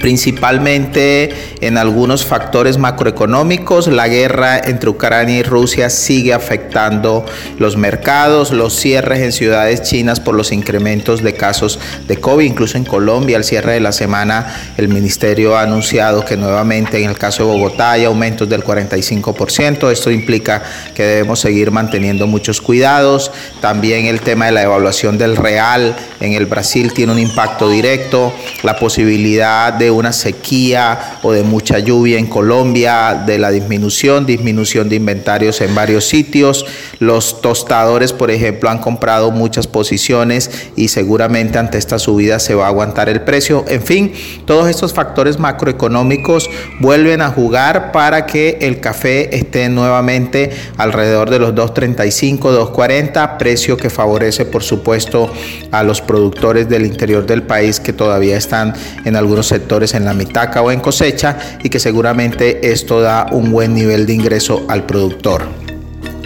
principalmente 0.00 1.30
en 1.60 1.76
algunos 1.78 2.24
factores 2.24 2.78
macroeconómicos. 2.78 3.86
La 3.86 4.08
guerra 4.08 4.58
entre 4.58 4.90
Ucrania 4.90 5.38
y 5.38 5.42
Rusia 5.42 5.90
sigue 5.90 6.32
afectando 6.32 7.24
los 7.58 7.76
mercados, 7.76 8.50
los 8.50 8.74
cierres 8.74 9.20
en 9.20 9.32
ciudades 9.32 9.82
chinas 9.82 10.18
por 10.18 10.34
los 10.34 10.50
incrementos 10.52 11.22
de 11.22 11.34
casos 11.34 11.78
de 12.08 12.16
COVID, 12.16 12.44
incluso 12.44 12.78
en 12.78 12.84
Colombia 12.84 13.36
al 13.36 13.44
cierre 13.44 13.74
de 13.74 13.80
la 13.80 13.92
semana 13.92 14.72
el 14.76 14.88
ministerio 14.88 15.56
ha 15.56 15.62
anunciado 15.62 16.24
que 16.24 16.36
nuevamente 16.36 17.02
en 17.02 17.10
el 17.10 17.18
caso 17.18 17.44
de 17.44 17.52
Bogotá 17.52 17.92
hay 17.92 18.04
aumentos 18.04 18.48
del 18.48 18.64
45%. 18.64 19.90
Esto 19.90 20.10
implica 20.10 20.62
que 20.94 21.02
debemos 21.02 21.40
seguir 21.40 21.70
manteniendo 21.70 22.26
muchos 22.26 22.60
cuidados. 22.60 23.30
También 23.60 24.06
el 24.06 24.20
tema 24.20 24.46
de 24.46 24.52
la 24.52 24.62
evaluación 24.62 25.18
del 25.18 25.36
real 25.36 25.94
en 26.20 26.32
el 26.32 26.46
Brasil 26.46 26.92
tiene 26.94 27.12
un 27.12 27.18
impacto 27.18 27.68
directo. 27.68 28.32
La 28.62 28.76
posibilidad 28.76 29.72
de 29.72 29.89
una 29.90 30.12
sequía 30.12 31.18
o 31.22 31.32
de 31.32 31.42
mucha 31.42 31.78
lluvia 31.78 32.18
en 32.18 32.26
Colombia, 32.26 33.24
de 33.26 33.38
la 33.38 33.50
disminución, 33.50 34.26
disminución 34.26 34.88
de 34.88 34.96
inventarios 34.96 35.60
en 35.60 35.74
varios 35.74 36.04
sitios. 36.04 36.66
Los 36.98 37.40
tostadores, 37.40 38.12
por 38.12 38.30
ejemplo, 38.30 38.70
han 38.70 38.78
comprado 38.78 39.30
muchas 39.30 39.66
posiciones 39.66 40.50
y 40.76 40.88
seguramente 40.88 41.58
ante 41.58 41.78
esta 41.78 41.98
subida 41.98 42.38
se 42.38 42.54
va 42.54 42.66
a 42.66 42.68
aguantar 42.68 43.08
el 43.08 43.22
precio. 43.22 43.64
En 43.68 43.82
fin, 43.82 44.12
todos 44.44 44.68
estos 44.68 44.92
factores 44.92 45.38
macroeconómicos 45.38 46.50
vuelven 46.80 47.22
a 47.22 47.30
jugar 47.30 47.92
para 47.92 48.26
que 48.26 48.58
el 48.60 48.80
café 48.80 49.34
esté 49.36 49.68
nuevamente 49.68 50.50
alrededor 50.76 51.30
de 51.30 51.38
los 51.38 51.54
2.35, 51.54 52.38
2.40, 52.72 53.38
precio 53.38 53.76
que 53.76 53.90
favorece 53.90 54.44
por 54.44 54.62
supuesto 54.62 55.32
a 55.70 55.82
los 55.82 56.00
productores 56.00 56.68
del 56.68 56.86
interior 56.86 57.26
del 57.26 57.42
país 57.42 57.80
que 57.80 57.92
todavía 57.92 58.36
están 58.36 58.74
en 59.04 59.16
algunos 59.16 59.46
sectores 59.46 59.79
en 59.94 60.04
la 60.04 60.14
mitaca 60.14 60.62
o 60.62 60.70
en 60.70 60.80
cosecha 60.80 61.36
y 61.62 61.70
que 61.70 61.80
seguramente 61.80 62.72
esto 62.72 63.00
da 63.00 63.26
un 63.30 63.50
buen 63.50 63.74
nivel 63.74 64.06
de 64.06 64.14
ingreso 64.14 64.64
al 64.68 64.84
productor. 64.84 65.48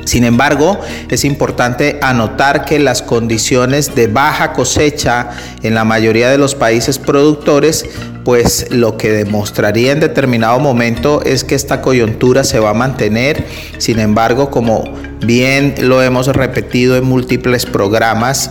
Sin 0.05 0.25
embargo, 0.25 0.79
es 1.09 1.25
importante 1.25 1.99
anotar 2.03 2.65
que 2.65 2.79
las 2.79 3.01
condiciones 3.01 3.95
de 3.95 4.07
baja 4.07 4.53
cosecha 4.53 5.31
en 5.63 5.75
la 5.75 5.85
mayoría 5.85 6.31
de 6.31 6.37
los 6.37 6.55
países 6.55 6.99
productores, 6.99 7.87
pues 8.23 8.67
lo 8.71 8.99
que 8.99 9.13
demostraría 9.13 9.93
en 9.93 10.01
determinado 10.01 10.61
momento 10.61 11.23
es 11.25 11.43
que 11.43 11.55
esta 11.55 11.81
coyuntura 11.81 12.45
se 12.45 12.59
va 12.59 12.71
a 12.71 12.75
mantener. 12.75 13.47
Sin 13.79 13.99
embargo, 13.99 14.51
como 14.51 14.85
bien 15.25 15.75
lo 15.81 16.03
hemos 16.03 16.27
repetido 16.29 16.97
en 16.97 17.05
múltiples 17.05 17.65
programas, 17.65 18.51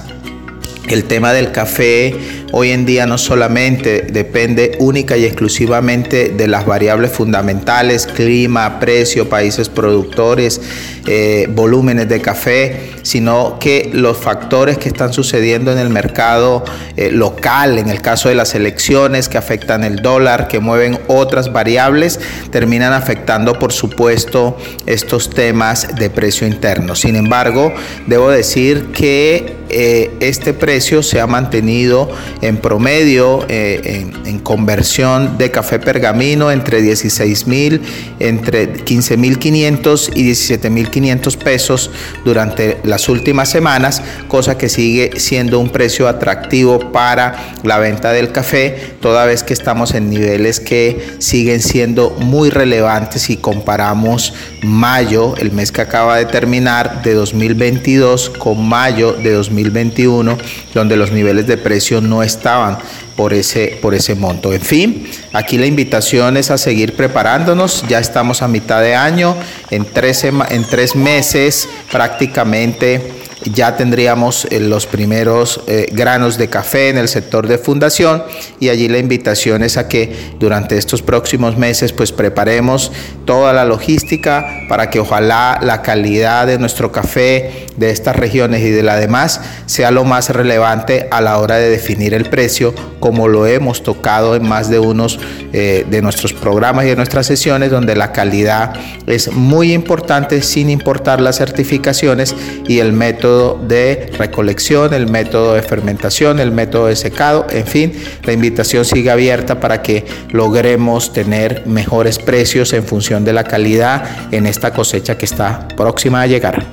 el 0.89 1.05
tema 1.05 1.33
del 1.33 1.51
café 1.51 2.15
hoy 2.51 2.69
en 2.69 2.85
día 2.85 3.07
no 3.07 3.17
solamente 3.17 4.01
depende 4.11 4.75
única 4.79 5.17
y 5.17 5.25
exclusivamente 5.25 6.29
de 6.29 6.47
las 6.47 6.67
variables 6.67 7.11
fundamentales, 7.11 8.05
clima, 8.05 8.79
precio, 8.79 9.27
países 9.27 9.69
productores, 9.69 10.61
eh, 11.07 11.47
volúmenes 11.49 12.07
de 12.09 12.21
café, 12.21 12.91
sino 13.01 13.57
que 13.59 13.89
los 13.91 14.17
factores 14.17 14.77
que 14.77 14.89
están 14.89 15.13
sucediendo 15.13 15.71
en 15.71 15.79
el 15.79 15.89
mercado 15.89 16.63
eh, 16.95 17.11
local, 17.11 17.79
en 17.79 17.89
el 17.89 18.01
caso 18.01 18.29
de 18.29 18.35
las 18.35 18.53
elecciones 18.53 19.29
que 19.29 19.39
afectan 19.39 19.83
el 19.83 19.97
dólar, 20.03 20.47
que 20.47 20.59
mueven 20.59 20.99
otras 21.07 21.51
variables, 21.51 22.19
terminan 22.51 22.93
afectando 22.93 23.57
por 23.57 23.71
supuesto 23.73 24.57
estos 24.85 25.31
temas 25.31 25.95
de 25.95 26.11
precio 26.11 26.45
interno. 26.45 26.93
Sin 26.93 27.15
embargo, 27.15 27.73
debo 28.05 28.29
decir 28.29 28.91
que 28.93 29.62
eh, 29.75 30.11
este 30.19 30.53
precio 30.53 31.01
se 31.01 31.19
ha 31.19 31.27
mantenido 31.27 32.09
en 32.41 32.57
promedio 32.57 33.45
eh, 33.49 34.05
en, 34.25 34.39
conversión 34.39 35.37
de 35.37 35.51
café 35.51 35.79
pergamino 35.79 36.51
entre 36.51 36.81
16 36.81 37.47
mil, 37.47 37.81
entre 38.19 38.73
15 38.73 39.17
mil 39.17 39.39
500 39.39 40.11
y 40.15 40.23
17 40.23 40.69
mil 40.69 40.89
500 40.89 41.37
pesos 41.37 41.91
durante 42.25 42.77
las 42.83 43.09
últimas 43.09 43.49
semanas, 43.49 44.03
cosa 44.27 44.57
que 44.57 44.69
sigue 44.69 45.11
siendo 45.17 45.59
un 45.59 45.69
precio 45.69 46.07
atractivo 46.07 46.91
para 46.91 47.55
la 47.63 47.79
venta 47.79 48.11
del 48.11 48.31
café, 48.31 48.95
toda 49.01 49.25
vez 49.25 49.43
que 49.43 49.53
estamos 49.53 49.93
en 49.93 50.09
niveles 50.09 50.59
que 50.59 51.15
siguen 51.19 51.61
siendo 51.61 52.11
muy 52.11 52.49
relevantes 52.49 53.23
si 53.23 53.37
comparamos 53.37 54.33
mayo, 54.61 55.35
el 55.37 55.51
mes 55.51 55.71
que 55.71 55.81
acaba 55.81 56.17
de 56.17 56.25
terminar, 56.25 57.01
de 57.03 57.13
2022 57.13 58.29
con 58.31 58.67
mayo 58.67 59.13
de 59.13 59.31
2021, 59.63 60.37
donde 60.73 60.97
los 60.97 61.11
niveles 61.11 61.47
de 61.47 61.57
precio 61.57 62.01
no 62.01 62.23
estaban 62.23 62.77
por 63.15 63.33
ese, 63.33 63.77
por 63.81 63.93
ese 63.93 64.15
monto. 64.15 64.53
En 64.53 64.61
fin, 64.61 65.07
aquí 65.33 65.57
la 65.57 65.65
invitación 65.65 66.37
es 66.37 66.51
a 66.51 66.57
seguir 66.57 66.93
preparándonos. 66.95 67.85
Ya 67.87 67.99
estamos 67.99 68.41
a 68.41 68.47
mitad 68.47 68.81
de 68.81 68.95
año, 68.95 69.35
en 69.69 69.85
tres, 69.85 70.23
en 70.23 70.65
tres 70.69 70.95
meses 70.95 71.69
prácticamente 71.91 73.22
ya 73.45 73.75
tendríamos 73.75 74.45
eh, 74.45 74.59
los 74.59 74.87
primeros 74.87 75.61
eh, 75.67 75.87
granos 75.91 76.37
de 76.37 76.49
café 76.49 76.89
en 76.89 76.97
el 76.97 77.07
sector 77.07 77.47
de 77.47 77.57
fundación 77.57 78.23
y 78.59 78.69
allí 78.69 78.87
la 78.87 78.97
invitación 78.97 79.63
es 79.63 79.77
a 79.77 79.87
que 79.87 80.33
durante 80.39 80.77
estos 80.77 81.01
próximos 81.01 81.57
meses 81.57 81.93
pues 81.93 82.11
preparemos 82.11 82.91
toda 83.25 83.53
la 83.53 83.65
logística 83.65 84.65
para 84.69 84.89
que 84.89 84.99
ojalá 84.99 85.59
la 85.61 85.81
calidad 85.81 86.47
de 86.47 86.57
nuestro 86.57 86.91
café 86.91 87.67
de 87.77 87.89
estas 87.89 88.15
regiones 88.15 88.61
y 88.61 88.69
de 88.69 88.83
la 88.83 88.95
demás 88.95 89.41
sea 89.65 89.91
lo 89.91 90.03
más 90.03 90.29
relevante 90.29 91.07
a 91.11 91.21
la 91.21 91.37
hora 91.39 91.57
de 91.57 91.69
definir 91.69 92.13
el 92.13 92.29
precio 92.29 92.73
como 92.99 93.27
lo 93.27 93.47
hemos 93.47 93.83
tocado 93.83 94.35
en 94.35 94.47
más 94.47 94.69
de 94.69 94.79
unos 94.79 95.19
eh, 95.51 95.85
de 95.89 96.01
nuestros 96.01 96.33
programas 96.33 96.85
y 96.85 96.89
de 96.89 96.95
nuestras 96.95 97.25
sesiones 97.25 97.71
donde 97.71 97.95
la 97.95 98.11
calidad 98.11 98.73
es 99.07 99.31
muy 99.31 99.73
importante 99.73 100.41
sin 100.41 100.69
importar 100.69 101.19
las 101.19 101.37
certificaciones 101.37 102.35
y 102.67 102.79
el 102.79 102.93
método 102.93 103.32
de 103.33 104.11
recolección, 104.17 104.93
el 104.93 105.07
método 105.07 105.53
de 105.53 105.61
fermentación, 105.61 106.39
el 106.39 106.51
método 106.51 106.87
de 106.87 106.95
secado, 106.95 107.47
en 107.49 107.65
fin, 107.65 107.93
la 108.23 108.33
invitación 108.33 108.85
sigue 108.85 109.11
abierta 109.11 109.59
para 109.59 109.81
que 109.81 110.05
logremos 110.31 111.13
tener 111.13 111.63
mejores 111.65 112.19
precios 112.19 112.73
en 112.73 112.83
función 112.83 113.23
de 113.23 113.33
la 113.33 113.43
calidad 113.43 114.03
en 114.31 114.45
esta 114.45 114.71
cosecha 114.71 115.17
que 115.17 115.25
está 115.25 115.67
próxima 115.75 116.21
a 116.21 116.27
llegar. 116.27 116.65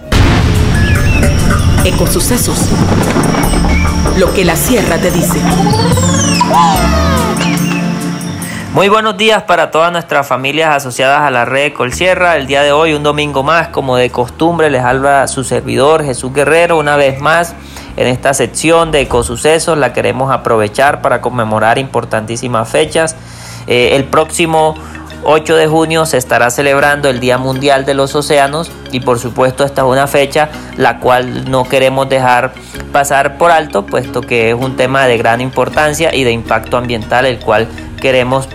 Ecosucesos. 1.85 2.59
Lo 4.19 4.33
que 4.35 4.45
la 4.45 4.57
sierra 4.57 4.99
te 4.99 5.11
dice. 5.11 5.39
Muy 8.73 8.89
buenos 8.89 9.17
días 9.17 9.43
para 9.43 9.73
todas 9.73 9.91
nuestras 9.91 10.29
familias 10.29 10.77
asociadas 10.77 11.23
a 11.23 11.31
la 11.33 11.45
red 11.45 11.73
Colsierra. 11.73 12.37
El 12.37 12.47
día 12.47 12.63
de 12.63 12.71
hoy, 12.71 12.95
un 12.95 13.03
domingo 13.03 13.43
más, 13.43 13.67
como 13.67 13.97
de 13.97 14.11
costumbre, 14.11 14.71
les 14.71 14.85
habla 14.85 15.27
su 15.27 15.43
servidor 15.43 16.05
Jesús 16.05 16.33
Guerrero 16.33 16.79
una 16.79 16.95
vez 16.95 17.21
más 17.21 17.57
en 17.97 18.07
esta 18.07 18.33
sección 18.33 18.93
de 18.93 19.01
ecosucesos. 19.01 19.77
La 19.77 19.93
queremos 19.93 20.31
aprovechar 20.31 21.03
para 21.03 21.21
conmemorar 21.21 21.79
importantísimas 21.79 22.69
fechas. 22.69 23.17
Eh, 23.67 23.97
el 23.97 24.05
próximo 24.05 24.77
8 25.23 25.57
de 25.57 25.67
junio 25.67 26.07
se 26.07 26.17
estará 26.17 26.51
celebrando 26.51 27.09
el 27.09 27.21
Día 27.21 27.39
Mundial 27.39 27.85
de 27.85 27.95
los 27.95 28.15
Océanos 28.15 28.71
y 28.91 29.01
por 29.01 29.19
supuesto 29.19 29.65
esta 29.65 29.83
es 29.83 29.89
una 29.89 30.07
fecha 30.07 30.49
la 30.77 30.99
cual 30.99 31.51
no 31.51 31.65
queremos 31.65 32.09
dejar 32.09 32.53
pasar 32.93 33.37
por 33.37 33.51
alto 33.51 33.85
puesto 33.85 34.23
que 34.23 34.51
es 34.51 34.55
un 34.55 34.77
tema 34.77 35.07
de 35.07 35.19
gran 35.19 35.41
importancia 35.41 36.15
y 36.15 36.25
de 36.25 36.33
impacto 36.33 36.77
ambiental 36.77 37.27
el 37.27 37.39
cual 37.39 37.69
queremos 38.01 38.49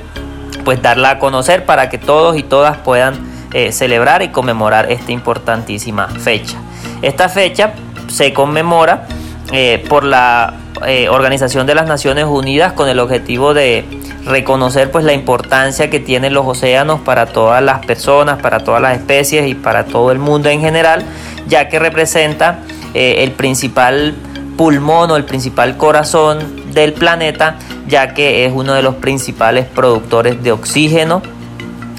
pues 0.64 0.82
darla 0.82 1.12
a 1.12 1.20
conocer 1.20 1.66
para 1.66 1.90
que 1.90 1.98
todos 1.98 2.36
y 2.38 2.44
todas 2.44 2.78
puedan 2.78 3.16
eh, 3.54 3.72
celebrar 3.72 4.22
y 4.24 4.30
conmemorar 4.30 4.92
esta 4.92 5.12
importantísima 5.12 6.08
fecha. 6.08 6.58
Esta 7.02 7.30
fecha 7.30 7.74
se 8.08 8.34
conmemora 8.34 9.08
eh, 9.54 9.86
por 9.88 10.04
la 10.04 10.56
eh, 10.86 11.08
Organización 11.08 11.68
de 11.68 11.76
las 11.76 11.88
Naciones 11.88 12.26
Unidas 12.26 12.74
con 12.74 12.90
el 12.90 13.00
objetivo 13.00 13.54
de 13.54 13.86
reconocer 14.26 14.92
pues 14.92 15.06
la 15.06 15.14
importancia 15.14 15.90
que 15.90 16.00
tienen 16.00 16.34
los 16.34 16.46
océanos 16.46 17.02
para 17.02 17.28
todas 17.28 17.62
las 17.64 17.86
personas, 17.86 18.42
para 18.42 18.64
todas 18.64 18.82
las 18.82 18.98
especies 18.98 19.48
y 19.48 19.56
para 19.56 19.86
todo 19.86 20.12
el 20.12 20.20
mundo 20.20 20.50
en 20.50 20.62
general, 20.62 21.04
ya 21.48 21.70
que 21.70 21.80
representa 21.80 22.60
el 22.94 23.32
principal 23.32 24.16
pulmón 24.58 25.12
o 25.12 25.16
el 25.16 25.26
principal 25.26 25.78
corazón 25.78 26.74
del 26.74 26.94
planeta, 26.94 27.58
ya 27.88 28.14
que 28.14 28.46
es 28.46 28.54
uno 28.54 28.74
de 28.74 28.82
los 28.82 28.96
principales 28.96 29.66
productores 29.66 30.42
de 30.44 30.52
oxígeno 30.52 31.22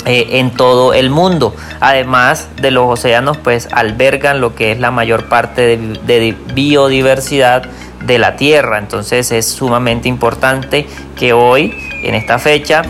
eh, 0.04 0.38
en 0.38 0.50
todo 0.50 0.94
el 0.94 1.10
mundo. 1.10 1.54
Además 1.80 2.48
de 2.60 2.70
los 2.70 2.86
océanos, 2.86 3.36
pues 3.38 3.68
albergan 3.72 4.40
lo 4.40 4.54
que 4.54 4.72
es 4.72 4.78
la 4.78 4.90
mayor 4.90 5.28
parte 5.28 5.76
de, 5.76 6.36
biodiversidad 6.54 7.64
de 8.04 8.18
la 8.18 8.36
Tierra. 8.36 8.78
Entonces 8.78 9.32
es 9.32 9.48
sumamente 9.48 10.08
importante 10.08 10.86
que 11.16 11.32
hoy, 11.32 11.74
en 12.02 12.14
esta 12.14 12.38
fecha, 12.38 12.82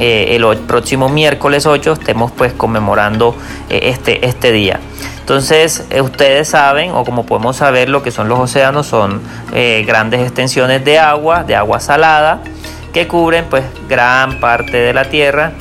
eh, 0.00 0.34
el 0.34 0.44
próximo 0.58 1.08
miércoles 1.08 1.66
8, 1.66 1.92
estemos 1.92 2.32
pues 2.32 2.52
conmemorando 2.52 3.36
eh, 3.70 3.80
este, 3.84 4.26
este 4.26 4.50
día. 4.50 4.80
Entonces, 5.20 5.84
eh, 5.90 6.00
ustedes 6.00 6.48
saben, 6.48 6.90
o 6.90 7.04
como 7.04 7.24
podemos 7.26 7.56
saber, 7.56 7.88
lo 7.88 8.02
que 8.02 8.10
son 8.10 8.28
los 8.28 8.38
océanos 8.38 8.86
son 8.86 9.20
grandes 9.86 10.20
extensiones 10.20 10.84
de 10.84 10.98
agua, 10.98 11.44
de 11.44 11.54
agua 11.54 11.78
salada, 11.78 12.40
que 12.92 13.06
cubren 13.06 13.44
pues 13.48 13.64
gran 13.88 14.40
parte 14.40 14.76
de 14.76 14.92
la 14.92 15.04
Tierra 15.04 15.52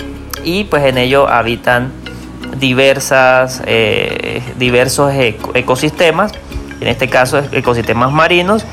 y 0.43 0.63
pues 0.65 0.83
en 0.83 0.97
ello 0.97 1.27
habitan 1.27 1.91
diversas, 2.57 3.61
diversos 4.57 5.13
ecosistemas, 5.53 6.33
en 6.81 6.87
este 6.87 7.07
caso 7.07 7.41
ecosistemas 7.51 8.11
marinos, 8.11 8.65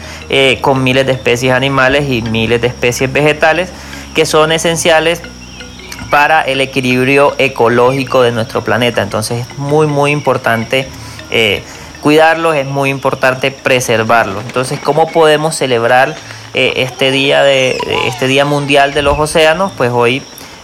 con 0.62 0.82
miles 0.82 1.06
de 1.06 1.12
especies 1.12 1.52
animales 1.52 2.08
y 2.08 2.22
miles 2.22 2.60
de 2.60 2.68
especies 2.68 3.12
vegetales 3.12 3.70
que 4.14 4.26
son 4.26 4.52
esenciales 4.52 5.22
para 6.10 6.42
el 6.42 6.60
equilibrio 6.60 7.34
ecológico 7.38 8.22
de 8.22 8.32
nuestro 8.32 8.64
planeta. 8.64 9.02
Entonces 9.02 9.46
es 9.46 9.58
muy 9.58 9.86
muy 9.86 10.10
importante 10.10 10.88
eh, 11.30 11.62
cuidarlos, 12.02 12.56
es 12.56 12.66
muy 12.66 12.90
importante 12.90 13.50
preservarlos. 13.50 14.42
Entonces, 14.44 14.80
¿cómo 14.80 15.08
podemos 15.08 15.54
celebrar 15.54 16.14
este 16.52 17.12
día 17.12 17.44
de, 17.44 17.78
este 18.06 18.26
día 18.26 18.44
mundial 18.44 18.92
de 18.92 19.02
los 19.02 19.18
océanos? 19.18 19.70
Pues 19.76 19.92
hoy 19.92 20.22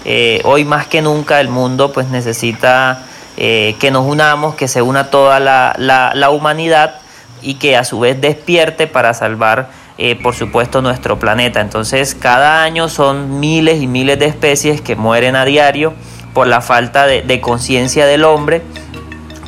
eh, 0.08 0.40
hoy 0.44 0.64
más 0.64 0.86
que 0.86 1.02
nunca 1.02 1.40
el 1.40 1.48
mundo 1.48 1.90
pues 1.90 2.06
necesita 2.06 3.02
eh, 3.36 3.74
que 3.80 3.90
nos 3.90 4.06
unamos, 4.06 4.54
que 4.54 4.68
se 4.68 4.80
una 4.80 5.10
toda 5.10 5.40
la, 5.40 6.30
humanidad 6.30 7.00
y 7.42 7.54
que 7.54 7.76
a 7.76 7.82
su 7.82 7.98
vez 7.98 8.20
despierte 8.20 8.86
para 8.86 9.14
salvar 9.14 9.68
eh, 9.98 10.16
por 10.16 10.34
supuesto 10.34 10.82
nuestro 10.82 11.18
planeta. 11.18 11.60
Entonces 11.60 12.14
cada 12.14 12.62
año 12.62 12.88
son 12.88 13.40
miles 13.40 13.80
y 13.80 13.86
miles 13.86 14.18
de 14.18 14.26
especies 14.26 14.80
que 14.80 14.96
mueren 14.96 15.36
a 15.36 15.44
diario 15.44 15.94
por 16.34 16.46
la 16.46 16.60
falta 16.60 17.06
de, 17.06 17.40
conciencia 17.40 18.06
del 18.06 18.24
hombre, 18.24 18.62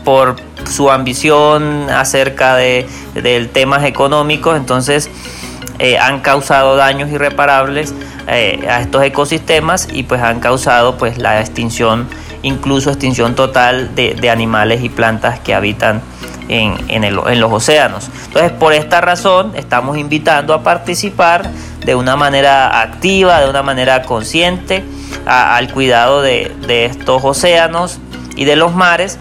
por 0.04 0.36
su 0.64 0.90
ambición 0.90 1.90
acerca 1.90 2.56
de, 2.56 2.86
temas 3.52 3.84
económicos, 3.84 4.56
entonces 4.56 5.10
han 6.00 6.20
causado 6.20 6.76
daños 6.76 7.10
irreparables 7.10 7.92
eh, 8.30 8.66
a 8.68 8.82
estos 8.82 9.02
ecosistemas 9.04 9.88
y 9.90 10.02
pues 10.02 10.20
han 10.20 10.40
causado 10.40 10.98
pues 10.98 11.16
la 11.16 11.40
extinción, 11.40 12.06
incluso 12.42 12.90
extinción 12.90 13.34
total 13.34 13.94
de, 13.94 14.28
animales 14.28 14.84
y 14.84 14.90
plantas 14.90 15.40
que 15.40 15.54
habitan 15.54 16.02
en, 16.48 16.76
en, 16.88 17.14
los 17.14 17.52
océanos. 17.52 18.10
Entonces 18.26 18.52
por 18.52 18.72
esta 18.72 19.00
razón 19.00 19.52
estamos 19.54 19.98
invitando 19.98 20.54
a 20.54 20.62
participar 20.62 21.50
de 21.84 21.94
una 21.94 22.16
manera 22.16 22.80
activa, 22.80 23.40
de 23.40 23.48
una 23.48 23.62
manera 23.62 24.02
consciente 24.02 24.84
al 25.26 25.72
cuidado 25.72 26.22
de, 26.22 26.84
estos 26.84 27.24
océanos 27.24 27.98
y 28.36 28.44
de 28.44 28.56
los 28.56 28.74
mares, 28.74 29.18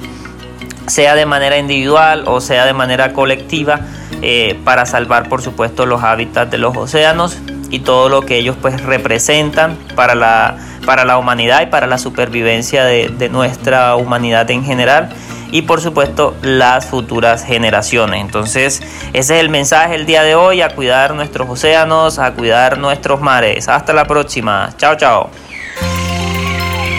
sea 0.88 1.16
de 1.16 1.26
manera 1.26 1.58
individual 1.58 2.24
o 2.28 2.40
sea 2.40 2.66
de 2.66 2.74
manera 2.74 3.14
colectiva, 3.14 3.82
eh, 4.22 4.60
para 4.64 4.86
salvar 4.86 5.30
por 5.30 5.42
supuesto 5.42 5.86
los 5.86 6.04
hábitats 6.04 6.50
de 6.50 6.58
los 6.58 6.76
océanos 6.76 7.38
y 7.70 7.80
todo 7.80 8.10
lo 8.10 8.22
que 8.22 8.38
ellos 8.38 8.56
pues 8.62 8.82
representan 8.82 9.78
para 9.96 10.16
la, 10.16 10.58
para 10.86 11.06
la 11.06 11.18
humanidad 11.18 11.62
y 11.64 11.66
para 11.68 11.88
la 11.88 11.98
supervivencia 11.98 12.86
de, 12.86 13.30
nuestra 13.30 13.96
humanidad 13.96 14.50
en 14.52 14.64
general 14.64 15.10
y 15.52 15.64
por 15.64 15.82
supuesto 15.82 16.36
las 16.42 16.86
futuras 16.86 17.44
generaciones. 17.44 18.22
Entonces 18.22 18.82
ese 19.14 19.36
es 19.36 19.42
el 19.42 19.50
mensaje 19.50 19.96
el 19.96 20.06
día 20.06 20.24
de 20.24 20.36
hoy, 20.36 20.62
a 20.62 20.70
cuidar 20.70 21.14
nuestros 21.14 21.50
océanos, 21.50 22.20
a 22.20 22.34
cuidar 22.34 22.78
nuestros 22.78 23.22
mares. 23.22 23.68
Hasta 23.68 23.94
la 23.94 24.06
próxima. 24.06 24.70
Chao, 24.78 24.96
chao. 24.96 25.30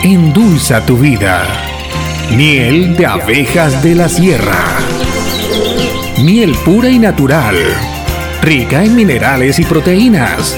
Endulza 0.03 0.85
tu 0.85 0.97
vida. 0.97 1.43
Miel 2.31 2.95
de 2.95 3.05
abejas 3.05 3.81
de 3.83 3.95
la 3.95 4.07
sierra. 4.07 4.77
Miel 6.17 6.55
pura 6.63 6.89
y 6.89 6.99
natural 6.99 7.55
rica 8.41 8.83
en 8.83 8.95
minerales 8.95 9.59
y 9.59 9.65
proteínas. 9.65 10.57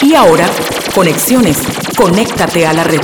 Y 0.00 0.14
ahora, 0.14 0.48
conexiones. 0.94 1.56
Conéctate 1.96 2.64
a 2.64 2.72
la 2.72 2.84
red. 2.84 3.00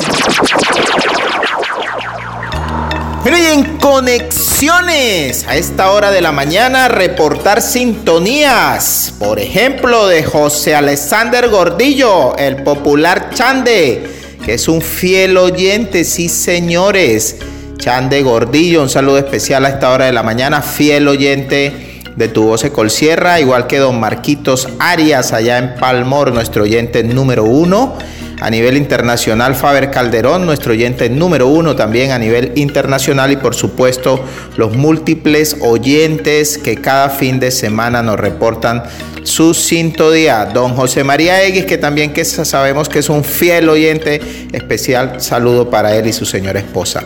Pero 3.24 3.36
y 3.36 3.46
en 3.46 3.78
conexiones, 3.78 5.44
a 5.48 5.56
esta 5.56 5.90
hora 5.90 6.12
de 6.12 6.20
la 6.20 6.30
mañana, 6.30 6.86
reportar 6.86 7.62
sintonías. 7.62 9.12
Por 9.18 9.40
ejemplo, 9.40 10.06
de 10.06 10.22
José 10.22 10.76
Alexander 10.76 11.48
Gordillo, 11.48 12.36
el 12.36 12.62
popular 12.62 13.30
Chande, 13.34 14.06
que 14.44 14.54
es 14.54 14.68
un 14.68 14.80
fiel 14.80 15.36
oyente, 15.36 16.04
sí 16.04 16.28
señores. 16.28 17.38
Chande 17.76 18.22
Gordillo, 18.22 18.82
un 18.82 18.88
saludo 18.88 19.18
especial 19.18 19.64
a 19.64 19.70
esta 19.70 19.90
hora 19.90 20.04
de 20.04 20.12
la 20.12 20.22
mañana, 20.22 20.62
fiel 20.62 21.08
oyente 21.08 21.93
de 22.16 22.28
tu 22.28 22.44
voz 22.44 22.64
Colsierra, 22.72 23.40
igual 23.40 23.66
que 23.66 23.78
don 23.78 24.00
Marquitos 24.00 24.68
Arias 24.78 25.32
allá 25.32 25.58
en 25.58 25.74
Palmor, 25.74 26.32
nuestro 26.32 26.64
oyente 26.64 27.02
número 27.02 27.44
uno. 27.44 27.96
A 28.44 28.50
nivel 28.50 28.76
internacional, 28.76 29.54
Faber 29.54 29.90
Calderón, 29.90 30.44
nuestro 30.44 30.72
oyente 30.72 31.08
número 31.08 31.48
uno 31.48 31.74
también 31.76 32.10
a 32.10 32.18
nivel 32.18 32.52
internacional 32.56 33.32
y 33.32 33.36
por 33.36 33.54
supuesto 33.54 34.22
los 34.58 34.76
múltiples 34.76 35.56
oyentes 35.62 36.58
que 36.58 36.76
cada 36.76 37.08
fin 37.08 37.40
de 37.40 37.50
semana 37.50 38.02
nos 38.02 38.20
reportan 38.20 38.82
su 39.22 39.54
sintonía. 39.54 40.44
Don 40.44 40.74
José 40.74 41.04
María 41.04 41.42
X, 41.42 41.64
que 41.64 41.78
también 41.78 42.12
que 42.12 42.26
sabemos 42.26 42.90
que 42.90 42.98
es 42.98 43.08
un 43.08 43.24
fiel 43.24 43.66
oyente 43.70 44.20
especial, 44.52 45.22
saludo 45.22 45.70
para 45.70 45.96
él 45.96 46.06
y 46.06 46.12
su 46.12 46.26
señora 46.26 46.58
esposa. 46.58 47.02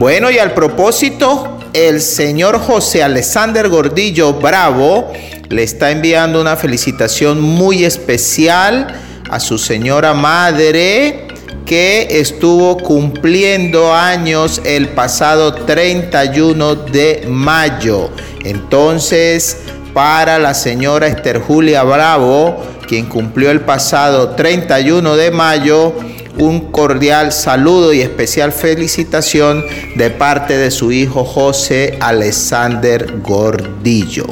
Bueno, 0.00 0.32
y 0.32 0.38
al 0.40 0.52
propósito, 0.52 1.60
el 1.74 2.00
señor 2.00 2.58
José 2.58 3.04
Alexander 3.04 3.68
Gordillo 3.68 4.32
Bravo 4.32 5.12
le 5.48 5.62
está 5.62 5.92
enviando 5.92 6.40
una 6.40 6.56
felicitación 6.56 7.40
muy 7.40 7.84
especial 7.84 9.11
a 9.32 9.40
su 9.40 9.56
señora 9.56 10.12
madre 10.12 11.26
que 11.64 12.06
estuvo 12.20 12.76
cumpliendo 12.76 13.94
años 13.94 14.60
el 14.62 14.90
pasado 14.90 15.54
31 15.54 16.74
de 16.74 17.24
mayo. 17.28 18.10
Entonces, 18.44 19.56
para 19.94 20.38
la 20.38 20.52
señora 20.52 21.06
Esther 21.06 21.40
Julia 21.40 21.82
Bravo, 21.82 22.62
quien 22.86 23.06
cumplió 23.06 23.50
el 23.50 23.62
pasado 23.62 24.30
31 24.36 25.16
de 25.16 25.30
mayo, 25.30 25.94
un 26.38 26.70
cordial 26.70 27.32
saludo 27.32 27.94
y 27.94 28.02
especial 28.02 28.52
felicitación 28.52 29.64
de 29.96 30.10
parte 30.10 30.58
de 30.58 30.70
su 30.70 30.92
hijo 30.92 31.24
José 31.24 31.96
Alexander 32.00 33.20
Gordillo. 33.22 34.26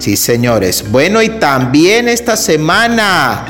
Sí, 0.00 0.16
señores. 0.16 0.90
Bueno, 0.90 1.22
y 1.22 1.28
también 1.28 2.08
esta 2.08 2.36
semana 2.36 3.46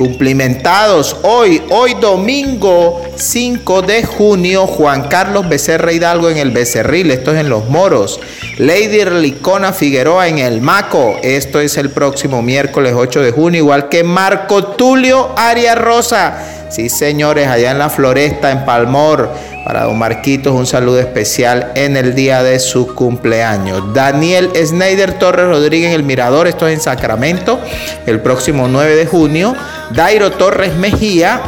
cumplimentados. 0.00 1.14
Hoy, 1.24 1.62
hoy 1.68 1.92
domingo 2.00 3.02
5 3.16 3.82
de 3.82 4.02
junio, 4.02 4.66
Juan 4.66 5.08
Carlos 5.08 5.46
Becerra 5.46 5.92
Hidalgo 5.92 6.30
en 6.30 6.38
el 6.38 6.52
Becerril, 6.52 7.10
esto 7.10 7.34
es 7.34 7.40
en 7.40 7.50
Los 7.50 7.68
Moros. 7.68 8.18
Lady 8.56 9.04
Licona 9.04 9.74
Figueroa 9.74 10.26
en 10.28 10.38
el 10.38 10.62
Maco, 10.62 11.16
esto 11.22 11.60
es 11.60 11.76
el 11.76 11.90
próximo 11.90 12.40
miércoles 12.40 12.94
8 12.96 13.20
de 13.20 13.32
junio, 13.32 13.58
igual 13.58 13.90
que 13.90 14.02
Marco 14.02 14.68
Tulio 14.68 15.34
Arias 15.36 15.76
Rosa. 15.76 16.60
Sí, 16.70 16.88
señores, 16.88 17.48
allá 17.48 17.72
en 17.72 17.78
la 17.78 17.90
floresta, 17.90 18.52
en 18.52 18.64
Palmor, 18.64 19.30
para 19.64 19.84
don 19.84 19.98
Marquitos, 19.98 20.52
un 20.54 20.66
saludo 20.66 20.98
especial 20.98 21.72
en 21.74 21.96
el 21.96 22.14
día 22.14 22.42
de 22.42 22.58
su 22.58 22.94
cumpleaños. 22.94 23.94
Daniel 23.94 24.50
Snyder 24.54 25.18
Torres 25.18 25.46
Rodríguez 25.46 25.94
el 25.94 26.02
Mirador, 26.02 26.46
esto 26.46 26.66
es 26.66 26.74
en 26.74 26.80
Sacramento, 26.80 27.60
el 28.06 28.20
próximo 28.20 28.68
9 28.68 28.96
de 28.96 29.06
junio. 29.06 29.54
Dairo 29.92 30.30
Torres 30.32 30.74
Mejía, 30.76 31.40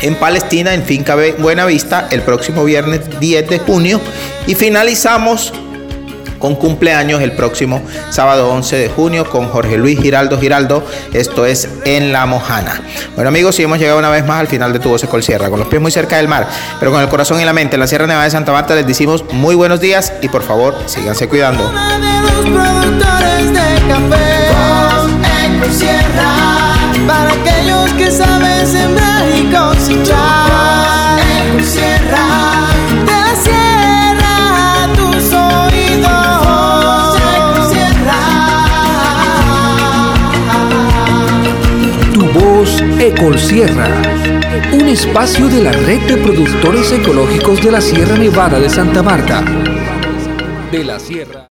en 0.00 0.14
Palestina, 0.16 0.74
en 0.74 0.82
Finca 0.82 1.16
Buenavista, 1.38 2.08
el 2.10 2.22
próximo 2.22 2.64
viernes 2.64 3.00
10 3.20 3.48
de 3.48 3.58
junio. 3.58 4.00
Y 4.46 4.54
finalizamos 4.54 5.52
con 6.46 6.54
cumpleaños 6.54 7.20
el 7.22 7.32
próximo 7.32 7.82
sábado 8.10 8.48
11 8.50 8.76
de 8.76 8.88
junio 8.88 9.28
con 9.28 9.48
Jorge 9.48 9.76
Luis 9.76 10.00
Giraldo 10.00 10.38
Giraldo. 10.38 10.86
Esto 11.12 11.44
es 11.44 11.68
en 11.84 12.12
La 12.12 12.24
Mojana. 12.24 12.80
Bueno 13.16 13.30
amigos, 13.30 13.58
y 13.58 13.64
hemos 13.64 13.80
llegado 13.80 13.98
una 13.98 14.10
vez 14.10 14.24
más 14.24 14.38
al 14.38 14.46
final 14.46 14.72
de 14.72 14.78
Tu 14.78 14.88
Voz 14.88 15.04
Col 15.06 15.24
Sierra, 15.24 15.50
con 15.50 15.58
los 15.58 15.66
pies 15.66 15.82
muy 15.82 15.90
cerca 15.90 16.18
del 16.18 16.28
mar, 16.28 16.46
pero 16.78 16.92
con 16.92 17.02
el 17.02 17.08
corazón 17.08 17.40
y 17.40 17.44
la 17.44 17.52
mente 17.52 17.74
en 17.74 17.80
la 17.80 17.88
Sierra 17.88 18.06
Nevada 18.06 18.26
de 18.26 18.30
Santa 18.30 18.52
Marta 18.52 18.76
les 18.76 18.86
decimos 18.86 19.24
muy 19.32 19.56
buenos 19.56 19.80
días 19.80 20.12
y 20.22 20.28
por 20.28 20.44
favor 20.44 20.76
síganse 20.86 21.26
cuidando. 21.26 21.64
para 27.08 27.32
aquellos 27.32 27.90
que 27.94 28.08
saben 28.08 28.66
sembrar 28.68 29.28
y 29.36 29.52
cosechar. 29.52 30.66
Voz 43.06 43.18
Ecol 43.18 43.38
Sierra. 43.38 43.86
Un 44.72 44.88
espacio 44.88 45.48
de 45.48 45.62
la 45.62 45.72
red 45.72 46.00
de 46.08 46.16
productores 46.16 46.90
ecológicos 46.92 47.62
de 47.62 47.70
la 47.70 47.80
Sierra 47.80 48.16
Nevada 48.16 48.58
de 48.58 48.68
Santa 48.68 49.02
Marta. 49.02 49.44
De 50.72 50.84
la 50.84 50.98
Sierra. 50.98 51.45